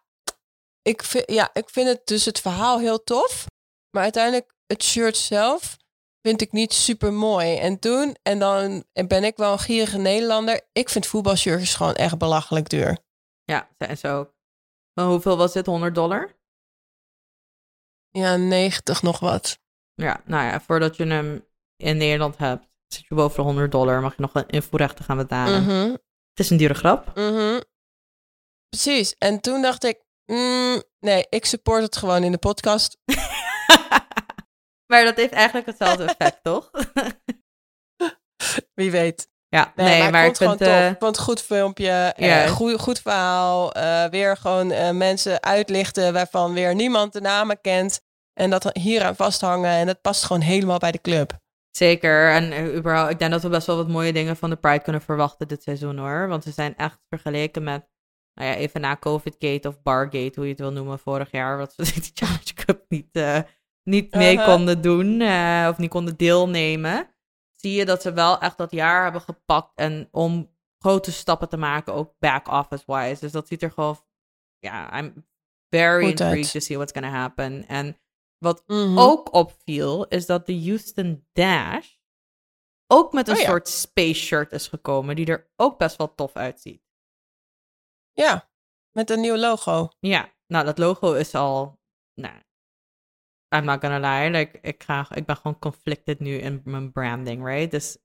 ik 0.81 1.03
vind, 1.03 1.31
ja, 1.31 1.49
ik 1.53 1.69
vind 1.69 1.87
het 1.87 2.07
dus 2.07 2.25
het 2.25 2.39
verhaal 2.39 2.79
heel 2.79 3.03
tof. 3.03 3.45
Maar 3.91 4.03
uiteindelijk 4.03 4.53
het 4.65 4.83
shirt 4.83 5.17
zelf 5.17 5.77
vind 6.21 6.41
ik 6.41 6.51
niet 6.51 6.73
super 6.73 7.13
mooi. 7.13 7.57
En 7.57 7.79
toen, 7.79 8.15
en 8.21 8.39
dan 8.39 8.83
ben 9.07 9.23
ik 9.23 9.37
wel 9.37 9.51
een 9.51 9.59
gierige 9.59 9.97
Nederlander. 9.97 10.61
Ik 10.71 10.89
vind 10.89 11.07
voetbalshirtjes 11.07 11.75
gewoon 11.75 11.95
echt 11.95 12.17
belachelijk 12.17 12.69
duur. 12.69 12.97
Ja, 13.43 13.69
zijn 13.77 13.97
ze 13.97 14.07
ook. 14.07 14.33
Maar 14.93 15.05
hoeveel 15.05 15.37
was 15.37 15.53
dit? 15.53 15.65
100 15.65 15.95
dollar? 15.95 16.35
Ja, 18.09 18.35
90 18.35 19.01
nog 19.01 19.19
wat. 19.19 19.59
Ja, 19.93 20.21
nou 20.25 20.45
ja, 20.45 20.61
voordat 20.61 20.95
je 20.95 21.05
hem 21.05 21.51
in 21.77 21.97
Nederland 21.97 22.37
hebt, 22.37 22.67
zit 22.87 23.05
je 23.07 23.15
boven 23.15 23.35
de 23.37 23.41
100 23.41 23.71
dollar, 23.71 24.01
mag 24.01 24.15
je 24.15 24.21
nog 24.21 24.33
een 24.33 24.47
invoerrechten 24.47 25.05
gaan 25.05 25.17
betalen. 25.17 25.63
Mhm, 25.63 25.89
Het 26.29 26.39
is 26.39 26.49
een 26.49 26.57
dure 26.57 26.73
grap. 26.73 27.15
mhm. 27.15 27.59
Precies. 28.69 29.15
En 29.17 29.39
toen 29.41 29.61
dacht 29.61 29.83
ik, 29.83 30.03
mm, 30.25 30.83
nee, 30.99 31.25
ik 31.29 31.45
support 31.45 31.81
het 31.83 31.95
gewoon 31.97 32.23
in 32.23 32.31
de 32.31 32.37
podcast. 32.37 32.97
maar 34.91 35.03
dat 35.05 35.15
heeft 35.15 35.33
eigenlijk 35.33 35.65
hetzelfde 35.67 36.03
effect, 36.05 36.39
toch? 36.49 36.71
Wie 38.73 38.91
weet. 38.91 39.27
ja, 39.47 39.71
Nee, 39.75 39.99
nee, 40.01 40.11
maar, 40.11 40.25
ik 40.25 40.31
ik 40.31 40.37
vond 40.37 40.49
het 40.59 40.67
gewoon 40.67 40.81
tof. 40.83 40.91
Ik 40.91 40.99
vond 40.99 41.15
het 41.15 41.25
goed 41.25 41.41
filmpje. 41.41 41.89
eh, 42.15 42.27
Ja. 42.27 42.47
goed, 42.47 42.79
goed 42.79 42.99
verhaal. 43.01 43.71
eh, 43.73 44.05
weer 44.09 44.37
gewoon 44.37 44.71
eh, 44.71 44.89
mensen 44.91 45.43
uitlichten 45.43 46.13
waarvan 46.13 46.53
weer 46.53 46.75
niemand 46.75 47.13
de 47.13 47.21
namen 47.21 47.61
kent. 47.61 48.01
En 48.33 48.49
dat 48.49 48.69
hier 48.77 49.03
aan 49.03 49.15
vasthangen. 49.15 49.69
En 49.71 49.85
dat 49.85 50.01
past 50.01 50.23
gewoon 50.23 50.41
helemaal 50.41 50.77
bij 50.77 50.91
de 50.91 51.01
club. 51.01 51.41
Zeker. 51.77 52.31
En 52.31 52.51
eh, 52.51 52.75
überhaupt, 52.75 53.11
ik 53.11 53.19
denk 53.19 53.31
dat 53.31 53.41
we 53.41 53.49
best 53.49 53.67
wel 53.67 53.75
wat 53.75 53.87
mooie 53.87 54.13
dingen 54.13 54.37
van 54.37 54.49
de 54.49 54.55
Pride 54.55 54.81
kunnen 54.83 55.01
verwachten 55.01 55.47
dit 55.47 55.63
seizoen 55.63 55.97
hoor. 55.97 56.27
Want 56.27 56.43
ze 56.43 56.51
zijn 56.51 56.75
echt 56.75 56.99
vergeleken 57.09 57.63
met, 57.63 57.87
nou 58.33 58.49
ja, 58.49 58.55
even 58.55 58.81
na 58.81 58.97
COVID-gate 58.97 59.67
of 59.67 59.81
Bargate, 59.81 60.31
hoe 60.35 60.43
je 60.43 60.49
het 60.49 60.59
wil 60.59 60.71
noemen, 60.71 60.99
vorig 60.99 61.31
jaar. 61.31 61.57
Wat 61.57 61.75
we 61.75 61.83
die 61.93 62.11
Challenge 62.13 62.53
Cup 62.53 62.85
niet, 62.87 63.09
eh, 63.11 63.39
niet 63.83 64.13
mee 64.15 64.33
Uh-huh. 64.37 64.53
konden 64.55 64.81
doen 64.81 65.21
eh, 65.21 65.67
of 65.69 65.77
niet 65.77 65.89
konden 65.89 66.17
deelnemen. 66.17 67.07
Zie 67.55 67.73
je 67.73 67.85
dat 67.85 68.01
ze 68.01 68.13
wel 68.13 68.39
echt 68.39 68.57
dat 68.57 68.71
jaar 68.71 69.03
hebben 69.03 69.21
gepakt 69.21 69.71
en 69.75 70.07
om 70.11 70.51
grote 70.79 71.11
stappen 71.11 71.49
te 71.49 71.57
maken, 71.57 71.93
ook 71.93 72.13
back-office-wise. 72.19 73.19
Dus 73.19 73.31
dat 73.31 73.47
ziet 73.47 73.63
er 73.63 73.71
gewoon, 73.71 73.99
ja, 74.59 74.99
I'm 74.99 75.25
very 75.69 76.03
Goed 76.05 76.21
uit. 76.21 76.33
intrigued 76.33 76.51
to 76.51 76.59
see 76.59 76.75
what's 76.77 76.91
gonna 76.99 77.09
happen. 77.19 77.67
En 77.67 77.97
wat 78.43 78.63
Mhm. 78.67 78.97
ook 78.99 79.33
opviel, 79.33 80.07
is 80.07 80.25
dat 80.25 80.45
de 80.45 80.63
Houston 80.63 81.27
Dash 81.33 81.89
ook 82.87 83.13
met 83.13 83.27
een 83.27 83.35
Oh 83.35 83.41
ja. 83.41 83.47
soort 83.47 83.67
space 83.67 84.13
shirt 84.25 84.51
is 84.51 84.67
gekomen, 84.67 85.15
die 85.15 85.25
er 85.25 85.51
ook 85.55 85.77
best 85.77 85.95
wel 85.97 86.15
tof 86.15 86.35
uitziet. 86.35 86.81
Ja, 88.11 88.49
met 88.91 89.09
een 89.09 89.19
nieuw 89.21 89.35
logo. 89.35 89.89
Ja, 89.99 90.33
nou, 90.47 90.65
dat 90.65 90.77
logo 90.77 91.13
is 91.13 91.35
al, 91.35 91.79
nou, 92.13 92.35
I'm 93.55 93.63
not 93.65 93.79
gonna 93.85 93.99
lie, 94.19 94.29
like, 94.29 94.59
ik, 94.61 94.83
ga, 94.83 95.15
ik 95.15 95.25
ben 95.25 95.35
gewoon 95.35 95.59
conflicted 95.59 96.19
nu 96.19 96.35
in 96.37 96.61
mijn 96.63 96.91
branding, 96.91 97.45
right? 97.45 97.71
Dus 97.71 97.97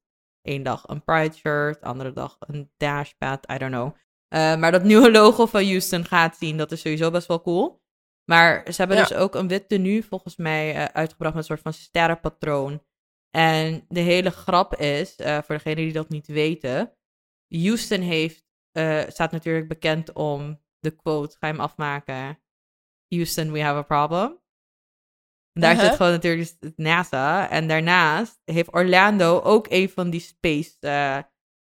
één 0.43 0.63
dag 0.63 0.89
een 0.89 1.05
Pride 1.05 1.35
shirt, 1.35 1.83
andere 1.83 2.13
dag 2.13 2.37
een 2.41 2.73
dashpad, 2.77 3.51
I 3.51 3.59
don't 3.59 3.73
know. 3.73 3.95
Eh, 4.29 4.57
maar 4.57 4.73
dat 4.73 4.83
nieuwe 4.83 5.11
logo 5.11 5.47
van 5.47 5.65
Houston 5.65 6.05
gaat 6.05 6.37
zien, 6.37 6.57
dat 6.57 6.73
is 6.73 6.81
sowieso 6.81 7.11
best 7.11 7.27
wel 7.27 7.43
cool. 7.43 7.83
Maar 8.31 8.63
ze 8.73 8.75
hebben 8.77 8.97
Ja. 8.97 9.03
dus 9.07 9.17
ook 9.17 9.35
een 9.35 9.49
wit 9.49 9.69
tenue 9.69 10.03
volgens 10.05 10.37
mij 10.37 10.75
eh, 10.75 10.85
uitgebracht 10.85 11.35
met 11.35 11.43
een 11.43 11.49
soort 11.49 11.61
van 11.63 11.73
sterrenpatroon. 11.73 12.83
En 13.31 13.85
de 13.89 14.01
hele 14.01 14.31
grap 14.31 14.75
is, 14.77 15.17
eh, 15.17 15.39
voor 15.43 15.55
degenen 15.55 15.77
die 15.85 15.93
dat 15.93 16.09
niet 16.09 16.27
weten, 16.27 16.93
Houston 17.49 18.01
heeft, 18.01 18.45
eh, 18.73 19.03
staat 19.09 19.33
natuurlijk 19.33 19.69
bekend 19.69 20.13
om 20.13 20.61
de 20.79 20.91
quote, 20.91 21.37
ga 21.39 21.47
je 21.47 21.53
hem 21.53 21.63
afmaken, 21.63 22.39
Houston, 23.15 23.53
we 23.53 23.61
have 23.63 23.79
a 23.79 23.83
problem. 23.83 24.41
En 25.53 25.61
daar 25.61 25.73
Uh-huh. 25.73 25.87
zit 25.89 25.97
gewoon 25.97 26.13
natuurlijk 26.13 26.51
het 26.61 26.77
NASA. 26.77 27.51
En 27.51 27.69
daarnaast 27.69 28.41
heeft 28.45 28.75
Orlando 28.75 29.41
ook 29.41 29.67
een 29.71 29.89
van 29.89 30.11
die 30.11 30.21
space, 30.21 30.77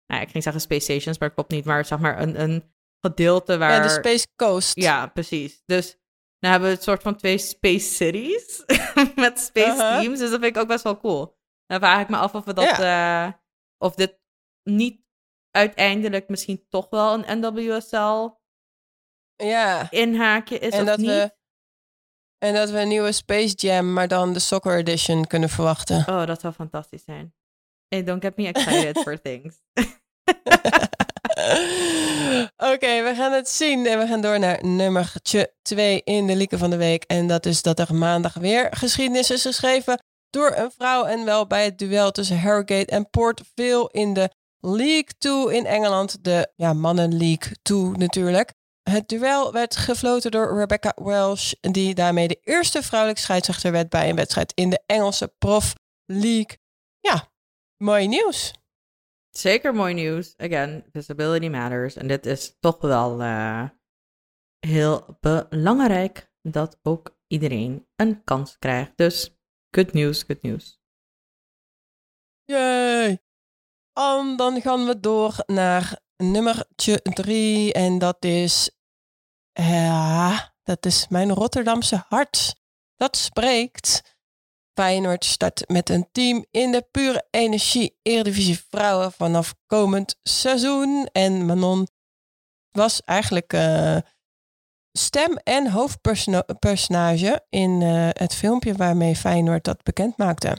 nou 0.06 0.22
ik 0.22 0.30
ging 0.30 0.44
zeggen 0.44 0.62
space 0.62 0.82
stations, 0.84 1.18
maar 1.20 1.28
dat 1.28 1.38
klopt 1.38 1.52
niet, 1.52 1.66
maar 1.66 1.86
zeg 1.86 2.00
maar 2.00 2.22
een, 2.22 2.42
een 2.42 2.74
gedeelte 3.02 3.58
waar... 3.58 3.72
Ja, 3.72 3.82
de 3.82 3.90
Space 3.90 4.28
Coast. 4.36 4.76
Ja, 4.76 5.08
precies. 5.08 5.62
Dus 5.66 5.98
dan 6.44 6.52
hebben 6.52 6.70
we 6.70 6.76
het 6.76 6.84
soort 6.84 7.02
van 7.02 7.16
twee 7.16 7.38
space 7.38 7.80
cities 7.94 8.64
met 9.16 9.40
space 9.40 9.68
Uh-huh. 9.72 10.00
teams. 10.00 10.20
Dus 10.20 10.30
dat 10.30 10.40
vind 10.42 10.56
ik 10.56 10.62
ook 10.62 10.68
best 10.68 10.84
wel 10.84 10.98
cool. 10.98 11.38
Dan 11.66 11.80
vraag 11.80 12.02
ik 12.02 12.10
me 12.10 12.18
af 12.18 12.34
of 12.36 12.46
we 12.46 12.54
dat, 12.54 12.80
eh, 12.80 13.32
of 13.78 13.96
dit 13.96 14.20
niet 14.64 15.02
uiteindelijk 15.52 16.30
misschien 16.30 16.66
toch 16.70 16.90
wel 16.90 17.14
een 17.14 17.40
NWSL 17.40 18.30
Ja. 19.36 19.92
inhaakje 19.92 20.60
is 20.60 20.74
En 20.74 20.80
of 20.82 20.86
dat, 20.88 20.98
niet. 20.98 21.08
we, 21.08 21.36
en 22.38 22.54
dat 22.54 22.70
we 22.70 22.80
een 22.80 22.88
nieuwe 22.88 23.12
Space 23.12 23.56
Jam, 23.56 23.94
maar 23.94 24.08
dan 24.08 24.34
de 24.34 24.40
Soccer 24.40 24.78
Edition 24.78 25.28
kunnen 25.28 25.50
verwachten. 25.50 25.98
Oh, 25.98 26.26
dat 26.26 26.42
zou 26.42 26.54
fantastisch 26.54 27.04
zijn. 27.04 27.36
Hey, 27.88 28.04
don't 28.04 28.24
get 28.24 28.38
me 28.38 28.48
excited 28.54 28.98
for 29.00 29.22
things. 29.22 29.62
Oké, 32.74 33.04
we 33.04 33.14
gaan 33.16 33.32
het 33.32 33.50
zien. 33.50 33.86
En 33.86 34.00
we 34.00 34.08
gaan 34.08 34.22
door 34.22 34.40
naar 34.40 34.66
nummertje 34.66 35.54
2 35.62 36.02
in 36.04 36.28
de 36.28 36.36
Lieke 36.36 36.58
van 36.58 36.70
de 36.70 36.78
Week. 36.78 37.04
En 37.04 37.28
dat 37.28 37.46
is 37.46 37.62
dat 37.62 37.80
er 37.80 37.96
maandag 37.96 38.34
weer 38.34 38.68
geschiedenis 38.72 39.32
is 39.32 39.42
geschreven 39.42 40.04
door 40.30 40.54
een 40.56 40.72
vrouw. 40.72 41.06
En 41.06 41.26
wel 41.26 41.48
bij 41.48 41.64
het 41.64 41.78
duel 41.78 42.12
tussen 42.12 42.40
Harrogate 42.40 42.92
en 42.92 43.10
Port 43.10 43.42
in 43.92 44.14
de 44.14 44.30
League 44.60 45.10
2 45.18 45.56
in 45.56 45.66
Engeland. 45.66 46.24
De 46.24 46.52
ja, 46.56 46.74
Mannen 46.74 47.18
League 47.18 47.58
2 47.62 47.92
natuurlijk. 47.92 48.54
Het 48.84 49.08
duel 49.08 49.52
werd 49.52 49.76
gefloten 49.76 50.32
door 50.32 50.58
Rebecca 50.58 50.94
Welsh, 50.96 51.52
die 51.60 51.94
daarmee 51.94 52.28
de 52.28 52.40
eerste 52.44 52.84
vrouwelijke 52.84 53.22
scheidsrechter 53.22 53.72
werd 53.72 53.90
bij 53.90 54.10
een 54.10 54.16
wedstrijd 54.16 54.52
in 54.56 54.70
de 54.70 54.84
Engelse 54.86 55.34
Prof 55.38 55.74
League. 56.06 56.58
Ja, 57.00 57.32
mooi 57.78 58.08
nieuws. 58.08 58.54
Zeker 59.38 59.74
mooi 59.74 59.94
nieuws. 59.94 60.34
Again, 60.38 60.86
visibility 60.92 61.48
matters. 61.48 61.96
En 61.96 62.08
dit 62.08 62.26
is 62.26 62.58
toch 62.60 62.82
wel 62.82 63.22
eh, 63.22 63.70
heel 64.60 65.18
belangrijk 65.20 66.32
dat 66.42 66.80
ook 66.82 67.18
iedereen 67.28 67.88
een 67.96 68.24
kans 68.24 68.58
krijgt. 68.60 68.92
Dus 68.96 69.38
good 69.72 69.94
news, 69.94 70.24
good 70.24 70.42
news. 70.42 70.82
Yay! 72.44 73.24
Um, 73.94 74.38
dan 74.38 74.62
gaan 74.62 74.86
we 74.86 75.00
door 75.00 75.36
naar 75.46 76.00
nummertje 76.18 77.02
drie. 77.02 77.74
En 77.74 78.00
dat 78.00 78.26
is... 78.26 78.72
Ja, 79.52 80.54
dat 80.64 80.86
is 80.86 81.08
mijn 81.08 81.32
Rotterdamse 81.32 82.04
hart. 82.08 82.56
Dat 82.96 83.18
spreekt. 83.18 84.13
Feyenoord 84.74 85.26
start 85.26 85.70
met 85.70 85.90
een 85.90 86.08
team 86.12 86.46
in 86.52 86.72
de 86.72 86.88
pure 86.92 87.28
energie 87.32 88.00
Eredivisie 88.02 88.60
Vrouwen 88.70 89.12
vanaf 89.12 89.56
komend 89.66 90.20
seizoen. 90.24 91.10
En 91.12 91.46
Manon 91.46 91.88
was 92.72 93.02
eigenlijk 93.04 93.54
eh, 93.54 93.98
stem 94.92 95.38
en 95.38 95.72
hoofdpersonage 95.72 97.46
in 97.50 97.82
eh, 97.82 98.10
het 98.10 98.36
filmpje 98.36 98.74
waarmee 98.74 99.16
Feyenoord 99.16 99.64
dat 99.64 99.84
bekend 99.84 100.18
maakte. 100.18 100.58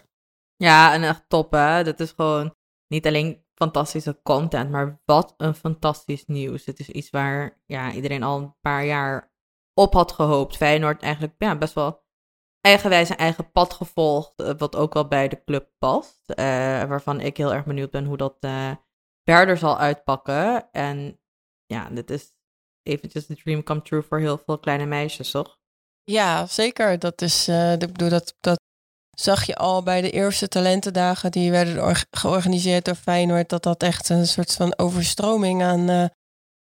Ja, 0.56 0.92
en 0.92 1.02
echt 1.02 1.24
top 1.28 1.52
hè. 1.52 1.84
Dit 1.84 2.00
is 2.00 2.10
gewoon 2.10 2.54
niet 2.88 3.06
alleen 3.06 3.44
fantastische 3.54 4.20
content, 4.22 4.70
maar 4.70 5.00
wat 5.04 5.34
een 5.36 5.54
fantastisch 5.54 6.24
nieuws. 6.26 6.64
Het 6.64 6.78
is 6.78 6.88
iets 6.88 7.10
waar 7.10 7.62
ja, 7.66 7.92
iedereen 7.92 8.22
al 8.22 8.38
een 8.38 8.54
paar 8.60 8.84
jaar 8.84 9.32
op 9.74 9.92
had 9.92 10.12
gehoopt. 10.12 10.56
Feyenoord 10.56 11.02
eigenlijk 11.02 11.34
ja, 11.38 11.58
best 11.58 11.74
wel 11.74 12.03
eigenwijs 12.64 13.08
een 13.08 13.16
eigen 13.16 13.50
pad 13.50 13.72
gevolgd, 13.74 14.32
eh, 14.36 14.50
wat 14.58 14.76
ook 14.76 14.94
wel 14.94 15.08
bij 15.08 15.28
de 15.28 15.44
club 15.44 15.70
past. 15.78 16.30
eh, 16.30 16.44
waarvan 16.84 17.20
ik 17.20 17.36
heel 17.36 17.54
erg 17.54 17.64
benieuwd 17.64 17.90
ben 17.90 18.04
hoe 18.04 18.16
dat 18.16 18.36
eh, 18.40 18.70
verder 19.24 19.56
zal 19.58 19.78
uitpakken. 19.78 20.70
En 20.72 21.20
ja, 21.66 21.88
dit 21.90 22.10
is 22.10 22.32
eventjes 22.82 23.26
de 23.26 23.36
dream 23.36 23.62
come 23.62 23.82
true 23.82 24.02
voor 24.02 24.18
heel 24.18 24.38
veel 24.38 24.58
kleine 24.58 24.84
meisjes, 24.86 25.30
toch? 25.30 25.58
Ja, 26.04 26.46
zeker. 26.46 26.98
Dat 26.98 27.22
is, 27.22 27.48
ik 27.48 27.78
bedoel, 27.92 28.08
dat, 28.08 28.36
dat 28.40 28.60
zag 29.10 29.44
je 29.44 29.56
al 29.56 29.82
bij 29.82 30.00
de 30.00 30.10
eerste 30.10 30.48
talentendagen 30.48 31.30
die 31.30 31.50
werden 31.50 31.82
or- 31.84 32.04
georganiseerd 32.10 32.84
door 32.84 32.94
Feyenoord. 32.94 33.48
Dat 33.48 33.62
dat 33.62 33.82
echt 33.82 34.08
een 34.08 34.26
soort 34.26 34.54
van 34.54 34.78
overstroming 34.78 35.62
aan, 35.62 36.10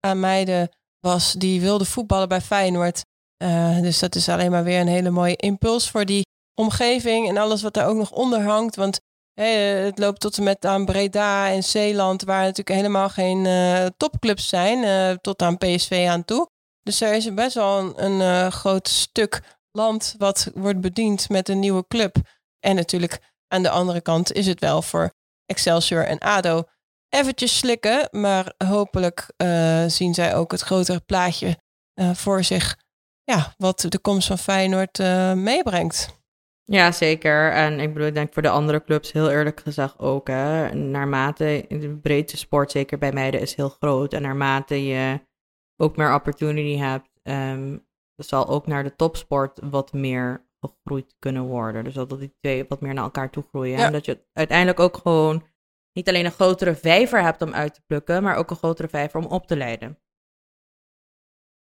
aan 0.01 0.21
meiden 0.21 0.69
was 1.01 1.33
die 1.33 1.61
wilden 1.61 1.87
voetballen 1.87 2.29
bij 2.29 2.41
Feyenoord. 2.41 3.03
Eh, 3.39 3.81
dus 3.81 3.99
dat 3.99 4.15
is 4.15 4.29
alleen 4.29 4.51
maar 4.51 4.65
weer 4.65 4.81
een 4.81 4.87
hele 4.89 5.11
mooie 5.11 5.37
impuls 5.37 5.91
voor 5.91 6.05
die 6.05 6.27
omgeving 6.55 7.29
en 7.29 7.37
alles 7.37 7.63
wat 7.63 7.75
daar 7.75 7.87
ook 7.87 7.97
nog 7.97 8.11
onder 8.13 8.43
hangt. 8.43 8.77
Want 8.77 9.01
het 9.35 9.99
loopt 9.99 10.21
tot 10.21 10.37
en 10.37 10.45
met 10.45 10.65
aan 10.65 10.85
Breda 10.85 11.51
en 11.51 11.65
Zeeland, 11.65 12.23
waar 12.23 12.41
natuurlijk 12.41 12.77
helemaal 12.77 13.09
geen 13.09 13.47
eh, 13.47 13.87
topclubs 13.97 14.49
zijn, 14.49 14.85
eh, 14.85 15.17
tot 15.17 15.43
aan 15.43 15.59
PSV 15.59 16.07
aan 16.09 16.25
toe. 16.25 16.51
Dus 16.83 17.01
er 17.01 17.15
is 17.15 17.35
best 17.35 17.55
wel 17.55 17.79
een, 17.79 18.21
een 18.21 18.53
groot 18.53 18.89
stuk 18.89 19.59
land 19.71 20.15
wat 20.19 20.51
wordt 20.55 20.81
bediend 20.81 21.29
met 21.29 21.49
een 21.49 21.59
nieuwe 21.59 21.85
club. 21.89 22.17
En 22.61 22.75
natuurlijk 22.75 23.19
aan 23.49 23.63
de 23.63 23.71
andere 23.71 24.01
kant 24.01 24.33
is 24.33 24.47
het 24.47 24.61
wel 24.61 24.83
voor 24.83 25.13
Excelsior 25.47 26.07
en 26.07 26.19
ADO 26.19 26.63
eventjes 27.09 27.59
slikken. 27.59 28.09
Maar 28.11 28.55
hopelijk 28.65 29.27
zien 29.87 30.15
zij 30.15 30.35
ook 30.35 30.53
het 30.53 30.61
grotere 30.61 31.01
plaatje 31.01 31.59
voor 32.15 32.45
zich. 32.45 32.77
Ja, 33.33 33.55
wat 33.57 33.87
de 33.89 33.99
komst 33.99 34.27
van 34.27 34.39
Feyenoord 34.39 34.99
eh, 34.99 35.33
meebrengt. 35.33 36.23
Ja, 36.65 36.93
zeker. 36.93 37.53
En 37.53 37.81
ik 37.81 37.93
bedoel, 37.93 38.09
ik 38.09 38.15
denk 38.15 38.33
voor 38.33 38.43
de 38.43 38.49
andere 38.49 38.85
clubs 38.85 39.13
heel 39.13 39.31
eerlijk 39.31 39.61
gezegd 39.61 39.99
ook. 39.99 40.29
Hè. 40.29 40.75
Naarmate 40.75 41.65
de 41.69 41.99
breedte 42.03 42.37
sport, 42.37 42.71
zeker 42.71 42.99
bij 42.99 43.13
meiden, 43.13 43.41
is 43.41 43.55
heel 43.55 43.69
groot. 43.69 44.13
En 44.13 44.23
naarmate 44.23 44.87
je 44.87 45.21
ook 45.77 45.97
meer 45.97 46.15
opportunity 46.15 46.77
hebt, 46.77 47.09
ehm, 47.23 47.79
zal 48.17 48.49
ook 48.49 48.67
naar 48.67 48.85
de 48.85 48.97
topsport 48.97 49.61
wat 49.63 49.93
meer 49.93 50.47
gegroeid 50.61 51.15
kunnen 51.19 51.43
worden. 51.43 51.85
Dus 51.85 51.95
dat 51.95 52.19
die 52.19 52.37
twee 52.41 52.65
wat 52.69 52.81
meer 52.81 52.95
naar 52.95 53.05
elkaar 53.05 53.31
toe 53.31 53.45
groeien. 53.49 53.79
Ja. 53.79 53.87
En 53.87 53.93
dat 53.93 54.05
je 54.05 54.25
uiteindelijk 54.33 54.81
ook 54.81 54.97
gewoon 54.97 55.47
niet 55.93 56.09
alleen 56.09 56.25
een 56.25 56.31
grotere 56.31 56.75
vijver 56.75 57.23
hebt 57.23 57.43
om 57.43 57.55
uit 57.55 57.75
te 57.75 57.83
plukken, 57.87 58.23
maar 58.23 58.37
ook 58.37 58.51
een 58.51 58.57
grotere 58.57 58.89
vijver 58.89 59.21
om 59.21 59.27
op 59.27 59.47
te 59.47 59.57
leiden. 59.57 59.99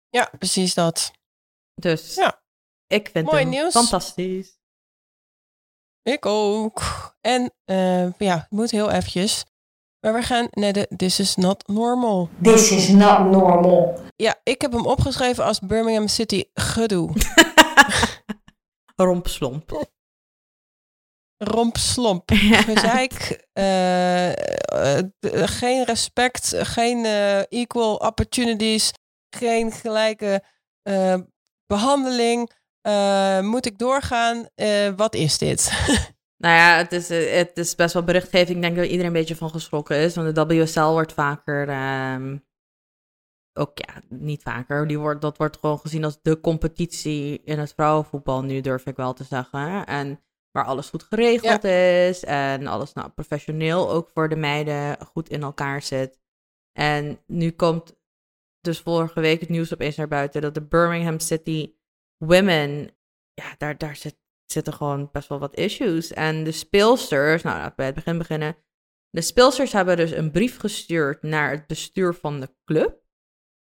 Ja, 0.08 0.30
precies 0.38 0.74
dat. 0.74 1.18
Dus 1.74 2.14
Ja. 2.14 2.42
ik 2.86 3.08
vind 3.12 3.26
Mooi 3.26 3.40
hem 3.40 3.48
nieuws. 3.50 3.72
fantastisch. 3.72 4.58
Ik 6.02 6.26
ook. 6.26 6.82
En 7.20 7.52
eh, 7.64 8.12
ja, 8.18 8.36
het 8.38 8.50
moet 8.50 8.70
heel 8.70 8.90
eventjes. 8.90 9.44
Maar 10.00 10.14
we 10.14 10.22
gaan 10.22 10.48
naar 10.50 10.72
de 10.72 10.88
This 10.96 11.20
is 11.20 11.36
not 11.36 11.66
normal. 11.68 12.28
This 12.42 12.70
is 12.70 12.88
not 12.88 13.18
normal. 13.30 14.00
Ja, 14.16 14.40
ik 14.42 14.60
heb 14.60 14.72
hem 14.72 14.86
opgeschreven 14.86 15.44
als 15.44 15.58
Birmingham 15.60 16.08
City 16.08 16.44
gedoe. 16.54 17.12
Rompslomp. 18.96 19.88
Rompslomp. 21.36 22.30
Gezeik. 22.68 23.46
eh, 23.52 24.32
geen 25.48 25.84
respect. 25.84 26.54
Geen 26.56 27.04
equal 27.48 27.96
opportunities. 27.96 28.92
Geen 29.36 29.72
gelijke 29.72 30.44
behandeling. 31.70 32.50
Eh, 32.80 33.40
moet 33.40 33.66
ik 33.66 33.78
doorgaan? 33.78 34.48
Eh, 34.54 34.92
wat 34.96 35.14
is 35.14 35.38
dit? 35.38 35.70
Nou 36.40 36.54
ja, 36.54 36.76
het 36.76 36.92
is, 36.92 37.10
eh, 37.10 37.32
het 37.32 37.58
is 37.58 37.74
best 37.74 37.94
wel 37.94 38.04
berichtgeving. 38.04 38.56
Ik 38.56 38.62
denk 38.62 38.76
dat 38.76 38.84
iedereen 38.84 39.06
een 39.06 39.12
beetje 39.12 39.36
van 39.36 39.50
geschrokken 39.50 39.96
is. 39.96 40.14
Want 40.14 40.34
de 40.34 40.46
WSL 40.46 40.90
wordt 40.90 41.12
vaker. 41.12 41.68
ehm, 41.68 42.38
ook 43.52 43.70
ja, 43.74 44.02
niet 44.08 44.42
vaker. 44.42 44.86
Die 44.86 44.98
wordt, 44.98 45.20
dat 45.20 45.36
wordt 45.36 45.58
gewoon 45.58 45.78
gezien 45.78 46.04
als 46.04 46.18
de 46.22 46.40
competitie 46.40 47.42
in 47.44 47.58
het 47.58 47.72
vrouwenvoetbal. 47.74 48.42
Nu 48.42 48.60
durf 48.60 48.86
ik 48.86 48.96
wel 48.96 49.12
te 49.12 49.24
zeggen. 49.24 49.86
En 49.86 50.20
waar 50.50 50.64
alles 50.64 50.88
goed 50.88 51.02
geregeld 51.02 51.64
is. 51.64 52.24
En 52.24 52.66
alles 52.66 52.92
nou, 52.92 53.08
professioneel 53.08 53.90
ook 53.90 54.10
voor 54.14 54.28
de 54.28 54.36
meiden 54.36 55.06
goed 55.12 55.28
in 55.28 55.42
elkaar 55.42 55.82
zit. 55.82 56.18
En 56.72 57.20
nu 57.26 57.50
komt 57.50 57.99
dus 58.60 58.80
vorige 58.80 59.20
week 59.20 59.40
het 59.40 59.48
nieuws 59.48 59.72
opeens 59.72 59.96
naar 59.96 60.08
buiten. 60.08 60.40
Dat 60.40 60.54
de 60.54 60.66
Birmingham 60.66 61.18
City 61.18 61.74
Women. 62.16 62.96
Ja, 63.34 63.54
daar, 63.58 63.78
daar 63.78 63.96
zit 63.96 64.18
zitten 64.52 64.72
gewoon 64.72 65.08
best 65.12 65.28
wel 65.28 65.38
wat 65.38 65.56
issues. 65.56 66.12
En 66.12 66.44
de 66.44 66.52
speelsters, 66.52 67.42
nou 67.42 67.56
laten 67.56 67.70
we 67.70 67.76
bij 67.76 67.86
het 67.86 67.94
begin 67.94 68.18
beginnen. 68.18 68.56
De 69.10 69.20
speelsters 69.20 69.72
hebben 69.72 69.96
dus 69.96 70.10
een 70.10 70.30
brief 70.30 70.58
gestuurd 70.58 71.22
naar 71.22 71.50
het 71.50 71.66
bestuur 71.66 72.14
van 72.14 72.40
de 72.40 72.54
club. 72.64 72.98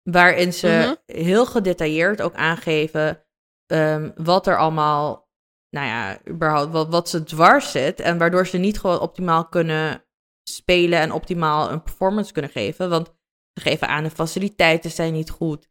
Waarin 0.03 0.53
ze 0.53 0.99
heel 1.05 1.45
gedetailleerd 1.45 2.21
ook 2.21 2.35
aangeven 2.35 3.23
ehm, 3.65 4.11
wat 4.15 4.47
er 4.47 4.57
allemaal, 4.57 5.29
nou 5.69 5.87
ja, 5.87 6.19
überhaupt 6.27 6.71
wat, 6.71 6.89
wat 6.89 7.09
ze 7.09 7.23
dwars 7.23 7.71
zit. 7.71 7.99
En 7.99 8.17
waardoor 8.17 8.47
ze 8.47 8.57
niet 8.57 8.79
gewoon 8.79 8.99
optimaal 8.99 9.47
kunnen 9.47 10.05
spelen 10.49 10.99
en 10.99 11.11
optimaal 11.11 11.71
een 11.71 11.83
performance 11.83 12.33
kunnen 12.33 12.51
geven. 12.51 12.89
Want 12.89 13.16
ze 13.57 13.69
geven 13.69 13.87
aan 13.87 14.03
de 14.03 14.09
faciliteiten 14.09 14.91
zijn 14.91 15.13
niet 15.13 15.29
goed. 15.29 15.69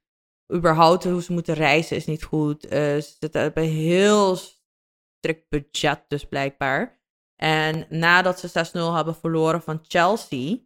Überhaupt 0.55 1.05
hoe 1.05 1.23
ze 1.23 1.33
moeten 1.33 1.55
reizen 1.55 1.97
is 1.97 2.07
niet 2.07 2.23
goed. 2.25 2.65
Eh, 2.67 2.79
ze 2.81 3.15
zitten 3.21 3.53
bij 3.53 3.67
heel 3.67 4.37
strikt 4.37 5.49
budget 5.49 6.05
dus 6.09 6.25
blijkbaar. 6.25 7.01
En 7.43 7.87
nadat 7.89 8.39
ze 8.41 8.49
6-0 8.49 8.95
hebben 8.95 9.15
verloren 9.17 9.63
van 9.63 9.85
Chelsea, 9.89 10.57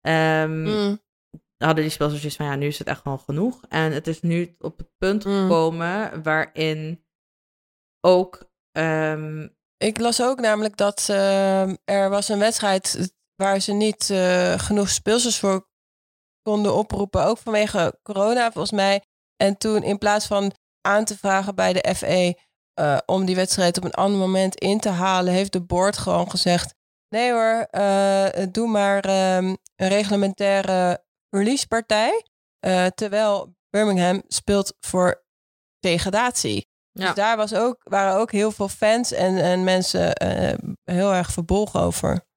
ehm, 0.00 0.62
Mm, 0.62 0.98
hadden 1.56 1.82
die 1.84 1.92
spelers 1.92 2.16
zoiets 2.16 2.36
van 2.36 2.46
ja, 2.46 2.54
nu 2.54 2.66
is 2.66 2.78
het 2.78 2.86
echt 2.86 3.00
gewoon 3.00 3.18
genoeg. 3.18 3.60
En 3.68 3.92
het 3.92 4.06
is 4.06 4.20
nu 4.20 4.54
op 4.58 4.78
het 4.78 4.90
punt 4.98 5.24
Mm. 5.24 5.32
gekomen 5.42 6.22
waarin 6.22 7.04
ook 8.00 8.48
ehm, 8.72 9.48
Ik 9.76 9.98
las 10.00 10.22
ook 10.22 10.40
namelijk 10.40 10.76
dat 10.76 11.06
eh, 11.10 11.68
er 11.84 12.10
was 12.10 12.28
een 12.28 12.38
wedstrijd 12.38 13.14
waar 13.36 13.60
ze 13.60 13.72
niet 13.72 14.10
eh, 14.10 14.58
genoeg 14.58 14.88
speelsters 14.88 15.38
voor 15.38 15.69
konden 16.42 16.74
oproepen. 16.74 17.24
Ook 17.24 17.38
vanwege 17.38 17.98
corona 18.02 18.52
volgens 18.52 18.72
mij. 18.72 19.02
En 19.36 19.56
toen 19.56 19.82
in 19.82 19.98
plaats 19.98 20.26
van 20.26 20.52
aan 20.80 21.04
te 21.04 21.18
vragen 21.18 21.54
bij 21.54 21.72
de 21.72 21.94
FE 21.94 22.38
eh, 22.74 22.98
om 23.06 23.24
die 23.24 23.34
wedstrijd 23.34 23.76
op 23.76 23.84
een 23.84 23.94
ander 23.94 24.18
moment 24.18 24.54
in 24.54 24.80
te 24.80 24.88
halen, 24.88 25.32
heeft 25.32 25.52
de 25.52 25.60
board 25.60 25.98
gewoon 25.98 26.30
gezegd: 26.30 26.74
nee 27.08 27.32
hoor, 27.32 27.66
eh, 27.70 28.46
doe 28.50 28.68
maar 28.68 29.04
ehm, 29.04 29.54
een 29.76 29.88
reglementaire 29.88 31.04
releasepartij. 31.30 32.24
Eh, 32.58 32.86
terwijl 32.86 33.54
Birmingham 33.70 34.22
speelt 34.28 34.76
voor 34.80 35.24
degradatie. 35.78 36.68
Ja. 36.92 37.06
Dus 37.06 37.14
daar 37.14 37.36
was 37.36 37.54
ook, 37.54 37.76
waren 37.82 38.20
ook 38.20 38.32
heel 38.32 38.50
veel 38.50 38.68
fans 38.68 39.12
en, 39.12 39.38
en 39.38 39.64
mensen 39.64 40.12
heel 40.84 41.12
erg 41.12 41.32
verbolgen 41.32 41.80
over. 41.80 42.28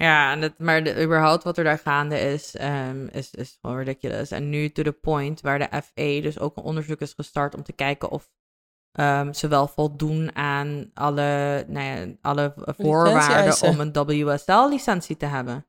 Ja, 0.00 0.32
en 0.32 0.42
het, 0.42 0.58
maar 0.58 0.84
de, 0.84 1.02
überhaupt 1.02 1.44
wat 1.44 1.58
er 1.58 1.64
daar 1.64 1.78
gaande 1.78 2.20
is, 2.20 2.56
ehm, 2.56 3.06
is, 3.06 3.30
is 3.30 3.58
gewoon 3.60 3.76
ridiculous. 3.76 4.30
En 4.30 4.48
nu 4.48 4.72
to 4.72 4.82
the 4.82 4.92
point 4.92 5.40
waar 5.40 5.58
de 5.58 5.82
FA 5.82 6.20
dus 6.20 6.38
ook 6.38 6.56
een 6.56 6.62
onderzoek 6.62 7.00
is 7.00 7.12
gestart 7.12 7.54
om 7.54 7.62
te 7.62 7.72
kijken 7.72 8.10
of 8.10 8.30
ehm, 8.92 9.32
ze 9.32 9.48
wel 9.48 9.66
voldoen 9.66 10.34
aan 10.34 10.90
alle, 10.94 11.64
nou 11.68 11.84
ja, 11.84 12.14
alle 12.20 12.54
voorwaarden 12.56 13.68
om 13.68 13.80
een 13.80 13.92
WSL-licentie 13.92 15.16
te 15.16 15.26
hebben. 15.26 15.66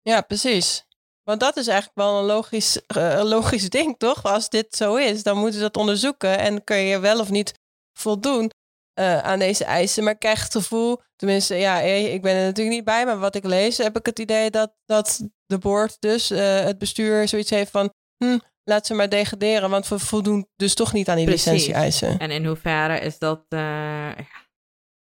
Ja, 0.00 0.20
precies. 0.20 0.86
Want 1.22 1.40
dat 1.40 1.56
is 1.56 1.66
eigenlijk 1.66 1.98
wel 1.98 2.18
een 2.18 2.24
logisch, 2.24 2.86
eh, 2.86 3.18
een 3.18 3.28
logisch 3.28 3.70
ding, 3.70 3.98
toch? 3.98 4.24
Als 4.24 4.48
dit 4.48 4.76
zo 4.76 4.96
is, 4.96 5.22
dan 5.22 5.36
moeten 5.36 5.54
ze 5.54 5.60
dat 5.60 5.76
onderzoeken 5.76 6.38
en 6.38 6.64
kun 6.64 6.76
je 6.76 6.98
wel 6.98 7.20
of 7.20 7.30
niet 7.30 7.54
voldoen 7.98 8.50
eh, 8.94 9.18
aan 9.18 9.38
deze 9.38 9.64
eisen. 9.64 10.04
Maar 10.04 10.12
ik 10.12 10.18
krijg 10.18 10.42
het 10.42 10.52
gevoel, 10.52 11.00
tenminste, 11.16 11.54
ja, 11.54 11.82
eh, 11.82 12.14
ik 12.14 12.22
ben 12.22 12.34
er 12.34 12.44
natuurlijk 12.44 12.76
niet 12.76 12.84
bij, 12.84 13.06
maar 13.06 13.18
wat 13.18 13.34
ik 13.34 13.44
lees, 13.44 13.78
heb 13.78 13.98
ik 13.98 14.06
het 14.06 14.18
idee 14.18 14.50
dat, 14.50 14.74
dat 14.84 15.28
de 15.46 15.58
board, 15.58 15.96
dus 16.00 16.30
eh, 16.30 16.60
het 16.60 16.78
bestuur, 16.78 17.28
zoiets 17.28 17.50
heeft 17.50 17.70
van, 17.70 17.92
hm, 18.16 18.38
laat 18.64 18.86
ze 18.86 18.94
maar 18.94 19.08
degraderen, 19.08 19.70
want 19.70 19.88
we 19.88 19.98
voldoen 19.98 20.48
dus 20.56 20.74
toch 20.74 20.92
niet 20.92 21.08
aan 21.08 21.16
die 21.16 21.24
Precies. 21.24 21.52
licentie-eisen. 21.52 22.18
En 22.18 22.30
in 22.30 22.46
hoeverre 22.46 23.00
is 23.00 23.18
dat, 23.18 23.44
ja, 23.48 24.16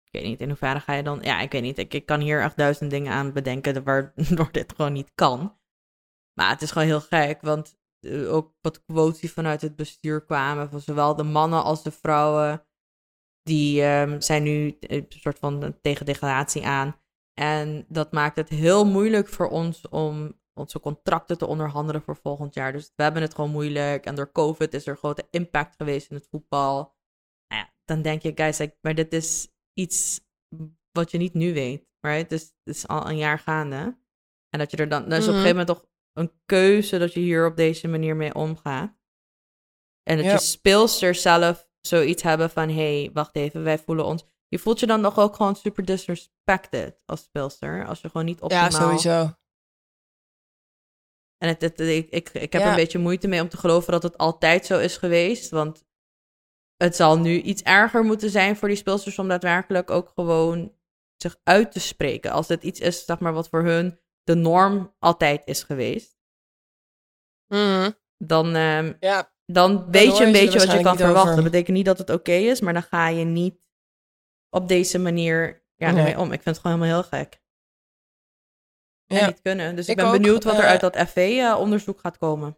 ik 0.04 0.12
weet 0.12 0.24
niet, 0.24 0.42
in 0.42 0.48
hoeverre 0.48 0.80
ga 0.80 0.94
je 0.94 1.04
dan, 1.04 1.20
ja, 1.22 1.40
ik 1.40 1.52
weet 1.52 1.62
niet, 1.62 1.78
ik, 1.78 1.94
ik 1.94 2.06
kan 2.06 2.20
hier 2.20 2.42
echt 2.42 2.58
duizend 2.58 2.90
dingen 2.90 3.14
aan 3.14 3.34
bedenken 3.34 3.84
waardoor 3.84 4.50
dit 4.52 4.74
gewoon 4.76 4.94
niet 4.94 5.12
kan. 5.16 5.58
Maar 6.34 6.50
het 6.50 6.62
is 6.62 6.72
gewoon 6.72 6.88
heel 6.88 7.02
gek, 7.02 7.42
want 7.42 7.78
ook 8.28 8.54
wat 8.62 8.84
quotes 8.86 9.20
die 9.20 9.32
vanuit 9.32 9.62
het 9.62 9.76
bestuur 9.76 10.26
kwamen, 10.26 10.70
van 10.70 10.80
zowel 10.80 11.16
de 11.16 11.24
mannen 11.24 11.64
als 11.64 11.84
de 11.84 11.92
vrouwen, 11.92 12.64
die 13.44 13.82
ehm, 13.84 14.20
zijn 14.20 14.44
nu 14.44 14.78
een 14.80 15.06
soort 15.10 15.40
van 15.40 15.78
tegen 15.82 16.06
degradatie 16.06 16.66
aan. 16.66 16.96
En 17.34 17.86
dat 17.88 18.12
maakt 18.12 18.36
het 18.36 18.50
heel 18.50 18.86
moeilijk 18.86 19.28
voor 19.28 19.50
ons 19.50 19.88
om 19.90 20.40
onze 20.54 20.80
contracten 20.80 21.38
te 21.38 21.46
onderhandelen 21.46 22.02
voor 22.02 22.16
volgend 22.16 22.54
jaar. 22.54 22.72
Dus 22.72 22.92
we 22.96 23.04
hebben 23.04 23.22
het 23.22 23.36
gewoon 23.36 23.50
moeilijk. 23.52 24.06
En 24.06 24.16
door 24.16 24.32
COVID 24.32 24.74
is 24.74 24.88
er 24.88 24.98
grote 24.98 25.28
impact 25.30 25.76
geweest 25.76 26.10
in 26.10 26.16
het 26.16 26.28
voetbal. 26.30 26.76
Nou 27.48 27.62
ja, 27.62 27.74
dan 27.86 28.02
denk 28.02 28.22
je, 28.22 28.32
guys, 28.36 28.58
like, 28.58 28.78
maar 28.82 28.96
dit 28.96 29.14
is 29.14 29.48
iets 29.74 30.22
wat 30.92 31.12
je 31.12 31.18
niet 31.18 31.34
nu 31.34 31.54
weet. 31.54 31.88
Right? 32.02 32.30
Dus 32.30 32.42
het 32.42 32.76
is 32.76 32.88
al 32.88 33.10
een 33.10 33.18
jaar 33.18 33.40
gaande. 33.40 33.98
En 34.50 34.60
dat 34.60 34.72
je 34.72 34.78
er 34.78 34.90
dan, 34.90 35.02
is 35.04 35.08
op 35.08 35.12
een 35.12 35.20
Mhm. 35.20 35.26
gegeven 35.26 35.50
moment 35.50 35.68
toch 35.68 35.86
een 36.14 36.32
keuze 36.46 36.98
dat 36.98 37.14
je 37.14 37.20
hier 37.20 37.46
op 37.46 37.56
deze 37.56 37.88
manier 37.88 38.16
mee 38.16 38.36
omgaat. 38.36 38.98
En 40.04 40.16
dat 40.18 40.26
Ja. 40.26 40.32
je 40.32 40.38
speelsters 40.38 41.22
zelf 41.22 41.69
zoiets 41.82 42.24
hebben 42.24 42.50
van, 42.50 42.70
hé, 42.70 43.00
hey, 43.02 43.10
wacht 43.14 43.36
even, 43.36 43.64
wij 43.64 43.80
voelen 43.80 44.06
ons... 44.06 44.24
Je 44.48 44.60
voelt 44.60 44.80
je 44.80 44.86
dan 44.88 45.02
nog 45.02 45.20
ook 45.20 45.36
gewoon 45.36 45.56
super 45.56 45.86
disrespected 45.86 47.02
als 47.06 47.24
speelster. 47.24 47.86
Als 47.88 48.02
je 48.02 48.10
gewoon 48.10 48.26
niet 48.26 48.42
optimaal... 48.42 48.64
Ja, 48.64 48.70
sowieso. 48.70 49.34
En 51.38 51.48
het, 51.48 51.62
het- 51.62 51.80
ik, 51.80 52.10
ik, 52.10 52.30
ik 52.30 52.54
heb 52.54 52.62
Ja. 52.62 52.70
een 52.70 52.76
beetje 52.76 53.00
moeite 53.00 53.28
mee 53.28 53.42
om 53.42 53.50
te 53.50 53.58
geloven 53.58 53.92
dat 53.92 54.04
het 54.04 54.18
altijd 54.18 54.66
zo 54.66 54.80
is 54.80 54.98
geweest. 54.98 55.50
Want 55.50 55.86
het 56.76 56.96
zal 56.96 57.20
nu 57.20 57.42
iets 57.42 57.62
erger 57.62 58.04
moeten 58.04 58.30
zijn 58.30 58.56
voor 58.56 58.68
die 58.68 58.78
speelsters 58.78 59.20
om 59.20 59.28
daadwerkelijk 59.28 59.90
ook 59.90 60.10
gewoon 60.16 60.76
zich 61.16 61.40
uit 61.44 61.72
te 61.72 61.80
spreken. 61.80 62.32
Als 62.32 62.48
het 62.48 62.64
iets 62.64 62.80
is, 62.80 63.06
zeg 63.06 63.20
maar, 63.20 63.34
wat 63.34 63.50
voor 63.50 63.64
hun 63.64 64.00
de 64.24 64.36
norm 64.36 64.96
altijd 65.00 65.42
is 65.46 65.64
geweest. 65.64 66.18
Mhm. 67.48 67.92
Dan, 68.18 68.56
ehm, 68.56 68.94
Ja, 69.00 69.34
dan 69.52 69.92
weet 69.92 70.18
je 70.18 70.26
een 70.26 70.32
beetje 70.32 70.60
wat 70.60 70.72
je 70.72 70.82
kan 70.82 70.98
verwachten. 70.98 71.36
Dat 71.36 71.44
betekent 71.44 71.78
niet 71.78 71.86
dat 71.86 71.98
het 71.98 72.10
oké 72.10 72.32
is, 72.32 72.62
maar 72.62 72.74
dan 72.74 72.84
ga 72.84 73.08
je 73.08 73.26
niet 73.26 73.68
op 74.50 74.68
deze 74.68 75.00
manier 75.00 75.64
ja, 75.76 75.92
Nee. 75.92 75.98
ermee 75.98 76.18
om. 76.20 76.32
Ik 76.32 76.42
vind 76.42 76.56
het 76.56 76.66
gewoon 76.66 76.82
helemaal 76.82 77.02
heel 77.02 77.20
gek. 77.20 77.42
En 79.06 79.18
ja. 79.18 79.28
niet 79.28 79.42
kunnen. 79.42 79.76
Dus 79.76 79.86
ik, 79.86 79.90
Ik 79.90 79.96
ben 79.96 80.06
ook, 80.06 80.12
benieuwd 80.12 80.44
wat 80.44 80.58
er 80.58 80.64
eh, 80.64 80.70
uit 80.70 80.82
dat 80.82 80.98
FV-onderzoek 80.98 82.00
gaat 82.00 82.18
komen. 82.18 82.58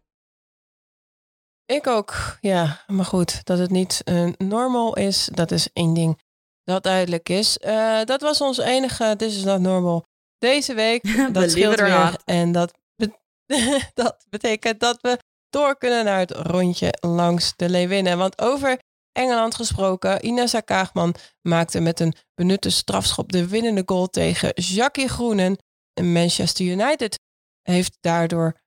Ik 1.65 1.87
ook, 1.87 2.37
ja. 2.41 2.83
Maar 2.87 3.05
goed, 3.05 3.45
dat 3.45 3.57
het 3.57 3.69
niet 3.69 4.01
eh, 4.03 4.29
normal 4.37 4.95
is, 4.95 5.25
dat 5.25 5.51
is 5.51 5.73
één 5.73 5.93
ding 5.93 6.21
dat 6.63 6.83
duidelijk 6.83 7.29
is. 7.29 7.57
Eh, 7.57 8.03
dat 8.03 8.21
was 8.21 8.41
ons 8.41 8.57
enige 8.57 9.15
This 9.17 9.35
is 9.35 9.43
not 9.43 9.59
normal 9.59 10.05
deze 10.37 10.73
week. 10.73 11.03
Dat 11.33 11.51
scheelt 11.51 11.79
weer. 11.79 12.21
En 12.25 12.51
dat, 12.51 12.73
be- 12.95 13.19
dat 13.93 14.25
betekent 14.29 14.79
dat 14.79 15.01
we 15.01 15.19
door 15.51 15.77
kunnen 15.77 16.05
naar 16.05 16.19
het 16.19 16.31
rondje 16.31 16.93
langs 16.99 17.53
de 17.55 17.69
Leeuwinnen. 17.69 18.17
Want 18.17 18.41
over 18.41 18.79
Engeland 19.11 19.55
gesproken. 19.55 20.25
Inessa 20.25 20.59
Kaagman 20.59 21.15
maakte 21.41 21.79
met 21.79 21.99
een 21.99 22.13
benutte 22.35 22.69
strafschop 22.69 23.31
de 23.31 23.47
winnende 23.47 23.83
goal 23.85 24.07
tegen 24.07 24.51
Jackie 24.53 25.07
Groenen. 25.07 25.57
En 25.93 26.11
Manchester 26.11 26.65
United 26.65 27.19
heeft 27.61 27.97
daardoor 27.99 28.59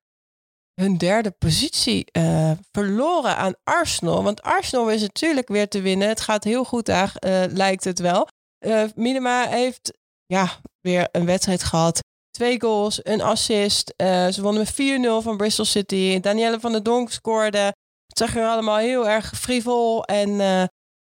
hun 0.74 0.99
derde 0.99 1.30
positie 1.30 2.07
uh, 2.12 2.51
verloren 2.72 3.37
aan 3.37 3.55
Arsenal. 3.62 4.22
Want 4.22 4.43
Arsenal 4.43 4.91
is 4.91 5.01
natuurlijk 5.01 5.49
weer 5.49 5.68
te 5.68 5.80
winnen. 5.80 6.09
Het 6.09 6.20
gaat 6.20 6.45
heel 6.45 6.64
goed 6.64 6.87
daar, 6.87 7.16
uh, 7.26 7.45
lijkt 7.49 7.85
het 7.85 7.99
wel. 7.99 8.28
Uh, 8.66 8.85
Minima 8.95 9.49
heeft 9.49 9.99
ja, 10.26 10.61
weer 10.80 11.09
een 11.12 11.26
wedstrijd 11.26 11.62
gehad. 11.62 12.01
Twee 12.37 12.61
goals, 12.61 13.01
een 13.03 13.20
assist. 13.20 13.95
ze 13.97 14.39
wonnen 14.41 14.66
met 14.76 15.22
4-0 15.22 15.24
van 15.24 15.37
Bristol 15.37 15.64
City. 15.64 16.20
Danielle 16.20 16.61
van 16.61 16.72
der 16.72 16.82
Donk 16.82 17.11
scoorde. 17.11 17.59
Het 18.07 18.18
zag 18.18 18.37
er 18.37 18.47
allemaal 18.47 18.76
heel 18.76 19.09
erg 19.09 19.39
frivol 19.39 20.05
en 20.05 20.30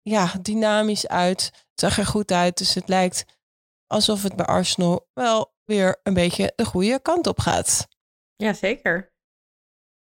ja, 0.02 0.32
dynamisch 0.42 1.08
uit. 1.08 1.44
Het 1.44 1.80
zag 1.80 1.98
er 1.98 2.06
goed 2.06 2.32
uit. 2.32 2.58
Dus 2.58 2.74
het 2.74 2.88
lijkt 2.88 3.24
alsof 3.86 4.22
het 4.22 4.36
bij 4.36 4.46
Arsenal 4.46 5.08
wel 5.12 5.54
weer 5.64 6.00
een 6.02 6.14
beetje 6.14 6.52
de 6.56 6.64
goede 6.64 7.02
kant 7.02 7.26
op 7.26 7.38
gaat. 7.38 7.88
Ja, 8.36 8.52
zeker. 8.52 9.12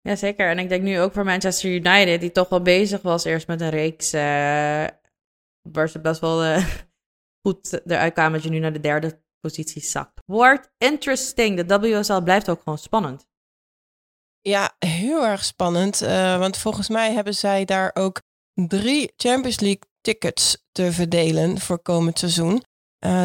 Ja, 0.01 0.15
zeker. 0.15 0.49
En 0.49 0.59
ik 0.59 0.69
denk 0.69 0.83
nu 0.83 0.99
ook 0.99 1.13
voor 1.13 1.25
Manchester 1.25 1.69
United, 1.69 2.21
die 2.21 2.31
toch 2.31 2.49
wel 2.49 2.61
bezig 2.61 3.01
was 3.01 3.23
eerst 3.23 3.47
met 3.47 3.61
een 3.61 3.69
reeks 3.69 4.13
uh, 4.13 4.21
waar 5.61 5.89
ze 5.89 6.01
best 6.01 6.21
wel 6.21 6.61
goed 7.47 7.81
eruit 7.85 8.13
kwamen 8.13 8.33
dat 8.33 8.43
je 8.43 8.49
nu 8.49 8.59
naar 8.59 8.73
de 8.73 8.79
derde 8.79 9.25
positie 9.39 9.81
zakt. 9.81 10.21
Wordt 10.25 10.69
interesting. 10.77 11.63
De 11.63 11.79
WSL 11.79 12.21
blijft 12.21 12.49
ook 12.49 12.61
gewoon 12.63 12.77
spannend. 12.77 13.25
Ja, 14.41 14.75
heel 14.79 15.25
erg 15.25 15.43
spannend. 15.43 16.01
Uh, 16.01 16.39
want 16.39 16.57
volgens 16.57 16.89
mij 16.89 17.13
hebben 17.13 17.35
zij 17.35 17.65
daar 17.65 17.91
ook 17.93 18.21
drie 18.53 19.13
Champions 19.15 19.59
League 19.59 19.81
tickets 20.01 20.65
te 20.71 20.91
verdelen 20.91 21.59
voor 21.59 21.79
komend 21.79 22.19
seizoen. 22.19 22.63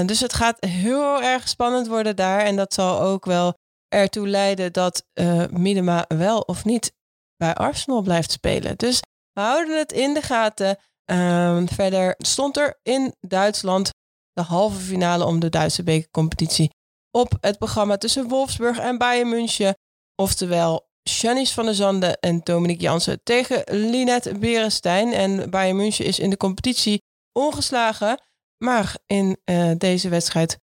dus 0.07 0.21
het 0.21 0.33
gaat 0.33 0.65
heel 0.65 1.23
erg 1.23 1.49
spannend 1.49 1.87
worden 1.87 2.17
daar. 2.17 2.41
En 2.41 2.57
dat 2.57 2.75
zal 2.75 3.01
ook 3.01 3.25
wel 3.25 3.55
ertoe 3.89 4.29
leiden 4.29 4.73
dat 4.73 5.05
uh, 5.15 5.47
Minima 5.47 6.05
wel 6.09 6.41
of 6.41 6.65
niet 6.65 6.93
bij 7.37 7.55
Arsenal 7.55 8.03
blijft 8.03 8.31
spelen. 8.31 8.77
Dus 8.77 9.01
we 9.33 9.41
houden 9.41 9.79
het 9.79 9.93
in 9.93 10.15
de 10.15 10.23
gaten. 10.23 10.79
Um, 11.05 11.69
verder 11.69 12.15
stond 12.19 12.57
er 12.57 12.79
in 12.83 13.15
Duitsland 13.21 13.91
de 14.33 14.43
halve 14.43 14.81
finale 14.81 15.25
om 15.25 15.41
de 15.41 15.49
Duitse 15.49 15.83
bekercompetitie 15.83 16.71
op 17.11 17.37
het 17.41 17.59
programma 17.59 17.97
tussen 17.97 18.29
Wolfsburg 18.29 18.79
en 18.79 18.99
Bayern 18.99 19.29
München. 19.29 19.77
Oftewel 20.15 20.91
Janice 21.03 21.55
van 21.55 21.65
der 21.65 21.75
Zanden 21.75 22.21
en 22.21 22.41
Dominique 22.43 22.83
Jansen 22.83 23.21
tegen 23.23 23.63
Linette 23.67 24.39
Berenstein. 24.39 25.13
En 25.13 25.51
Bayern 25.51 25.77
München 25.77 26.05
is 26.05 26.19
in 26.19 26.31
de 26.31 26.37
competitie 26.37 27.03
ongeslagen. 27.33 28.23
Maar 28.65 28.97
in 29.07 29.39
uh, 29.45 29.73
deze 29.79 30.09
wedstrijd 30.09 30.59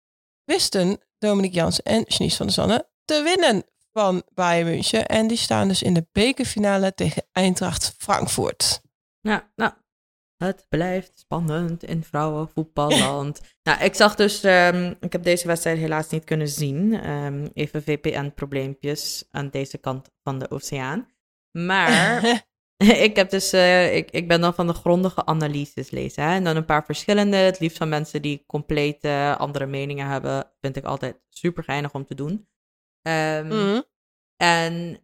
wisten 0.43 0.99
Dominique 1.17 1.55
Jansen 1.55 1.83
en 1.83 2.03
Janice 2.07 2.35
van 2.35 2.45
der 2.45 2.55
Zanden 2.55 2.87
te 3.05 3.21
winnen 3.23 3.63
van 3.91 4.23
Bayern 4.33 4.69
München. 4.69 5.05
En 5.05 5.27
die 5.27 5.37
staan 5.37 5.67
dus 5.67 5.81
in 5.81 5.93
de 5.93 6.07
bekerfinale 6.11 6.93
tegen 6.93 7.23
Eintracht 7.31 7.95
Frankfurt. 7.97 8.81
Ja, 9.21 9.51
nou, 9.55 9.71
het 10.37 10.65
blijft 10.69 11.19
spannend 11.19 11.83
in 11.83 12.03
vrouwenvoetballand. 12.03 13.41
nou, 13.67 13.83
ik 13.83 13.93
zag 13.93 14.15
dus, 14.15 14.43
um, 14.43 14.95
ik 14.99 15.11
heb 15.11 15.23
deze 15.23 15.47
wedstrijd 15.47 15.77
helaas 15.77 16.09
niet 16.09 16.23
kunnen 16.23 16.49
zien. 16.49 17.09
Um, 17.09 17.49
even 17.53 17.83
VPN-probleempjes 17.83 19.27
aan 19.31 19.49
deze 19.49 19.77
kant 19.77 20.11
van 20.23 20.39
de 20.39 20.49
oceaan. 20.49 21.07
Maar 21.51 22.43
ik, 23.07 23.15
heb 23.15 23.29
dus, 23.29 23.53
uh, 23.53 23.95
ik, 23.95 24.11
ik 24.11 24.27
ben 24.27 24.41
dan 24.41 24.53
van 24.53 24.67
de 24.67 24.73
grondige 24.73 25.25
analyses 25.25 25.89
lezen. 25.89 26.23
Hè? 26.23 26.35
En 26.35 26.43
dan 26.43 26.55
een 26.55 26.65
paar 26.65 26.85
verschillende, 26.85 27.37
het 27.37 27.59
liefst 27.59 27.77
van 27.77 27.89
mensen 27.89 28.21
die 28.21 28.43
compleet 28.47 29.05
uh, 29.05 29.37
andere 29.37 29.65
meningen 29.65 30.07
hebben. 30.07 30.51
Vind 30.61 30.75
ik 30.75 30.83
altijd 30.83 31.21
super 31.29 31.63
geinig 31.63 31.93
om 31.93 32.05
te 32.05 32.15
doen. 32.15 32.47
Um, 33.07 33.47
mm. 33.47 33.83
En 34.37 34.99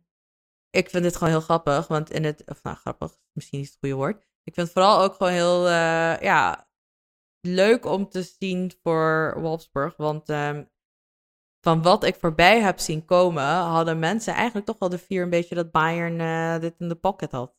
ik 0.70 0.90
vind 0.90 1.04
het 1.06 1.16
gewoon 1.16 1.34
heel 1.34 1.42
grappig, 1.42 1.88
want 1.88 2.12
in 2.12 2.24
het, 2.24 2.44
of 2.46 2.64
nou 2.64 2.78
grappig, 2.78 3.18
misschien 3.34 3.60
is 3.60 3.70
het 3.70 3.78
goede 3.80 3.96
woord. 3.96 4.30
Ik 4.44 4.54
vind 4.54 4.68
het 4.68 4.72
vooral 4.72 5.02
ook 5.02 5.14
gewoon 5.14 5.32
heel, 5.34 5.68
uh, 5.68 6.20
ja, 6.20 6.70
leuk 7.42 7.86
om 7.86 8.10
te 8.10 8.22
zien 8.22 8.74
voor 8.84 9.38
Wolfsburg. 9.42 9.98
Want 9.98 10.30
um, 10.30 10.70
van 11.62 11.82
wat 11.82 12.04
ik 12.04 12.16
voorbij 12.16 12.62
heb 12.62 12.80
zien 12.80 13.06
komen, 13.06 13.44
hadden 13.44 14.00
mensen 14.00 14.34
eigenlijk 14.34 14.66
toch 14.66 14.80
wel 14.80 14.90
de 14.90 14.98
vier 14.98 15.24
een 15.24 15.30
beetje 15.30 15.56
dat 15.56 15.72
Bayern 15.72 16.20
uh, 16.20 16.60
dit 16.60 16.80
in 16.80 16.90
de 16.90 16.96
pocket 16.96 17.32
had. 17.32 17.56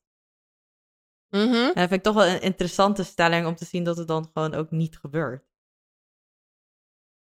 Mm 1.28 1.48
-hmm. 1.48 1.54
En 1.54 1.74
dat 1.74 1.88
vind 1.88 1.92
ik 1.92 2.02
toch 2.02 2.14
wel 2.14 2.26
een 2.26 2.40
interessante 2.40 3.04
stelling 3.04 3.46
om 3.46 3.54
te 3.54 3.64
zien 3.64 3.84
dat 3.84 3.96
het 3.96 4.08
dan 4.08 4.30
gewoon 4.32 4.54
ook 4.54 4.70
niet 4.70 4.98
gebeurt. 4.98 5.50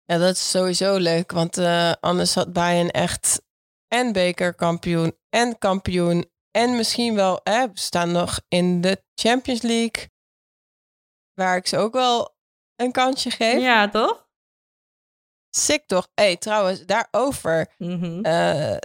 Ja, 0.04 0.18
dat 0.18 0.36
is 0.36 0.50
sowieso 0.50 0.98
leuk, 0.98 1.32
want 1.32 1.58
uh, 1.58 1.92
anders 2.00 2.36
had 2.36 2.54
Bayern 2.54 2.92
echt 2.92 3.46
en 3.88 4.14
bekerkampioen 4.14 5.18
en 5.30 5.58
kampioen 5.58 6.32
en 6.54 6.76
misschien 6.76 7.16
wel, 7.16 7.40
hè, 7.44 7.68
we 7.68 7.80
staan 7.80 8.12
nog 8.12 8.40
in 8.48 8.82
de 8.82 9.04
Champions 9.16 9.62
League, 9.62 10.10
waar 11.34 11.58
ik 11.58 11.68
ze 11.68 11.78
ook 11.78 11.94
wel 11.94 12.36
een 12.76 12.92
kansje 12.92 13.32
geef. 13.32 13.62
Ja, 13.62 13.90
toch? 13.90 14.28
Sick 15.50 15.86
toch? 15.86 16.10
Hé, 16.14 16.24
hey, 16.24 16.38
trouwens, 16.38 16.86
daarover. 16.86 17.74
Mm 17.78 18.00
-hmm. 18.00 18.26
uh, 18.26 18.78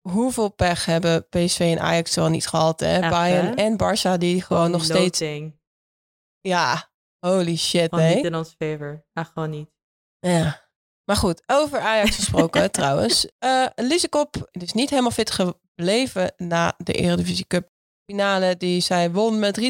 hoeveel 0.00 0.48
pech 0.48 0.84
hebben 0.84 1.28
PSV 1.28 1.60
en 1.60 1.80
Ajax 1.80 2.14
wel 2.14 2.28
niet 2.28 2.46
gehad, 2.46 2.80
hè? 2.80 2.98
Echt, 2.98 3.10
Bayern 3.10 3.46
hè? 3.46 3.54
en 3.54 3.72
Barça 3.72 4.18
die 4.18 4.42
gewoon 4.42 4.42
Gewoon 4.42 4.70
nog 4.70 4.84
steeds... 4.84 5.20
loting. 5.20 5.60
Ja, 6.40 6.90
holy 7.18 7.56
shit, 7.56 7.90
hè? 7.90 8.14
niet 8.14 8.24
in 8.24 8.34
ons 8.34 8.54
favor. 8.58 9.06
Echt 9.12 9.30
gewoon 9.32 9.50
niet. 9.50 9.70
Ja. 10.18 10.64
Maar 11.04 11.16
goed, 11.16 11.42
over 11.46 11.80
Ajax 11.80 12.16
gesproken 12.16 12.70
trouwens. 12.80 13.28
Uh, 13.44 13.66
Lisekop 13.74 14.48
is 14.50 14.72
niet 14.72 14.90
helemaal 14.90 15.10
fit 15.10 15.30
gebleven 15.76 16.32
na 16.36 16.74
de 16.78 16.92
Eredivisie 16.92 17.46
Cup 17.46 17.68
finale. 18.10 18.56
Die 18.56 18.80
zij 18.80 19.10
won 19.10 19.38
met 19.38 19.60
3-2 19.60 19.62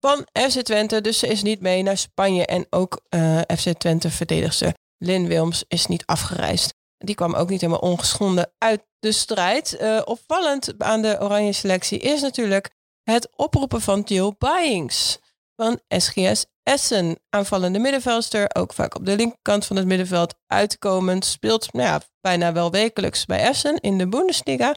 van 0.00 0.26
FC 0.50 0.62
Twente. 0.62 1.00
Dus 1.00 1.18
ze 1.18 1.26
is 1.26 1.42
niet 1.42 1.60
mee 1.60 1.82
naar 1.82 1.96
Spanje. 1.96 2.46
En 2.46 2.66
ook 2.70 3.00
uh, 3.14 3.40
FC 3.56 3.78
Twente 3.78 4.10
verdedigster 4.10 4.74
Lynn 4.98 5.26
Wilms 5.26 5.64
is 5.68 5.86
niet 5.86 6.06
afgereisd. 6.06 6.74
Die 6.98 7.14
kwam 7.14 7.34
ook 7.34 7.48
niet 7.48 7.60
helemaal 7.60 7.90
ongeschonden 7.90 8.52
uit 8.58 8.82
de 8.98 9.12
strijd. 9.12 9.78
Uh, 9.80 10.02
opvallend 10.04 10.74
aan 10.78 11.02
de 11.02 11.20
oranje 11.20 11.52
selectie 11.52 11.98
is 11.98 12.20
natuurlijk 12.20 12.70
het 13.02 13.28
oproepen 13.36 13.80
van 13.80 14.00
Jill 14.00 14.34
Byings 14.38 15.18
van 15.56 15.80
SGS 15.88 16.46
Essen. 16.62 17.18
Aanvallende 17.28 17.78
middenveldster, 17.78 18.50
ook 18.56 18.72
vaak 18.72 18.94
op 18.94 19.06
de 19.06 19.16
linkerkant 19.16 19.66
van 19.66 19.76
het 19.76 19.86
middenveld 19.86 20.34
uitkomend. 20.46 21.24
Speelt 21.24 21.72
nou 21.72 21.86
ja, 21.86 22.00
bijna 22.20 22.52
wel 22.52 22.70
wekelijks 22.70 23.26
bij 23.26 23.40
Essen 23.40 23.76
in 23.80 23.98
de 23.98 24.08
Bundesliga. 24.08 24.74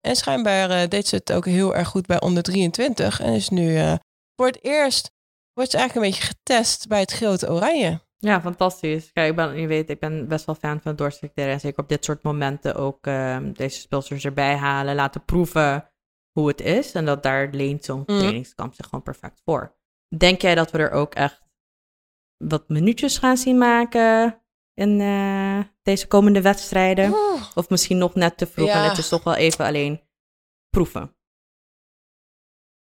En 0.00 0.16
schijnbaar 0.16 0.70
uh, 0.70 0.88
deed 0.88 1.06
ze 1.06 1.16
het 1.16 1.32
ook 1.32 1.44
heel 1.44 1.76
erg 1.76 1.88
goed 1.88 2.06
bij 2.06 2.20
onder 2.20 2.42
23. 2.42 3.20
En 3.20 3.32
is 3.32 3.48
nu 3.48 3.72
uh, 3.72 3.94
voor 4.36 4.46
het 4.46 4.64
eerst, 4.64 5.12
wordt 5.52 5.70
ze 5.70 5.76
eigenlijk 5.76 6.06
een 6.06 6.12
beetje 6.12 6.34
getest 6.34 6.88
bij 6.88 7.00
het 7.00 7.12
grote 7.12 7.50
oranje. 7.50 8.00
Ja, 8.16 8.40
fantastisch. 8.40 9.12
Kijk, 9.12 9.30
ik 9.30 9.36
ben, 9.36 9.60
je 9.60 9.66
weet, 9.66 9.90
ik 9.90 10.00
ben 10.00 10.28
best 10.28 10.44
wel 10.44 10.54
fan 10.54 10.80
van 10.80 10.96
doorselecteren. 10.96 11.52
En 11.52 11.60
zeker 11.60 11.82
op 11.82 11.88
dit 11.88 12.04
soort 12.04 12.22
momenten 12.22 12.74
ook 12.74 13.06
uh, 13.06 13.38
deze 13.52 13.80
speelsters 13.80 14.24
erbij 14.24 14.56
halen. 14.56 14.94
Laten 14.94 15.24
proeven 15.24 15.90
hoe 16.32 16.48
het 16.48 16.60
is. 16.60 16.92
En 16.92 17.04
dat 17.04 17.22
daar 17.22 17.48
leent 17.50 17.84
zo'n 17.84 18.02
mm. 18.06 18.18
trainingskamp 18.18 18.74
zich 18.74 18.84
gewoon 18.84 19.02
perfect 19.02 19.40
voor. 19.44 19.76
Denk 20.16 20.40
jij 20.42 20.54
dat 20.54 20.70
we 20.70 20.78
er 20.78 20.90
ook 20.90 21.14
echt 21.14 21.42
wat 22.36 22.68
minuutjes 22.68 23.18
gaan 23.18 23.36
zien 23.36 23.58
maken 23.58 24.39
in 24.80 25.00
uh, 25.00 25.64
deze 25.82 26.06
komende 26.06 26.42
wedstrijden? 26.42 27.12
Oeh. 27.12 27.42
Of 27.54 27.68
misschien 27.68 27.98
nog 27.98 28.14
net 28.14 28.36
te 28.36 28.46
vroeg 28.46 28.66
Ja. 28.66 28.82
en 28.82 28.88
het 28.88 28.98
is 28.98 29.08
toch 29.08 29.24
wel 29.24 29.34
even 29.34 29.64
alleen 29.64 30.00
proeven? 30.70 31.14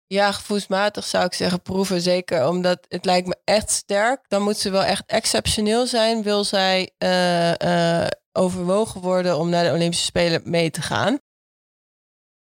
Ja, 0.06 0.32
gevoelsmatig 0.32 1.04
zou 1.04 1.24
ik 1.24 1.32
zeggen 1.32 1.62
proeven. 1.62 2.00
Zeker 2.00 2.48
omdat 2.48 2.86
het 2.88 3.04
lijkt 3.04 3.26
me 3.26 3.36
echt 3.44 3.70
sterk. 3.70 4.28
Dan 4.28 4.42
moet 4.42 4.56
ze 4.56 4.70
wel 4.70 4.82
echt 4.82 5.06
exceptioneel 5.06 5.86
zijn. 5.86 6.22
Wil 6.22 6.44
zij 6.44 6.90
eh, 6.98 8.02
eh, 8.02 8.08
overwogen 8.32 9.00
worden 9.00 9.38
om 9.38 9.48
naar 9.48 9.64
de 9.64 9.72
Olympische 9.72 10.04
Spelen 10.04 10.42
mee 10.44 10.70
te 10.70 10.82
gaan. 10.82 11.18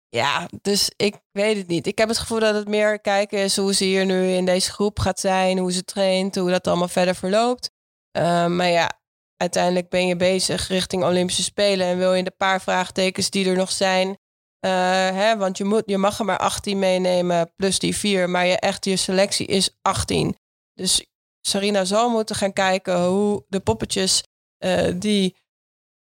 Ja, 0.10 0.50
dus 0.62 0.92
ik 0.96 1.16
weet 1.32 1.58
het 1.58 1.68
niet. 1.68 1.88
Ik 1.88 1.98
heb 1.98 2.08
het 2.08 2.18
gevoel 2.18 2.40
dat 2.40 2.56
het 2.56 2.68
meer 2.68 3.00
kijken 3.00 3.40
is 3.40 3.58
hoe 3.58 3.74
ze 3.74 3.84
hier 3.84 4.06
nu 4.06 4.28
in 4.28 4.46
deze 4.46 4.72
groep 4.72 5.00
gaat 5.00 5.20
zijn. 5.20 5.58
Hoe 5.58 5.72
ze 5.72 5.84
traint, 5.84 6.36
hoe 6.36 6.50
dat 6.50 6.68
allemaal 6.68 6.88
verder 6.88 7.16
verloopt. 7.16 7.72
Uh, 8.18 8.46
maar 8.46 8.70
ja, 8.70 9.00
uiteindelijk 9.42 9.90
ben 9.90 10.08
je 10.08 10.16
bezig 10.16 10.68
richting 10.68 11.04
Olympische 11.04 11.44
Spelen. 11.44 11.88
En 11.88 11.98
wil 11.98 12.14
je 12.14 12.24
de 12.24 12.34
paar 12.38 12.62
vraagtekens 12.62 13.30
die 13.30 13.50
er 13.50 13.56
nog 13.56 13.72
zijn. 13.72 14.08
Uh, 14.08 14.72
hè, 15.10 15.38
want 15.38 15.58
je, 15.58 15.64
moet, 15.64 15.84
je 15.86 15.98
mag 15.98 16.20
er 16.20 16.26
maar 16.26 16.38
18 16.38 16.80
meenemen 16.80 17.54
plus 17.56 17.80
die 17.80 17.98
vier. 17.98 18.30
Maar 18.30 18.46
je 18.46 18.60
echt, 18.60 18.86
je 18.86 18.96
selectie 18.96 19.46
is 19.46 19.78
18. 19.82 20.38
Dus 20.74 21.06
Sarina 21.42 21.86
zal 21.86 22.10
moeten 22.10 22.36
gaan 22.36 22.54
kijken 22.54 23.06
hoe 23.06 23.44
de 23.48 23.60
poppetjes 23.60 24.24
uh, 24.66 24.88
die 24.96 25.36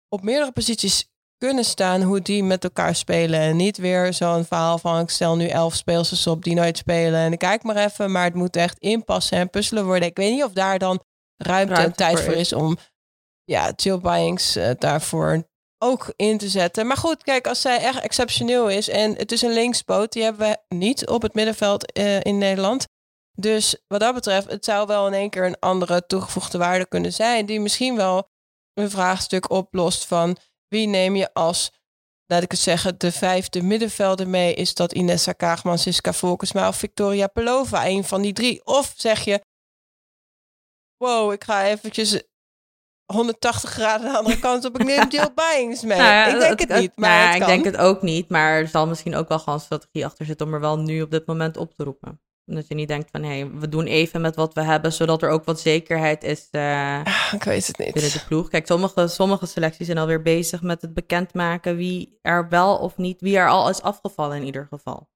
op 0.10 0.24
meerdere 0.24 0.52
posities 0.52 1.10
kunnen 1.38 1.66
staan 1.66 2.02
hoe 2.02 2.22
die 2.22 2.44
met 2.44 2.64
elkaar 2.64 2.96
spelen. 2.96 3.40
En 3.40 3.56
niet 3.56 3.78
weer 3.78 4.14
zo'n 4.14 4.46
verhaal 4.46 4.78
van 4.78 5.00
ik 5.00 5.10
stel 5.10 5.36
nu 5.36 5.48
elf 5.48 5.76
speelsters 5.76 6.28
op 6.28 6.44
die 6.44 6.56
nooit 6.56 6.78
spelen. 6.78 7.20
En 7.20 7.32
ik 7.32 7.40
kijk 7.40 7.64
maar 7.64 7.76
even, 7.76 8.12
maar 8.12 8.24
het 8.24 8.34
moet 8.34 8.56
echt 8.56 8.80
inpassen 8.80 9.38
en 9.38 9.50
puzzelen 9.50 9.86
worden. 9.86 10.08
Ik 10.08 10.18
weet 10.18 10.32
niet 10.32 10.44
of 10.44 10.52
daar 10.52 10.80
dan 10.80 11.04
ruimte, 11.38 11.74
en 11.74 11.80
Ruimte 11.80 11.98
tijd 11.98 12.22
voor 12.22 12.34
is 12.34 12.54
om 12.54 12.78
ja, 13.48 13.74
Jill 13.76 14.00
Byings 14.00 14.56
eh, 14.56 14.72
daarvoor 14.78 15.44
ook 15.78 16.14
in 16.16 16.38
te 16.38 16.50
zetten. 16.50 16.88
Maar 16.88 16.98
goed, 16.98 17.24
kijk, 17.24 17.48
als 17.48 17.62
zij 17.62 17.80
echt 17.80 18.02
exceptioneel 18.02 18.70
is 18.70 18.90
en 18.90 19.16
het 19.16 19.32
is 19.32 19.42
een 19.42 19.54
linkspoot, 19.54 20.12
die 20.12 20.24
hebben 20.24 20.50
we 20.50 20.76
niet 20.76 21.08
op 21.08 21.22
het 21.22 21.34
middenveld 21.34 21.92
eh, 21.92 22.20
in 22.22 22.38
Nederland. 22.38 22.86
Dus 23.32 23.78
wat 23.88 24.00
dat 24.00 24.14
betreft, 24.14 24.50
het 24.50 24.66
zou 24.66 24.88
wel 24.88 25.08
in 25.08 25.14
één 25.14 25.30
keer 25.30 25.46
een 25.46 25.60
andere 25.60 26.06
toegevoegde 26.06 26.58
waarde 26.58 26.88
kunnen 26.88 27.14
zijn, 27.14 27.46
die 27.46 27.60
misschien 27.60 27.96
wel 27.96 28.30
een 28.74 28.90
vraagstuk 28.90 29.50
oplost 29.50 30.06
van 30.06 30.38
wie 30.68 30.88
neem 30.88 31.16
je 31.16 31.34
als, 31.34 31.72
laat 32.26 32.44
ik 32.44 32.52
het 32.52 32.60
zeggen, 32.60 32.98
de 32.98 33.12
vijfde 33.12 33.62
middenvelder 33.62 34.28
mee? 34.28 34.54
Is 34.54 34.74
dat 34.74 34.94
Inessa 34.94 35.32
Kaagman, 35.32 35.78
Siska 35.78 36.14
Volkensma 36.14 36.68
of 36.68 36.78
Victoria 36.78 37.28
Pelova? 37.28 37.86
Een 37.86 38.04
van 38.04 38.22
die 38.22 38.34
drie. 38.34 38.66
Of 38.66 38.94
zeg 38.96 39.24
je, 39.24 39.42
wow, 40.98 41.32
ik 41.32 41.44
ga 41.44 41.66
eventjes 41.66 42.22
180 43.14 43.70
graden 43.70 44.12
de 44.12 44.18
andere 44.18 44.40
kant 44.40 44.66
op. 44.66 44.80
Ik 44.80 44.86
neem 44.86 45.08
Jill 45.14 45.32
Byings 45.36 45.82
mee. 45.82 45.98
Nou 45.98 46.10
ja, 46.10 46.26
ik 46.26 46.40
denk 46.40 46.60
het- 46.60 46.70
het 46.70 46.80
niet, 46.80 46.92
maar 46.96 47.10
nou 47.10 47.32
het 47.34 47.42
ik 47.42 47.48
denk 47.48 47.66
het 47.66 47.78
ook 47.78 48.02
niet. 48.02 48.30
Maar 48.30 48.52
er 48.54 48.68
zal 48.68 48.88
misschien 48.88 49.16
ook 49.16 49.28
wel 49.28 49.40
gewoon 49.40 49.56
een 49.56 49.62
strategie 49.62 50.06
achter 50.06 50.26
zitten 50.26 50.48
om 50.48 50.54
er 50.54 50.60
wel 50.60 50.80
nu 50.80 51.02
op 51.02 51.12
dit 51.12 51.26
moment 51.26 51.58
op 51.58 51.74
te 51.74 51.84
roepen. 51.84 52.22
Dat 52.46 52.68
je 52.68 52.76
niet 52.76 52.88
denkt 52.88 53.10
van, 53.12 53.24
hé, 53.24 53.50
we 53.60 53.70
doen 53.70 53.86
even 53.86 54.22
met 54.22 54.36
wat 54.36 54.54
we 54.54 54.62
hebben, 54.62 54.94
zodat 54.94 55.22
er 55.22 55.30
ook 55.30 55.44
wat 55.46 55.60
zekerheid 55.60 56.24
is 56.24 56.48
eh, 56.52 57.02
Ah, 57.04 57.34
ik 57.34 57.44
weet 57.44 57.68
het 57.68 57.78
binnen 57.78 58.04
niet. 58.04 58.14
de 58.14 58.26
ploeg. 58.28 58.50
Kijk, 58.50 58.66
sommige, 58.68 59.08
sommige 59.08 59.46
selecties 59.46 59.86
zijn 59.86 59.98
alweer 59.98 60.22
bezig 60.22 60.62
met 60.62 60.82
het 60.82 60.94
bekendmaken 60.94 61.76
wie 61.76 62.20
er 62.22 62.50
wel 62.50 62.78
of 62.78 62.98
niet, 62.98 63.22
wie 63.22 63.38
er 63.38 63.50
al 63.50 63.70
is 63.70 63.82
afgevallen 63.82 64.38
in 64.38 64.44
ieder 64.46 64.68
geval. 64.70 65.10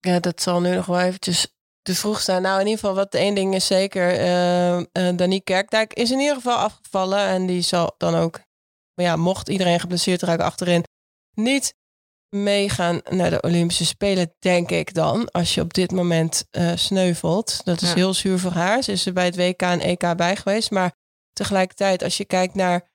Ja, 0.00 0.20
dat 0.20 0.42
zal 0.42 0.60
nu 0.60 0.74
nog 0.74 0.86
wel 0.86 1.00
eventjes 1.00 1.56
te 1.82 1.94
vroeg 1.94 2.20
zijn. 2.20 2.42
Nou, 2.42 2.60
in 2.60 2.66
ieder 2.66 2.78
geval, 2.80 2.94
wat 2.94 3.14
één 3.14 3.34
ding 3.34 3.54
is 3.54 3.66
zeker. 3.66 4.10
eh 4.10 4.78
eh, 4.78 4.84
Danique 5.16 5.44
Kerkdijk 5.44 5.92
is 5.92 6.10
in 6.10 6.18
ieder 6.18 6.34
geval 6.34 6.56
afgevallen. 6.56 7.18
En 7.26 7.46
die 7.46 7.62
zal 7.62 7.94
dan 7.98 8.14
ook, 8.14 8.40
maar 8.94 9.06
ja, 9.06 9.16
mocht 9.16 9.48
iedereen 9.48 9.80
geblesseerd 9.80 10.22
raken 10.22 10.44
achterin, 10.44 10.84
niet 11.34 11.74
meegaan 12.28 13.00
naar 13.10 13.30
de 13.30 13.40
Olympische 13.42 13.84
Spelen, 13.86 14.34
denk 14.38 14.70
ik 14.70 14.94
dan. 14.94 15.30
Als 15.30 15.54
je 15.54 15.60
op 15.60 15.74
dit 15.74 15.90
moment 15.92 16.44
eh, 16.50 16.72
sneuvelt. 16.74 17.60
Dat 17.64 17.82
is 17.82 17.88
Ja. 17.88 17.94
heel 17.94 18.14
zuur 18.14 18.38
voor 18.38 18.52
haar. 18.52 18.82
Ze 18.82 18.92
is 18.92 19.06
er 19.06 19.12
bij 19.12 19.24
het 19.24 19.36
WK 19.36 19.62
en 19.62 19.80
EK 19.80 20.16
bij 20.16 20.36
geweest. 20.36 20.70
Maar 20.70 20.92
tegelijkertijd, 21.32 22.02
als 22.02 22.16
je 22.16 22.24
kijkt 22.24 22.54
naar 22.54 22.90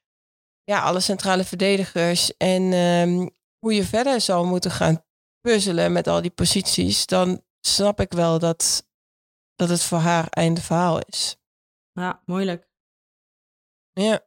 ja, 0.64 0.82
alle 0.82 1.00
centrale 1.00 1.44
verdedigers 1.44 2.38
en 2.38 2.74
ehm, 2.74 3.28
hoe 3.60 3.74
je 3.74 3.84
verder 3.84 4.22
zou 4.22 4.46
moeten 4.48 4.72
gaan 4.72 5.04
puzzelen 5.42 5.92
met 5.92 6.08
al 6.08 6.22
die 6.22 6.32
posities, 6.32 7.06
dan 7.06 7.42
snap 7.74 8.00
ik 8.00 8.12
wel 8.14 8.40
dat, 8.40 8.88
dat 9.56 9.70
het 9.70 9.84
voor 9.84 9.98
haar 9.98 10.28
einde 10.30 10.62
verhaal 10.62 11.00
is. 11.00 11.38
Ja, 11.92 12.22
moeilijk. 12.26 12.68
Ja, 13.94 14.26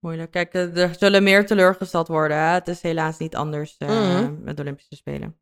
Moeilijk. 0.00 0.30
Kijk, 0.30 0.54
eh, 0.54 0.76
er 0.76 0.94
zullen 0.98 1.22
meer 1.22 1.46
teleurgesteld 1.46 2.08
worden. 2.08 2.36
Hè? 2.36 2.42
Het 2.52 2.68
is 2.68 2.82
helaas 2.82 3.18
niet 3.18 3.36
anders 3.36 3.76
eh, 3.76 3.88
Mhm. 3.88 4.42
met 4.42 4.56
de 4.56 4.62
Olympische 4.62 4.96
Spelen. 4.96 5.40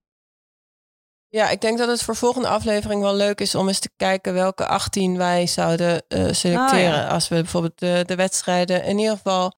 ja, 1.29 1.51
ik 1.51 1.61
denk 1.61 1.79
dat 1.79 1.89
het 1.89 2.03
voor 2.03 2.17
volgende 2.17 2.49
aflevering 2.49 3.03
wel 3.03 3.15
leuk 3.15 3.41
is 3.41 3.55
om 3.55 3.69
eens 3.69 3.79
te 3.79 3.91
kijken 3.97 4.35
welke 4.35 4.67
18 4.67 5.17
wij 5.17 5.47
zouden 5.47 6.09
eh, 6.09 6.33
selecteren. 6.33 6.95
Oh, 6.95 7.01
ja. 7.01 7.09
Als 7.09 7.29
we 7.29 7.35
bijvoorbeeld 7.35 7.79
de, 7.79 8.03
de 8.07 8.15
wedstrijden 8.17 8.85
in 8.85 8.99
ieder 8.99 9.17
geval 9.17 9.53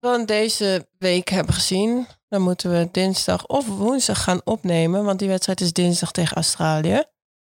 van 0.00 0.24
deze 0.26 0.88
week 0.98 1.28
hebben 1.28 1.54
gezien. 1.54 2.06
Dan 2.30 2.42
moeten 2.42 2.70
we 2.70 2.88
dinsdag 2.92 3.46
of 3.46 3.66
woensdag 3.66 4.22
gaan 4.22 4.40
opnemen, 4.44 5.04
want 5.04 5.18
die 5.18 5.28
wedstrijd 5.28 5.60
is 5.60 5.72
dinsdag 5.72 6.10
tegen 6.12 6.36
Australië. 6.36 7.02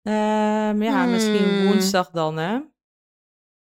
Ehm, 0.03 0.83
ja, 0.83 1.03
Hmm. 1.03 1.11
misschien 1.11 1.66
woensdag 1.66 2.11
dan, 2.11 2.37
hè? 2.37 2.59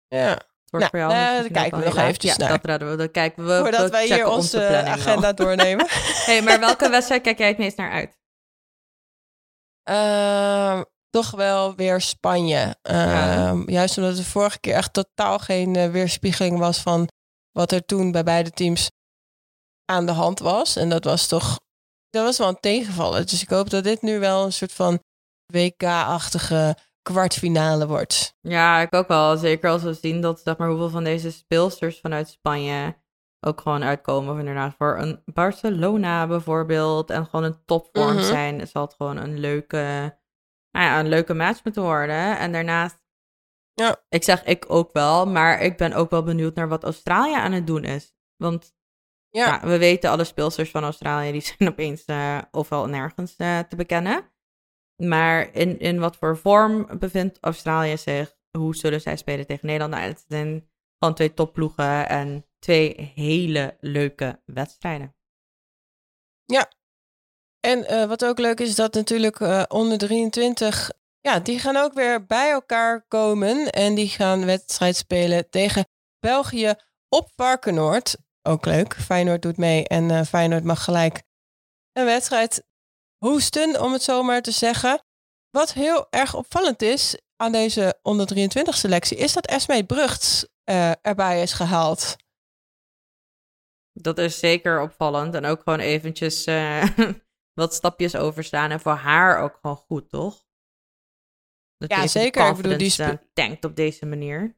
Ja, 0.09 0.39
Nou, 0.71 0.87
voor 0.91 0.99
jou 0.99 1.11
daar 1.13 1.45
ook 1.45 1.53
kijken 1.53 1.79
we 1.79 1.85
nog 1.85 1.97
eventjes. 1.97 2.37
Ja, 2.37 2.49
naar. 2.49 2.79
dat 2.79 2.97
we. 2.99 3.09
Kijken 3.09 3.47
we. 3.47 3.59
voordat 3.59 3.81
we 3.81 3.91
wij 3.91 4.07
hier 4.07 4.29
onze 4.29 4.67
agenda 4.85 5.33
doornemen. 5.33 5.87
hey, 6.27 6.43
maar 6.43 6.61
welke 6.61 6.89
wedstrijd 6.89 7.23
kijk 7.23 7.39
jij 7.39 7.49
het 7.49 7.59
meest 7.59 7.77
naar 7.77 7.91
uit? 7.91 8.17
Ehm, 9.83 10.83
toch 11.11 11.31
wel 11.31 11.75
weer 11.75 12.01
Spanje. 12.01 12.77
Ehm, 12.83 13.71
Juist 13.71 13.99
omdat 13.99 14.19
er 14.19 14.25
vorige 14.25 14.61
keer 14.61 14.75
echt 14.75 14.93
totaal 14.93 15.39
geen 15.39 15.77
eh, 15.77 15.91
weerspiegeling 15.91 16.59
was 16.59 16.79
van 16.79 17.09
wat 17.53 17.73
er 17.73 17.85
toen 17.85 18.13
bij 18.13 18.23
beide 18.23 18.51
teams 18.51 18.91
aan 19.85 20.07
de 20.07 20.13
hand 20.13 20.39
was. 20.39 20.77
En 20.77 20.89
dat 20.89 21.05
was 21.05 21.27
toch, 21.29 21.61
dat 22.11 22.25
was 22.25 22.39
wel 22.39 22.49
een 22.49 22.61
tegenvaller. 22.61 23.21
Dus 23.27 23.43
ik 23.43 23.49
hoop 23.49 23.71
dat 23.71 23.85
dit 23.85 24.03
nu 24.03 24.19
wel 24.19 24.45
een 24.45 24.53
soort 24.53 24.73
van 24.73 24.99
WK-achtige 25.53 26.77
kwartfinale 27.03 27.87
wordt. 27.87 28.37
Ja, 28.41 28.81
ik 28.81 28.95
ook 28.95 29.09
wel. 29.09 29.37
Zeker 29.37 29.71
als 29.71 29.83
we 29.83 29.93
zien 29.95 30.21
dat, 30.21 30.41
zeg 30.45 30.57
maar, 30.57 30.69
hoeveel 30.69 30.91
van 30.91 31.05
deze 31.05 31.31
speelsters 31.31 32.01
vanuit 32.01 32.29
Spanje 32.29 32.97
ook 33.41 33.61
gewoon 33.61 33.83
uitkomen. 33.85 34.33
Of 34.33 34.39
inderdaad 34.39 34.75
voor 34.79 34.99
een 34.99 35.23
Barcelona 35.25 36.27
bijvoorbeeld. 36.27 37.11
En 37.11 37.25
gewoon 37.27 37.45
een 37.45 37.65
topvorm 37.65 38.15
Mhm. 38.15 38.25
zijn. 38.25 38.67
Zal 38.69 38.83
het 38.85 38.95
gewoon 38.95 39.17
een 39.17 39.39
leuke, 39.39 39.77
nou 40.71 40.87
ja, 40.87 40.99
een 41.01 41.09
leuke 41.09 41.35
match 41.35 41.65
moeten 41.65 41.83
worden. 41.83 42.39
En 42.39 42.53
daarnaast, 42.53 43.03
Ja. 43.73 43.97
ik 44.09 44.23
zeg 44.25 44.45
ik 44.45 44.65
ook 44.69 44.93
wel. 44.93 45.27
Maar 45.27 45.61
ik 45.61 45.77
ben 45.77 45.93
ook 45.93 46.11
wel 46.11 46.23
benieuwd 46.23 46.55
naar 46.55 46.69
wat 46.69 46.85
Australië 46.85 47.35
aan 47.35 47.53
het 47.53 47.67
doen 47.67 47.85
is. 47.85 48.13
Want 48.37 48.73
Ja, 49.37 49.47
ja, 49.47 49.67
we 49.67 49.79
weten 49.79 50.11
alle 50.11 50.25
speelsters 50.25 50.71
van 50.71 50.83
Australië, 50.83 51.33
die 51.33 51.41
zijn 51.57 51.69
opeens 51.69 52.03
uh, 52.07 52.39
ofwel 52.51 52.87
nergens 52.87 53.35
uh, 53.39 53.59
te 53.59 53.77
bekennen. 53.77 54.33
Maar 55.03 55.55
in, 55.55 55.79
in 55.79 55.99
wat 55.99 56.17
voor 56.17 56.37
vorm 56.37 56.99
bevindt 56.99 57.39
Australië 57.41 57.97
zich? 57.97 58.37
Hoe 58.59 58.77
zullen 58.77 59.01
zij 59.01 59.17
spelen 59.17 59.47
tegen 59.47 59.67
Nederland? 59.67 59.93
Nou, 59.93 60.07
het 60.07 60.25
zijn 60.29 60.71
gewoon 60.99 61.15
twee 61.15 61.35
topploegen 61.35 62.09
en 62.09 62.47
twee 62.59 63.13
hele 63.15 63.77
leuke 63.81 64.43
wedstrijden. 64.45 65.17
En 67.61 67.93
uh, 67.93 68.05
wat 68.05 68.25
ook 68.25 68.39
leuk 68.39 68.61
is, 68.61 68.75
dat 68.75 68.95
natuurlijk 68.95 69.41
onder 69.73 69.99
23, 69.99 70.91
ja, 71.21 71.41
die 71.41 71.59
gaan 71.59 71.77
ook 71.77 71.93
weer 71.93 72.27
bij 72.27 72.51
elkaar 72.51 73.05
komen. 73.09 73.71
En 73.71 73.95
die 73.95 74.09
gaan 74.09 74.45
wedstrijd 74.45 74.97
spelen 74.97 75.51
tegen 75.51 75.87
België 76.19 76.75
op 77.09 77.31
Varkenoord. 77.37 78.17
Ook 78.47 78.65
leuk. 78.65 78.95
Feyenoord 78.95 79.43
doet 79.43 79.57
mee 79.57 79.89
en 79.89 80.11
uh, 80.11 80.23
Feyenoord 80.23 80.65
mag 80.65 80.85
gelijk 80.85 81.23
een 81.93 82.05
wedstrijd 82.05 82.65
hoesten, 83.19 83.81
om 83.81 83.93
het 83.93 84.03
zo 84.03 84.23
maar 84.23 84.43
te 84.43 84.51
zeggen. 84.51 85.05
Wat 85.51 85.73
heel 85.73 86.07
erg 86.11 86.35
opvallend 86.35 86.83
is 86.83 87.19
aan 87.37 87.53
deze 87.53 87.99
onder 88.03 88.27
23 88.27 88.77
selectie, 88.77 89.17
is 89.17 89.33
dat 89.33 89.47
Esmee 89.47 89.85
Brugt 89.85 90.49
uh, 90.71 90.93
erbij 91.07 91.43
is 91.43 91.53
gehaald. 91.53 92.17
Dat 93.93 94.19
is 94.19 94.39
zeker 94.39 94.81
opvallend. 94.81 95.35
En 95.35 95.45
ook 95.45 95.63
gewoon 95.63 95.79
eventjes 95.79 96.47
uh, 96.47 96.89
wat 97.61 97.75
stapjes 97.75 98.17
overstaan. 98.17 98.71
En 98.71 98.81
voor 98.81 98.93
haar 98.93 99.43
ook 99.43 99.59
gewoon 99.61 99.77
goed, 99.77 100.09
toch? 100.09 100.45
Dat 101.77 101.91
ja, 101.91 102.07
zeker. 102.07 102.49
Ik 102.49 102.57
bedoel, 102.57 102.79
die 102.79 103.21
tankt 103.33 103.65
op 103.65 103.77
deze 103.77 104.07
manier. 104.07 104.57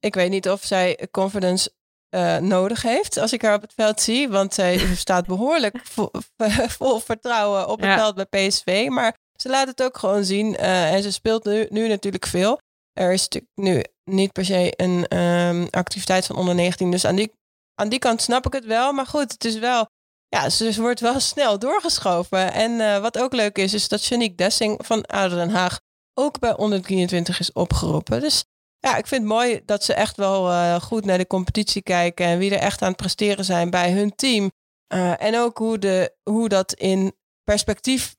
Ik 0.00 0.14
weet 0.14 0.30
niet 0.30 0.48
of 0.48 0.64
zij 0.64 1.08
confidence 1.10 1.76
uh, 2.10 2.36
nodig 2.36 2.82
heeft 2.82 3.16
als 3.16 3.32
ik 3.32 3.42
haar 3.42 3.54
op 3.54 3.62
het 3.62 3.72
veld 3.74 4.00
zie. 4.00 4.28
Want 4.28 4.54
zij 4.54 4.78
staat 4.96 5.26
behoorlijk 5.26 5.80
vol, 5.82 6.10
vol, 6.78 6.98
vertrouwen 7.00 7.68
op 7.68 7.80
het 7.80 7.88
ja. 7.88 7.96
veld 7.96 8.14
bij 8.14 8.48
PSV. 8.48 8.86
Maar 8.88 9.16
ze 9.40 9.48
laat 9.48 9.66
het 9.66 9.82
ook 9.82 9.98
gewoon 9.98 10.24
zien. 10.24 10.54
Uh, 10.54 10.92
en 10.92 11.02
ze 11.02 11.12
speelt 11.12 11.44
nu, 11.44 11.66
nu 11.70 11.88
natuurlijk 11.88 12.26
veel. 12.26 12.58
Er 12.92 13.12
is 13.12 13.22
natuurlijk 13.22 13.52
nu 13.54 13.84
niet 14.04 14.32
per 14.32 14.44
se 14.44 14.72
een 14.76 15.18
um, 15.18 15.68
activiteit 15.70 16.26
van 16.26 16.36
onder 16.36 16.54
19. 16.54 16.90
Dus 16.90 17.04
aan 17.04 17.16
die, 17.16 17.32
aan 17.74 17.88
die 17.88 17.98
kant 17.98 18.22
snap 18.22 18.46
ik 18.46 18.52
het 18.52 18.64
wel. 18.64 18.92
Maar 18.92 19.06
goed, 19.06 19.32
het 19.32 19.44
is 19.44 19.58
wel... 19.58 19.86
Ja, 20.28 20.48
ze 20.48 20.80
wordt 20.80 21.00
wel 21.00 21.20
snel 21.32 21.58
doorgeschoven. 21.58 22.52
En 22.52 22.70
uh, 22.70 22.98
wat 22.98 23.18
ook 23.18 23.32
leuk 23.32 23.58
is, 23.58 23.74
is 23.74 23.88
dat 23.88 24.04
Janique 24.04 24.34
Dessing 24.34 24.86
van 24.86 25.02
Ouder 25.02 25.38
Den 25.38 25.50
Haag 25.50 25.80
ook 26.14 26.38
bij 26.38 26.56
onder 26.56 26.82
23 26.82 27.40
is 27.40 27.52
opgeroepen. 27.52 28.20
Dus 28.20 28.44
ja, 28.80 28.96
ik 28.96 29.06
vind 29.06 29.22
het 29.22 29.30
mooi 29.30 29.62
dat 29.64 29.84
ze 29.84 29.94
echt 29.94 30.16
wel 30.16 30.50
uh, 30.50 30.80
goed 30.80 31.04
naar 31.04 31.18
de 31.18 31.26
competitie 31.26 31.82
kijken 31.82 32.26
en 32.26 32.38
wie 32.38 32.54
er 32.54 32.60
echt 32.60 32.82
aan 32.82 32.88
het 32.88 32.96
presteren 32.96 33.44
zijn 33.44 33.70
bij 33.70 33.92
hun 33.92 34.14
team. 34.14 34.50
Uh, 34.94 35.22
en 35.22 35.38
ook 35.38 35.58
hoe, 35.58 35.78
de, 35.78 36.16
hoe 36.22 36.48
dat 36.48 36.72
in 36.72 37.16
perspectief 37.44 38.16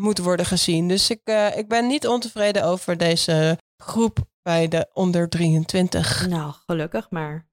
moet 0.00 0.18
worden 0.18 0.46
gezien. 0.46 0.88
Dus 0.88 1.10
ik, 1.10 1.20
uh, 1.24 1.56
ik 1.56 1.68
ben 1.68 1.86
niet 1.86 2.06
ontevreden 2.06 2.64
over 2.64 2.96
deze 2.96 3.58
groep 3.82 4.18
bij 4.42 4.68
de 4.68 4.90
onder 4.92 5.28
23. 5.28 6.28
Nou, 6.28 6.52
gelukkig 6.66 7.10
maar. 7.10 7.50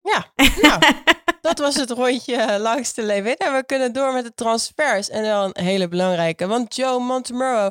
Ja, 0.00 0.32
nou, 0.62 0.80
dat 1.40 1.58
was 1.58 1.74
het 1.74 1.90
rondje 1.90 2.58
langs 2.58 2.94
de 2.94 3.02
Lewin. 3.02 3.36
En 3.36 3.52
we 3.52 3.64
kunnen 3.66 3.92
door 3.92 4.12
met 4.12 4.24
de 4.24 4.34
transfers. 4.34 5.08
En 5.08 5.22
wel 5.22 5.44
een 5.44 5.64
hele 5.64 5.88
belangrijke, 5.88 6.46
want 6.46 6.76
Joe 6.76 7.00
Montemurro 7.00 7.70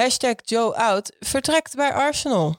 Hashtag 0.00 0.34
Joe 0.44 0.74
Out 0.74 1.16
vertrekt 1.18 1.76
bij 1.76 1.92
Arsenal. 1.94 2.56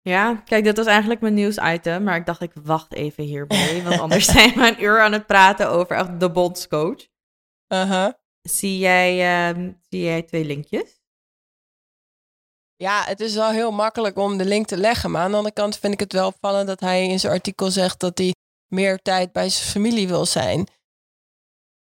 Ja, 0.00 0.34
kijk, 0.34 0.64
dit 0.64 0.76
was 0.76 0.86
eigenlijk 0.86 1.20
mijn 1.20 1.34
nieuwsitem, 1.34 2.02
maar 2.02 2.16
ik 2.16 2.26
dacht 2.26 2.40
ik 2.40 2.52
wacht 2.62 2.92
even 2.92 3.24
hierbij, 3.24 3.82
want 3.82 4.00
anders 4.00 4.24
zijn 4.32 4.54
we 4.54 4.68
een 4.68 4.82
uur 4.82 5.00
aan 5.00 5.12
het 5.12 5.26
praten 5.26 5.70
over 5.70 5.96
echt 5.96 6.20
de 6.20 6.30
bondscoach. 6.30 7.06
Uh-huh. 7.68 8.12
Zie 8.42 8.78
jij, 8.78 9.10
ehm, 9.48 9.72
zie 9.88 10.02
jij 10.02 10.22
twee 10.22 10.44
linkjes? 10.44 11.00
Ja, 12.76 13.04
het 13.04 13.20
is 13.20 13.34
wel 13.34 13.50
heel 13.50 13.70
makkelijk 13.70 14.18
om 14.18 14.38
de 14.38 14.44
link 14.44 14.66
te 14.66 14.76
leggen. 14.76 15.10
Maar 15.10 15.22
aan 15.22 15.30
de 15.30 15.36
andere 15.36 15.54
kant 15.54 15.78
vind 15.78 15.92
ik 15.92 16.00
het 16.00 16.12
wel 16.12 16.26
opvallend 16.26 16.66
dat 16.66 16.80
hij 16.80 17.08
in 17.08 17.20
zijn 17.20 17.32
artikel 17.32 17.70
zegt 17.70 18.00
dat 18.00 18.18
hij 18.18 18.34
meer 18.74 18.98
tijd 18.98 19.32
bij 19.32 19.48
zijn 19.48 19.68
familie 19.70 20.08
wil 20.08 20.26
zijn. 20.26 20.68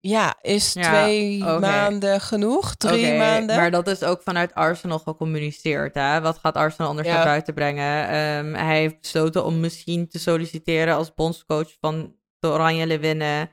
Ja, 0.09 0.36
is 0.40 0.72
Ja, 0.72 0.88
twee 1.03 1.44
maanden 1.44 2.20
genoeg? 2.20 2.74
Drie 2.74 3.12
maanden? 3.16 3.57
Maar 3.57 3.70
dat 3.70 3.86
is 3.86 4.03
ook 4.03 4.22
vanuit 4.22 4.55
Arsenal 4.55 4.98
gecommuniceerd. 4.98 5.94
Hè? 5.94 6.20
Wat 6.20 6.38
gaat 6.38 6.55
Arsenal 6.55 6.88
anders 6.90 7.09
Ja. 7.09 7.14
naar 7.14 7.24
buiten 7.24 7.55
brengen? 7.55 8.09
Ehm, 8.09 8.55
hij 8.66 8.78
heeft 8.80 9.00
besloten 9.00 9.44
om 9.44 9.61
misschien 9.61 10.09
te 10.09 10.18
solliciteren 10.18 10.94
als 10.94 11.14
bondscoach 11.14 11.76
van 11.80 12.14
de 12.38 12.48
Oranje 12.48 12.86
Leeuwinnen. 12.86 13.50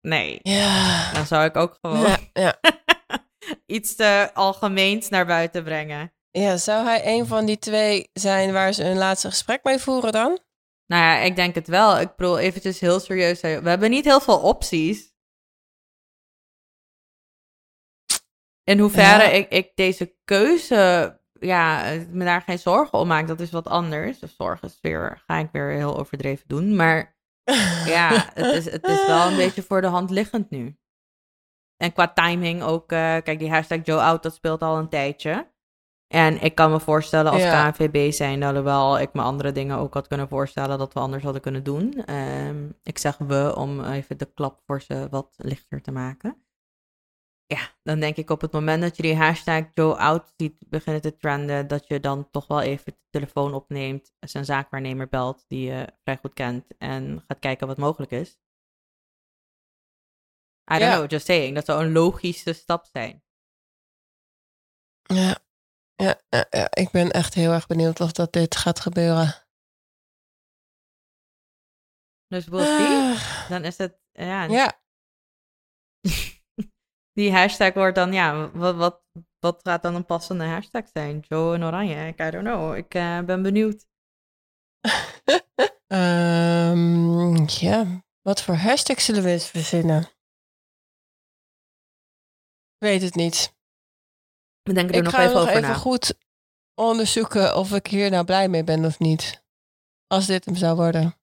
Nee, 0.00 0.38
Ja. 0.42 1.12
dan 1.12 1.26
zou 1.26 1.44
ik 1.44 1.56
ook 1.56 1.78
gewoon 1.80 2.00
Ja, 2.00 2.16
ja. 2.32 2.54
iets 3.76 3.94
te 3.96 4.30
algemeens 4.34 5.08
naar 5.08 5.26
buiten 5.26 5.64
brengen. 5.64 6.12
ja, 6.30 6.56
zou 6.56 6.84
hij 6.84 7.02
een 7.16 7.26
van 7.26 7.44
die 7.46 7.58
twee 7.58 8.10
zijn 8.12 8.52
waar 8.52 8.72
ze 8.72 8.84
een 8.84 8.98
laatste 8.98 9.28
gesprek 9.28 9.64
mee 9.64 9.78
voeren 9.78 10.12
dan? 10.12 10.38
Nou 10.86 11.02
ja, 11.02 11.16
ik 11.18 11.36
denk 11.36 11.54
het 11.54 11.68
wel. 11.68 12.00
Ik 12.00 12.16
bedoel, 12.16 12.38
eventjes 12.38 12.80
heel 12.80 13.00
serieus. 13.00 13.40
We 13.40 13.48
hebben 13.48 13.90
niet 13.90 14.04
heel 14.04 14.20
veel 14.20 14.38
opties. 14.38 15.12
In 18.64 18.78
hoeverre 18.78 19.22
Ja. 19.22 19.28
ik, 19.28 19.50
ik 19.50 19.72
deze 19.74 20.14
keuze, 20.24 21.20
ja, 21.32 21.92
me 22.10 22.24
daar 22.24 22.42
geen 22.42 22.58
zorgen 22.58 22.98
om 22.98 23.06
maak, 23.08 23.26
dat 23.26 23.40
is 23.40 23.50
wat 23.50 23.68
anders. 23.68 24.18
De 24.18 24.26
zorgen 24.26 24.68
is 24.68 24.78
weer, 24.80 25.22
ga 25.26 25.38
ik 25.38 25.48
weer 25.52 25.70
heel 25.70 25.98
overdreven 25.98 26.48
doen. 26.48 26.76
Maar 26.76 27.16
ja, 27.96 28.30
het 28.34 28.54
is, 28.54 28.64
het 28.70 28.86
is 28.86 29.06
wel 29.06 29.26
een 29.30 29.36
beetje 29.36 29.62
voor 29.62 29.80
de 29.80 29.86
hand 29.86 30.10
liggend 30.10 30.50
nu. 30.50 30.78
En 31.76 31.92
qua 31.92 32.12
timing 32.12 32.62
ook, 32.62 32.92
eh, 32.92 32.98
kijk, 32.98 33.38
die 33.38 33.50
hashtag 33.50 33.78
Joe 33.82 34.00
Out, 34.00 34.22
dat 34.22 34.34
speelt 34.34 34.62
al 34.62 34.78
een 34.78 34.88
tijdje. 34.88 35.52
En 36.06 36.42
ik 36.42 36.54
kan 36.54 36.70
me 36.70 36.80
voorstellen 36.80 37.32
als 37.32 37.42
Ja. 37.42 37.70
KNVB 37.70 38.12
zijn, 38.12 38.42
alhoewel 38.42 39.00
ik 39.00 39.12
me 39.12 39.22
andere 39.22 39.52
dingen 39.52 39.78
ook 39.78 39.94
had 39.94 40.06
kunnen 40.06 40.28
voorstellen 40.28 40.78
dat 40.78 40.92
we 40.92 41.00
anders 41.00 41.22
hadden 41.22 41.42
kunnen 41.42 41.64
doen. 41.64 42.04
Ehm, 42.04 42.68
ik 42.82 42.98
zeg 42.98 43.18
we 43.18 43.54
om 43.56 43.84
even 43.84 44.18
de 44.18 44.32
klap 44.34 44.62
voor 44.66 44.80
ze 44.80 45.06
wat 45.10 45.34
lichter 45.36 45.82
te 45.82 45.92
maken. 45.92 46.43
Ja, 47.46 47.74
dan 47.82 48.00
denk 48.00 48.16
ik 48.16 48.30
op 48.30 48.40
het 48.40 48.52
moment 48.52 48.82
dat 48.82 48.96
je 48.96 49.02
die 49.02 49.16
hashtag 49.16 49.64
Joe 49.74 49.94
Out 49.96 50.32
ziet 50.36 50.56
beginnen 50.68 51.02
te 51.02 51.16
trenden, 51.16 51.66
dat 51.66 51.86
je 51.88 52.00
dan 52.00 52.30
toch 52.30 52.46
wel 52.46 52.60
even 52.60 52.84
de 52.92 52.98
telefoon 53.10 53.54
opneemt, 53.54 54.12
zijn 54.20 54.44
zaakwaarnemer 54.44 55.08
belt, 55.08 55.44
die 55.48 55.66
je 55.70 55.92
vrij 56.02 56.16
goed 56.16 56.32
kent, 56.34 56.66
en 56.78 57.24
gaat 57.26 57.38
kijken 57.38 57.66
wat 57.66 57.76
mogelijk 57.78 58.12
is. 58.12 58.30
I 60.72 60.78
don't 60.78 60.80
Ja. 60.80 60.96
know, 60.96 61.10
just 61.10 61.26
saying. 61.26 61.54
Dat 61.54 61.64
zou 61.64 61.84
een 61.84 61.92
logische 61.92 62.52
stap 62.52 62.84
zijn. 62.92 63.22
Ja. 65.02 65.42
Ja, 65.96 66.20
ja, 66.28 66.46
ja, 66.50 66.70
ik 66.70 66.90
ben 66.90 67.10
echt 67.10 67.34
heel 67.34 67.52
erg 67.52 67.66
benieuwd 67.66 68.00
of 68.00 68.12
dat 68.12 68.32
dit 68.32 68.56
gaat 68.56 68.80
gebeuren. 68.80 69.34
Dus 72.26 72.46
we'll 72.48 72.66
see. 72.66 72.86
Ah, 72.96 73.48
Dan 73.48 73.64
is 73.64 73.78
het, 73.78 73.98
ja, 74.12 74.44
Ja, 74.44 74.80
die 77.14 77.32
hashtag 77.32 77.74
wordt 77.74 77.94
dan, 77.94 78.12
ja, 78.12 78.50
wat, 78.50 78.76
wat, 78.76 79.02
wat 79.38 79.60
gaat 79.62 79.82
dan 79.82 79.94
een 79.94 80.06
passende 80.06 80.44
hashtag 80.44 80.88
zijn? 80.92 81.20
Joe 81.28 81.54
en 81.54 81.64
Oranje, 81.64 82.06
ik 82.06 82.20
I 82.20 82.30
don't 82.30 82.44
know. 82.44 82.76
Ik 82.76 82.94
eh, 82.94 83.20
ben 83.20 83.42
benieuwd. 83.42 83.86
Ehm, 85.86 87.44
ja, 87.46 88.04
wat 88.22 88.42
voor 88.42 88.54
hashtag 88.54 89.00
zullen 89.00 89.22
we 89.22 89.30
eens 89.30 89.48
verzinnen? 89.48 90.02
Ik 92.74 92.90
weet 92.90 93.02
het 93.02 93.14
niet. 93.14 93.56
We 94.62 94.72
denken 94.72 94.92
er 94.92 94.98
Ik 94.98 95.04
nog 95.04 95.14
ga 95.14 95.20
even 95.20 95.32
nog 95.32 95.42
over 95.42 95.56
even 95.56 95.68
na. 95.68 95.74
goed 95.74 96.18
onderzoeken 96.74 97.56
of 97.56 97.72
ik 97.72 97.86
hier 97.86 98.10
nou 98.10 98.24
blij 98.24 98.48
mee 98.48 98.64
ben 98.64 98.84
of 98.84 98.98
niet. 98.98 99.44
Als 100.06 100.26
dit 100.26 100.44
hem 100.44 100.56
zou 100.56 100.76
worden. 100.76 101.14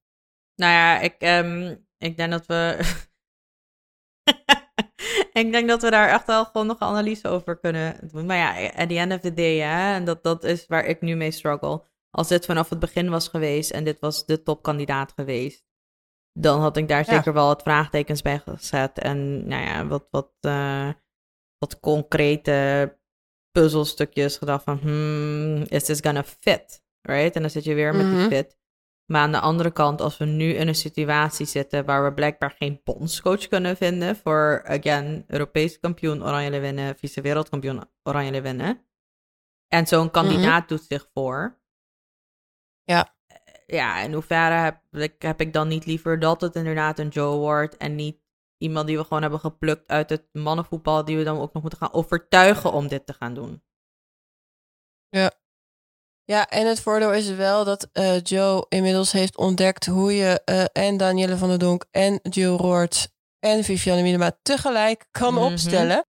Nou 0.54 0.72
ja, 0.72 1.00
ik, 1.00 1.14
ehm, 1.18 1.76
ik 1.98 2.16
denk 2.16 2.30
dat 2.30 2.46
we. 2.46 2.78
ik 5.42 5.52
denk 5.52 5.68
dat 5.68 5.82
we 5.82 5.90
daar 5.90 6.08
echt 6.08 6.26
wel 6.26 6.44
gewoon 6.44 6.66
nog 6.66 6.80
een 6.80 6.86
analyse 6.86 7.28
over 7.28 7.58
kunnen 7.58 8.08
doen. 8.12 8.26
Maar 8.26 8.36
ja, 8.36 8.66
at 8.76 8.88
the 8.88 8.98
end 8.98 9.12
of 9.12 9.20
the 9.20 9.34
day, 9.34 9.56
hè, 9.58 9.94
en 9.94 10.04
dat, 10.04 10.22
dat 10.22 10.44
is 10.44 10.66
waar 10.66 10.84
ik 10.84 11.00
nu 11.00 11.14
mee 11.14 11.30
struggle. 11.30 11.82
Als 12.10 12.28
dit 12.28 12.44
vanaf 12.44 12.68
het 12.70 12.78
begin 12.78 13.10
was 13.10 13.28
geweest 13.28 13.70
en 13.70 13.84
dit 13.84 14.00
was 14.00 14.26
de 14.26 14.42
topkandidaat 14.42 15.12
geweest, 15.12 15.64
dan 16.32 16.60
had 16.60 16.76
ik 16.76 16.88
daar 16.88 17.04
Ja. 17.06 17.14
zeker 17.14 17.32
wel 17.32 17.46
wat 17.46 17.62
vraagtekens 17.62 18.22
bij 18.22 18.38
gezet. 18.38 18.98
En 18.98 19.48
nou 19.48 19.64
ja, 19.64 19.86
wat, 19.86 20.06
wat, 20.10 20.32
eh, 20.40 20.88
wat 21.58 21.80
concrete 21.80 22.98
puzzelstukjes 23.50 24.36
gedacht 24.36 24.64
van, 24.64 24.78
hmm, 24.78 25.62
is 25.68 25.84
this 25.84 26.00
gonna 26.00 26.24
fit? 26.24 26.82
Right? 27.02 27.34
En 27.36 27.40
dan 27.42 27.50
zit 27.50 27.64
je 27.64 27.74
weer 27.74 27.94
met 27.94 28.06
Mhm. 28.06 28.16
die 28.16 28.26
fit. 28.26 28.58
Maar 29.06 29.20
aan 29.20 29.32
de 29.32 29.40
andere 29.40 29.70
kant, 29.70 30.00
als 30.00 30.18
we 30.18 30.24
nu 30.24 30.52
in 30.52 30.68
een 30.68 30.74
situatie 30.74 31.46
zitten 31.46 31.84
waar 31.84 32.04
we 32.04 32.14
blijkbaar 32.14 32.50
geen 32.50 32.80
bondscoach 32.84 33.48
kunnen 33.48 33.76
vinden 33.76 34.16
voor, 34.16 34.62
again, 34.64 35.24
Europees 35.26 35.80
kampioen 35.80 36.22
Oranje 36.22 36.60
winnen, 36.60 36.96
vice-wereldkampioen 36.96 37.84
Oranje 38.02 38.40
winnen. 38.40 38.86
En 39.68 39.86
zo'n 39.86 40.10
kandidaat 40.10 40.68
doet 40.68 40.82
zich 40.82 41.08
voor. 41.14 41.60
Ja. 42.82 43.14
Eh, 43.26 43.36
Ja, 43.66 44.00
in 44.00 44.12
hoeverre 44.12 44.54
heb 44.54 44.80
ik, 44.90 45.22
heb 45.22 45.40
ik 45.40 45.52
dan 45.52 45.68
niet 45.68 45.86
liever 45.86 46.18
dat 46.18 46.40
het 46.40 46.54
inderdaad 46.56 46.98
een 46.98 47.08
Joe 47.08 47.36
wordt 47.36 47.76
en 47.76 47.94
niet 47.94 48.20
iemand 48.58 48.86
die 48.86 48.96
we 48.96 49.04
gewoon 49.04 49.22
hebben 49.22 49.40
geplukt 49.40 49.88
uit 49.88 50.10
het 50.10 50.28
mannenvoetbal, 50.32 51.04
die 51.04 51.16
we 51.16 51.24
dan 51.24 51.38
ook 51.38 51.52
nog 51.52 51.62
moeten 51.62 51.80
gaan 51.80 51.92
overtuigen 51.92 52.72
om 52.72 52.88
dit 52.88 53.06
te 53.06 53.12
gaan 53.12 53.34
doen. 53.34 53.62
Ja, 55.08 55.30
en 56.26 56.66
het 56.66 56.80
voordeel 56.80 57.12
is 57.12 57.28
wel 57.30 57.64
dat 57.64 57.88
eh, 57.92 58.20
Joe 58.22 58.66
inmiddels 58.68 59.12
heeft 59.12 59.36
ontdekt 59.36 59.86
hoe 59.86 60.16
je 60.16 60.40
eh, 60.44 60.64
en 60.72 60.96
Danielle 60.96 61.36
van 61.36 61.48
der 61.48 61.58
Donk 61.58 61.84
en 61.90 62.20
Jill 62.22 62.56
Roord 62.56 63.08
en 63.38 63.64
Viviane 63.64 64.02
Minema 64.02 64.32
tegelijk 64.42 65.04
kan 65.10 65.34
Mhm. 65.34 65.42
opstellen. 65.42 66.06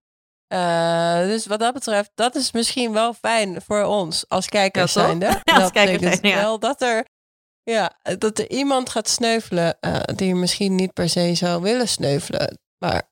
Eh, 0.47 1.17
dus 1.17 1.45
wat 1.45 1.59
dat 1.59 1.73
betreft, 1.73 2.11
dat 2.15 2.35
is 2.35 2.51
misschien 2.51 2.93
wel 2.93 3.13
fijn 3.13 3.61
voor 3.61 3.83
ons 3.83 4.25
als 4.27 4.49
kijkers 4.49 4.93
Ja, 4.93 5.01
zijnde. 5.01 5.25
Ja, 5.25 5.41
als 5.53 5.63
dat 5.63 5.71
kijkers 5.71 5.99
betekent 5.99 6.27
ja. 6.33 6.35
wel 6.41 6.59
dat 6.59 6.81
er, 6.81 7.05
ja, 7.63 7.99
dat 8.17 8.39
er 8.39 8.49
iemand 8.49 8.89
gaat 8.89 9.09
sneuvelen 9.09 9.77
die 10.15 10.35
misschien 10.35 10.75
niet 10.75 10.93
per 10.93 11.09
se 11.09 11.35
zou 11.35 11.61
willen 11.61 11.87
sneuvelen. 11.87 12.57
Maar 12.77 13.11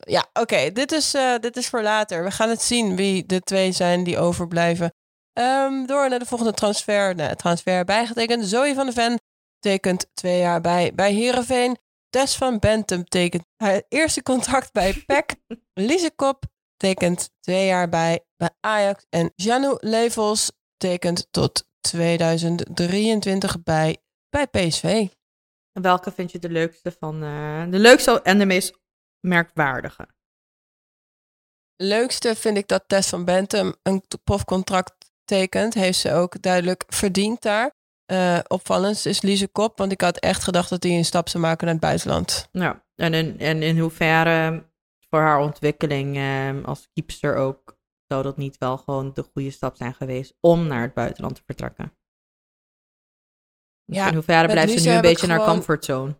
ja, 0.00 0.28
oké, 0.32 0.72
dit, 0.72 0.92
is, 0.92 1.10
dit 1.40 1.56
is 1.56 1.68
voor 1.68 1.82
later. 1.82 2.24
We 2.24 2.30
gaan 2.30 2.48
het 2.48 2.62
zien 2.62 2.96
wie 2.96 3.26
de 3.26 3.40
twee 3.40 3.72
zijn 3.72 4.04
die 4.04 4.18
overblijven. 4.18 4.92
Ehm, 5.32 5.86
door 5.86 6.08
naar 6.08 6.18
de 6.18 6.26
volgende 6.26 6.52
transfer. 6.52 7.14
Nou, 7.14 7.36
transfer 7.36 7.84
bijgetekend. 7.84 8.46
Zoe 8.46 8.74
van 8.74 8.86
de 8.86 8.92
Ven 8.92 9.20
tekent 9.58 10.06
twee 10.14 10.38
jaar 10.38 10.60
bij, 10.60 10.94
bij 10.94 11.12
Heerenveen. 11.12 11.78
Tess 12.08 12.36
van 12.36 12.58
Bentum 12.58 13.04
tekent 13.04 13.44
haar 13.56 13.82
eerste 13.88 14.22
contract 14.22 14.72
bij 14.72 14.92
PEC. 15.06 15.34
Lise 15.74 16.12
Kop 16.16 16.44
tekent 16.76 17.30
twee 17.40 17.66
jaar 17.66 17.88
bij, 17.88 18.24
bij 18.36 18.50
Ajax. 18.60 19.06
En 19.08 19.32
Janou 19.34 19.76
Levels 19.80 20.52
tekent 20.76 21.26
tot 21.30 21.66
2023 21.80 23.62
bij, 23.62 23.96
bij 24.28 24.46
PSV. 24.46 25.08
En 25.72 25.82
welke 25.82 26.12
vind 26.12 26.32
je 26.32 26.38
de 26.38 26.50
leukste 26.50 26.92
van 26.92 27.22
eh, 27.22 27.64
de 27.70 27.78
leukste 27.78 28.22
en 28.22 28.38
de 28.38 28.46
meest 28.46 28.78
merkwaardige? 29.20 30.08
Leukste 31.76 32.36
vind 32.36 32.56
ik 32.56 32.68
dat 32.68 32.84
Tess 32.86 33.08
van 33.08 33.24
Bentum 33.24 33.74
een 33.82 34.02
profcontract 34.24 34.99
Heeft 35.30 35.98
ze 35.98 36.12
ook 36.12 36.42
duidelijk 36.42 36.84
verdiend 36.88 37.42
daar. 37.42 37.70
Eh 38.06 38.38
opvallend 38.48 39.06
is 39.06 39.20
Lise 39.22 39.48
Kop, 39.48 39.78
want 39.78 39.92
ik 39.92 40.00
had 40.00 40.18
echt 40.18 40.42
gedacht 40.44 40.70
dat 40.70 40.82
hij 40.82 40.92
een 40.92 41.04
stap 41.04 41.28
zou 41.28 41.42
maken 41.42 41.64
naar 41.64 41.74
het 41.74 41.82
buitenland. 41.84 42.48
Ja, 42.52 42.84
en 42.94 43.14
in, 43.14 43.38
en 43.38 43.62
in 43.62 43.78
hoeverre 43.78 44.64
voor 45.10 45.20
haar 45.20 45.38
ontwikkeling 45.40 46.16
eh, 46.16 46.64
als 46.64 46.88
keepster 46.92 47.36
ook, 47.36 47.78
zou 48.06 48.22
dat 48.22 48.36
niet 48.36 48.58
wel 48.58 48.76
gewoon 48.76 49.10
de 49.14 49.22
goede 49.32 49.50
stap 49.50 49.76
zijn 49.76 49.94
geweest 49.94 50.34
om 50.40 50.66
naar 50.66 50.82
het 50.82 50.94
buitenland 50.94 51.34
te 51.34 51.42
vertrekken? 51.46 51.92
Dus 53.84 53.96
Ja, 53.96 54.08
in 54.08 54.14
hoeverre 54.14 54.48
blijft 54.48 54.80
ze 54.80 54.88
nu 54.88 54.94
een 54.94 55.00
beetje 55.00 55.26
naar 55.26 55.38
gewoon- 55.40 55.54
comfortzone? 55.54 56.14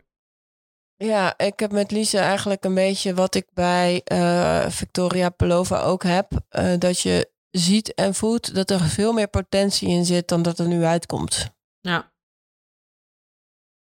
Ja, 0.95 1.37
ik 1.37 1.59
heb 1.59 1.71
met 1.71 1.91
Lise 1.91 2.17
eigenlijk 2.17 2.63
een 2.63 2.73
beetje 2.73 3.13
wat 3.13 3.35
ik 3.35 3.47
bij 3.53 4.01
eh, 4.03 4.69
Victoria 4.69 5.29
Pelova 5.29 5.81
ook 5.81 6.03
heb. 6.03 6.31
eh, 6.49 6.73
dat 6.77 6.99
je 6.99 7.29
ziet 7.51 7.93
en 7.93 8.13
voelt 8.15 8.55
dat 8.55 8.69
er 8.69 8.79
veel 8.79 9.13
meer 9.13 9.27
potentie 9.27 9.89
in 9.89 10.05
zit 10.05 10.27
dan 10.27 10.41
dat 10.41 10.59
er 10.59 10.67
nu 10.67 10.83
uitkomt. 10.83 11.53
Ja, 11.79 12.11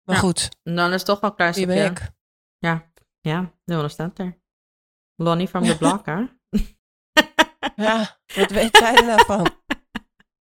Maar 0.03 0.15
Ja. 0.15 0.21
goed, 0.21 0.49
dan 0.63 0.87
is 0.87 0.95
het 0.95 1.05
toch 1.05 1.19
wel 1.19 1.33
klein 1.33 1.53
wie 1.53 1.65
ben 1.65 1.91
ik? 1.91 2.11
Ja, 2.57 2.91
ja, 3.21 3.53
one 3.65 3.89
staat 3.89 4.19
er. 4.19 4.39
Lonnie 5.15 5.47
from 5.47 5.63
the 5.63 5.77
block, 5.83 6.05
hè? 6.05 6.25
Ja, 7.75 8.19
wat 8.35 8.51
weet 8.51 8.77
jij 8.77 8.95
er 8.95 9.05
nou 9.05 9.25
van? 9.25 9.47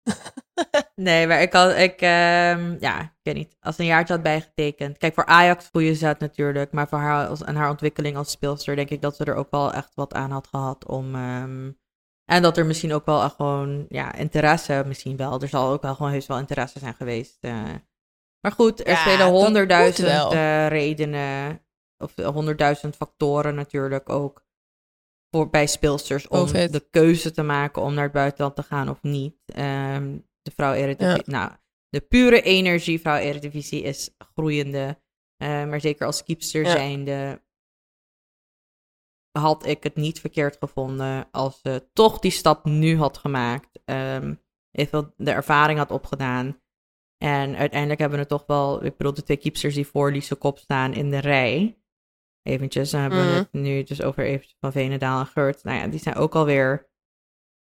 nee, 0.95 1.27
maar 1.27 1.43
ik 1.43 1.53
had, 1.53 1.77
ik, 1.77 2.01
ehm, 2.01 2.77
ja, 2.81 3.01
ik 3.01 3.11
weet 3.22 3.35
niet, 3.35 3.57
als 3.61 3.79
een 3.79 3.87
jaartje 3.87 4.14
had 4.14 4.22
bijgetekend. 4.22 4.99
Kijk, 4.99 5.14
voor 5.14 5.27
Ajax 5.27 5.68
goede 5.72 5.95
zet 5.95 6.18
natuurlijk, 6.18 6.72
maar 6.72 6.89
voor 6.89 6.99
haar 6.99 7.29
als, 7.29 7.43
en 7.43 7.57
haar 7.57 7.70
ontwikkeling 7.70 8.16
als 8.16 8.31
speelster 8.31 8.77
denk 8.77 8.91
ik 8.91 9.03
dat 9.03 9.16
ze 9.16 9.25
er 9.25 9.35
ook 9.35 9.51
wel 9.51 9.72
echt 9.72 9.95
wat 9.95 10.14
aan 10.14 10.31
had 10.31 10.47
gehad 10.47 10.87
om, 10.87 11.14
ehm, 11.14 11.72
en 12.25 12.43
dat 12.43 12.57
er 12.57 12.66
misschien 12.66 12.93
ook 12.93 13.05
wel 13.05 13.31
gewoon, 13.31 13.87
ja, 13.89 14.14
interesse 14.14 14.83
misschien 14.87 15.16
wel. 15.16 15.41
Er 15.41 15.49
zal 15.49 15.72
ook 15.72 15.83
wel 15.83 15.95
gewoon 15.95 16.12
heus 16.12 16.27
wel 16.27 16.39
interesse 16.39 16.79
zijn 16.79 16.95
geweest. 16.95 17.39
eh. 17.41 17.62
Maar 18.41 18.53
goed, 18.53 18.81
er 18.81 18.89
Ja, 18.89 18.97
spelen 19.01 19.27
honderdduizend 19.29 20.33
eh, 20.33 20.68
redenen, 20.68 21.61
of 21.99 22.16
eh, 22.18 22.27
honderdduizend 22.27 22.97
factoren 22.97 23.55
natuurlijk 23.55 24.09
ook. 24.09 24.43
Voor, 25.31 25.51
bij 25.51 25.66
speelsters 25.66 26.29
om 26.29 26.47
de 26.72 26.87
keuze 26.91 27.31
te 27.31 27.43
maken 27.43 27.83
om 27.83 27.95
naar 27.95 28.05
het 28.05 28.12
buitenland 28.12 28.57
te 28.57 28.62
gaan 28.62 28.89
of 28.89 29.03
niet. 29.03 29.37
Ehm, 29.47 30.18
de 30.43 30.51
vrouw 30.57 30.72
Eredivisie, 30.72 31.22
nou, 31.27 31.51
de 31.89 32.01
pure 32.01 32.43
energie 32.43 33.01
vrouw 33.01 33.16
Eredivisie 33.16 33.83
is 33.83 34.11
groeiende. 34.35 35.03
Maar 35.39 35.81
zeker 35.81 36.07
als 36.07 36.22
keepster 36.25 36.62
Ja. 36.62 36.70
zijnde 36.70 37.43
had 39.39 39.66
ik 39.66 39.82
het 39.82 39.95
niet 39.97 40.20
verkeerd 40.20 40.57
gevonden 40.57 41.28
als 41.30 41.61
ze 41.62 41.89
toch 41.93 42.18
die 42.18 42.30
stap 42.30 42.64
nu 42.64 42.97
had 42.97 43.18
gemaakt. 43.18 43.80
ehm 43.85 44.35
even 44.70 45.12
de 45.16 45.30
ervaring 45.30 45.78
had 45.78 45.91
opgedaan. 45.91 46.61
En 47.18 47.57
uiteindelijk 47.57 48.01
hebben 48.01 48.18
we 48.18 48.24
het 48.24 48.32
toch 48.39 48.47
wel, 48.47 48.85
ik 48.85 48.97
bedoel, 48.97 49.14
de 49.14 49.22
twee 49.22 49.37
keepsters 49.37 49.74
die 49.74 49.87
voor 49.87 50.11
Lise 50.12 50.35
Kop 50.35 50.59
staan 50.59 50.93
in 50.93 51.11
de 51.11 51.18
rij. 51.18 51.78
Eventjes, 52.43 52.91
dan 52.91 53.01
hebben 53.01 53.18
we 53.18 53.24
Mhm. 53.24 53.35
het 53.35 53.53
nu 53.53 53.82
dus 53.82 54.03
over 54.03 54.24
eventjes 54.24 54.57
van 54.61 54.72
Venendaal 54.72 55.20
en 55.20 55.26
Geurt. 55.26 55.64
Nou 55.64 55.78
ja, 55.78 55.87
die 55.87 56.01
zijn 56.01 56.14
ook 56.14 56.35
alweer 56.35 56.91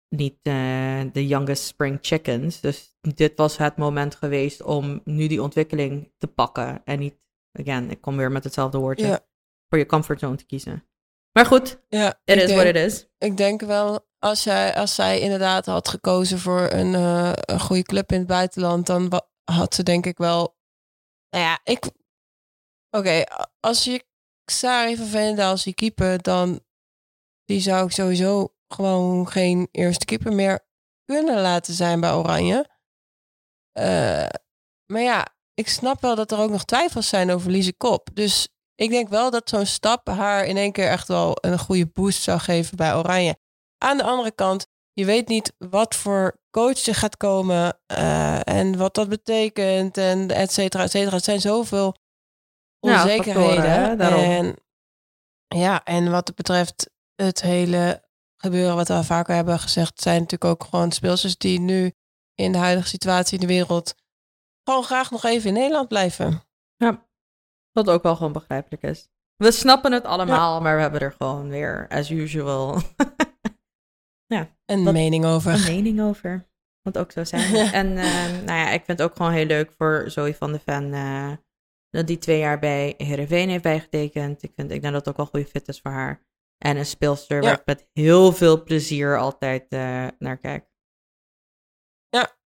niet 0.10 0.38
eh, 0.42 1.02
de 1.12 1.28
youngest 1.28 1.64
spring 1.64 1.98
chickens. 2.02 2.60
Dus 2.60 2.98
dit 3.16 3.38
was 3.38 3.58
het 3.58 3.78
moment 3.78 4.16
geweest 4.16 4.62
om 4.64 5.02
nu 5.06 5.28
die 5.28 5.42
ontwikkeling 5.42 6.14
te 6.18 6.28
pakken. 6.28 6.82
En 6.86 7.00
niet, 7.00 7.16
again, 7.60 7.90
ik 7.90 8.02
kom 8.02 8.18
weer 8.18 8.32
met 8.32 8.44
hetzelfde 8.44 8.78
woordje, 8.78 9.26
voor 9.70 9.78
je 9.78 9.86
comfortzone 9.86 10.36
te 10.36 10.46
kiezen. 10.46 10.86
Maar 11.32 11.46
goed, 11.46 11.80
Ja, 11.88 12.20
it 12.26 12.38
is 12.38 12.46
denk- 12.46 12.60
what 12.62 12.76
it 12.76 12.76
is. 12.76 13.08
Ik 13.18 13.38
denk 13.38 13.62
wel, 13.62 14.08
als 14.20 14.42
zij, 14.42 14.76
als 14.76 14.96
zij 14.96 15.20
inderdaad 15.20 15.66
had 15.66 15.88
gekozen 15.88 16.40
voor 16.40 16.72
een, 16.72 16.96
eh, 16.96 17.32
een 17.36 17.60
goede 17.60 17.84
club 17.84 18.12
in 18.12 18.18
het 18.18 18.28
buitenland, 18.28 18.86
dan 18.86 19.22
had 19.44 19.76
ze 19.76 19.84
denk 19.84 20.06
ik 20.06 20.18
wel. 20.18 20.56
Nou 21.30 21.44
ja, 21.44 21.60
ik. 21.64 21.90
Oké, 22.90 23.24
als 23.60 23.84
je 23.84 24.04
Sari 24.46 24.96
van 24.96 25.06
Veenendaal 25.06 25.58
ziet 25.58 25.76
keeper, 25.76 26.22
dan 26.22 26.60
die 27.46 27.60
zou 27.60 27.86
ik 27.86 27.92
sowieso 27.92 28.54
gewoon 28.68 29.28
geen 29.28 29.68
eerste 29.72 30.06
keeper 30.06 30.34
meer 30.34 30.60
kunnen 31.06 31.42
laten 31.42 31.74
zijn 31.74 32.00
bij 32.00 32.14
Oranje. 32.14 32.70
Eh, 33.72 34.28
maar 34.86 35.02
ja, 35.02 35.28
ik 35.54 35.68
snap 35.70 36.02
wel 36.02 36.16
dat 36.16 36.32
er 36.32 36.40
ook 36.40 36.50
nog 36.50 36.66
twijfels 36.66 37.08
zijn 37.08 37.32
over 37.32 37.52
Lise 37.52 37.74
Kop. 37.74 38.10
Dus 38.14 38.48
ik 38.76 38.90
denk 38.90 39.10
wel 39.10 39.32
dat 39.32 39.50
zo'n 39.50 39.66
stap 39.66 40.08
haar 40.08 40.46
in 40.46 40.58
één 40.58 40.72
keer 40.72 40.88
echt 40.88 41.08
wel 41.08 41.38
een 41.42 41.60
goede 41.60 41.88
boost 41.88 42.22
zou 42.22 42.40
geven 42.40 42.78
bij 42.78 42.96
Oranje. 42.96 43.38
Aan 43.78 43.98
de 43.98 44.04
andere 44.04 44.32
kant, 44.32 44.68
je 44.94 45.06
weet 45.06 45.28
niet 45.28 45.54
wat 45.58 45.96
voor 45.96 46.40
coach 46.50 46.86
er 46.86 46.96
gaat 46.96 47.18
komen 47.18 47.80
eh, 47.86 48.48
en 48.48 48.78
wat 48.78 48.96
dat 48.96 49.10
betekent 49.10 49.98
en 49.98 50.30
et 50.30 50.52
cetera, 50.54 50.84
et 50.84 50.92
cetera. 50.92 51.16
Het 51.16 51.24
zijn 51.24 51.42
zoveel 51.42 51.96
Ja, 52.80 53.02
onzekerheden. 53.02 53.54
factoren, 53.54 53.72
hè, 53.72 53.96
daarom. 53.96 54.24
En 54.24 54.56
ja, 55.60 55.84
en 55.84 56.12
wat 56.12 56.28
het 56.28 56.36
betreft 56.36 56.90
het 57.16 57.42
hele 57.42 58.04
gebeuren 58.38 58.76
wat 58.76 58.88
we 58.88 58.94
al 58.94 59.04
vaker 59.04 59.36
hebben 59.36 59.60
gezegd, 59.60 60.02
zijn 60.02 60.20
natuurlijk 60.20 60.52
ook 60.52 60.64
gewoon 60.70 60.92
speelsters 60.92 61.38
die 61.38 61.60
nu 61.60 61.94
in 62.36 62.52
de 62.52 62.58
huidige 62.58 62.88
situatie 62.88 63.34
in 63.40 63.48
de 63.48 63.54
wereld 63.54 63.96
gewoon 64.64 64.84
graag 64.84 65.12
nog 65.12 65.24
even 65.24 65.48
in 65.48 65.54
Nederland 65.54 65.88
blijven. 65.88 66.44
Ja, 66.76 67.10
wat 67.72 67.90
ook 67.90 68.04
wel 68.04 68.16
gewoon 68.16 68.32
begrijpelijk 68.32 68.84
is. 68.84 69.10
We 69.36 69.52
snappen 69.52 69.92
het 69.92 70.04
allemaal, 70.06 70.62
maar 70.62 70.76
we 70.76 70.82
hebben 70.82 71.00
er 71.02 71.16
gewoon 71.18 71.50
weer, 71.50 71.86
as 71.90 72.10
usual, 72.10 72.82
Een 74.66 74.84
Wat- 74.84 74.94
mening 74.94 75.26
over. 75.26 75.54
een 75.54 75.64
mening 75.76 76.02
over. 76.02 76.50
Wat 76.82 76.98
ook 76.98 77.12
zo 77.12 77.24
zijn. 77.24 77.56
en 77.82 77.98
ehm, 77.98 78.44
nou 78.46 78.60
ja, 78.60 78.70
ik 78.70 78.86
vind 78.86 79.00
het 79.00 79.10
ook 79.10 79.16
gewoon 79.16 79.32
heel 79.32 79.46
leuk 79.46 79.72
voor 79.78 80.04
Zoe 80.08 80.36
van 80.36 80.52
de 80.52 80.60
Ven 80.60 80.94
eh, 80.94 81.32
dat 81.90 82.08
die 82.08 82.18
twee 82.18 82.40
jaar 82.40 82.60
bij 82.60 82.94
Heerenveen 82.98 83.50
heeft 83.50 83.64
bijgetekend. 83.64 84.44
Ik, 84.44 84.52
vind, 84.56 84.72
ik 84.72 84.82
denk 84.82 84.94
dat 84.94 85.06
het 85.06 85.10
ook 85.10 85.18
wel 85.18 85.26
een 85.26 85.32
goede 85.32 85.50
fit 85.60 85.68
is 85.68 85.80
voor 85.80 85.92
haar. 85.92 86.24
En 86.58 86.78
een 86.78 86.86
speelster 86.86 87.42
waar 87.42 87.52
Ja. 87.52 87.60
ik 87.60 87.66
met 87.66 87.88
heel 87.94 88.32
veel 88.32 88.64
plezier 88.64 89.18
altijd 89.18 89.66
eh, 89.70 90.08
naar 90.20 90.38
kijk. 90.38 90.66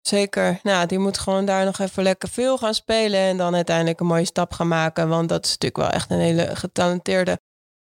Zeker. 0.08 0.60
Nou, 0.64 0.86
die 0.86 1.00
moet 1.00 1.18
gewoon 1.18 1.46
daar 1.46 1.66
nog 1.66 1.80
even 1.80 2.04
lekker 2.04 2.30
veel 2.30 2.58
gaan 2.58 2.74
spelen. 2.74 3.20
En 3.20 3.38
dan 3.38 3.56
uiteindelijk 3.56 4.00
een 4.00 4.06
mooie 4.06 4.26
stap 4.26 4.54
gaan 4.54 4.68
maken. 4.68 5.10
Want 5.10 5.30
dat 5.30 5.46
is 5.46 5.52
natuurlijk 5.52 5.78
wel 5.78 5.90
echt 5.90 6.12
een 6.12 6.20
hele 6.20 6.56
getalenteerde 6.56 7.40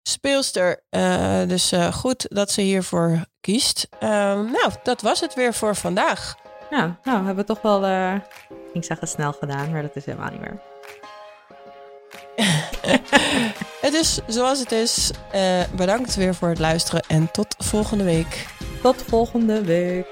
speelster. 0.09 0.85
Eh, 0.89 1.43
dus 1.47 1.73
eh, 1.73 1.93
goed 1.93 2.27
dat 2.29 2.51
ze 2.51 2.61
hiervoor 2.61 3.25
kiest. 3.41 3.89
Ehm, 3.99 4.45
nou, 4.51 4.71
dat 4.83 5.01
was 5.01 5.21
het 5.21 5.35
weer 5.35 5.55
voor 5.55 5.77
vandaag. 5.77 6.35
Ja, 6.71 6.99
nou, 7.03 7.21
we 7.21 7.27
hebben 7.27 7.47
toch 7.47 7.63
wel, 7.63 7.85
eh, 7.85 8.15
ik 8.49 8.71
ging 8.73 8.85
zeggen 8.85 9.09
snel 9.09 9.33
gedaan, 9.33 9.71
maar 9.71 9.83
dat 9.83 9.97
is 9.97 10.05
helemaal 10.05 10.31
niet 10.31 10.41
meer. 10.41 10.61
Het 13.81 13.95
is 13.95 14.21
zoals 14.27 14.59
het 14.59 14.73
is. 14.73 15.11
Bedankt 15.77 16.15
weer 16.15 16.35
voor 16.35 16.49
het 16.49 16.59
luisteren. 16.59 17.03
En 17.09 17.31
tot 17.31 17.55
volgende 17.59 18.05
week. 18.05 18.47
Tot 18.83 19.03
volgende 19.03 19.63
week. 19.63 20.07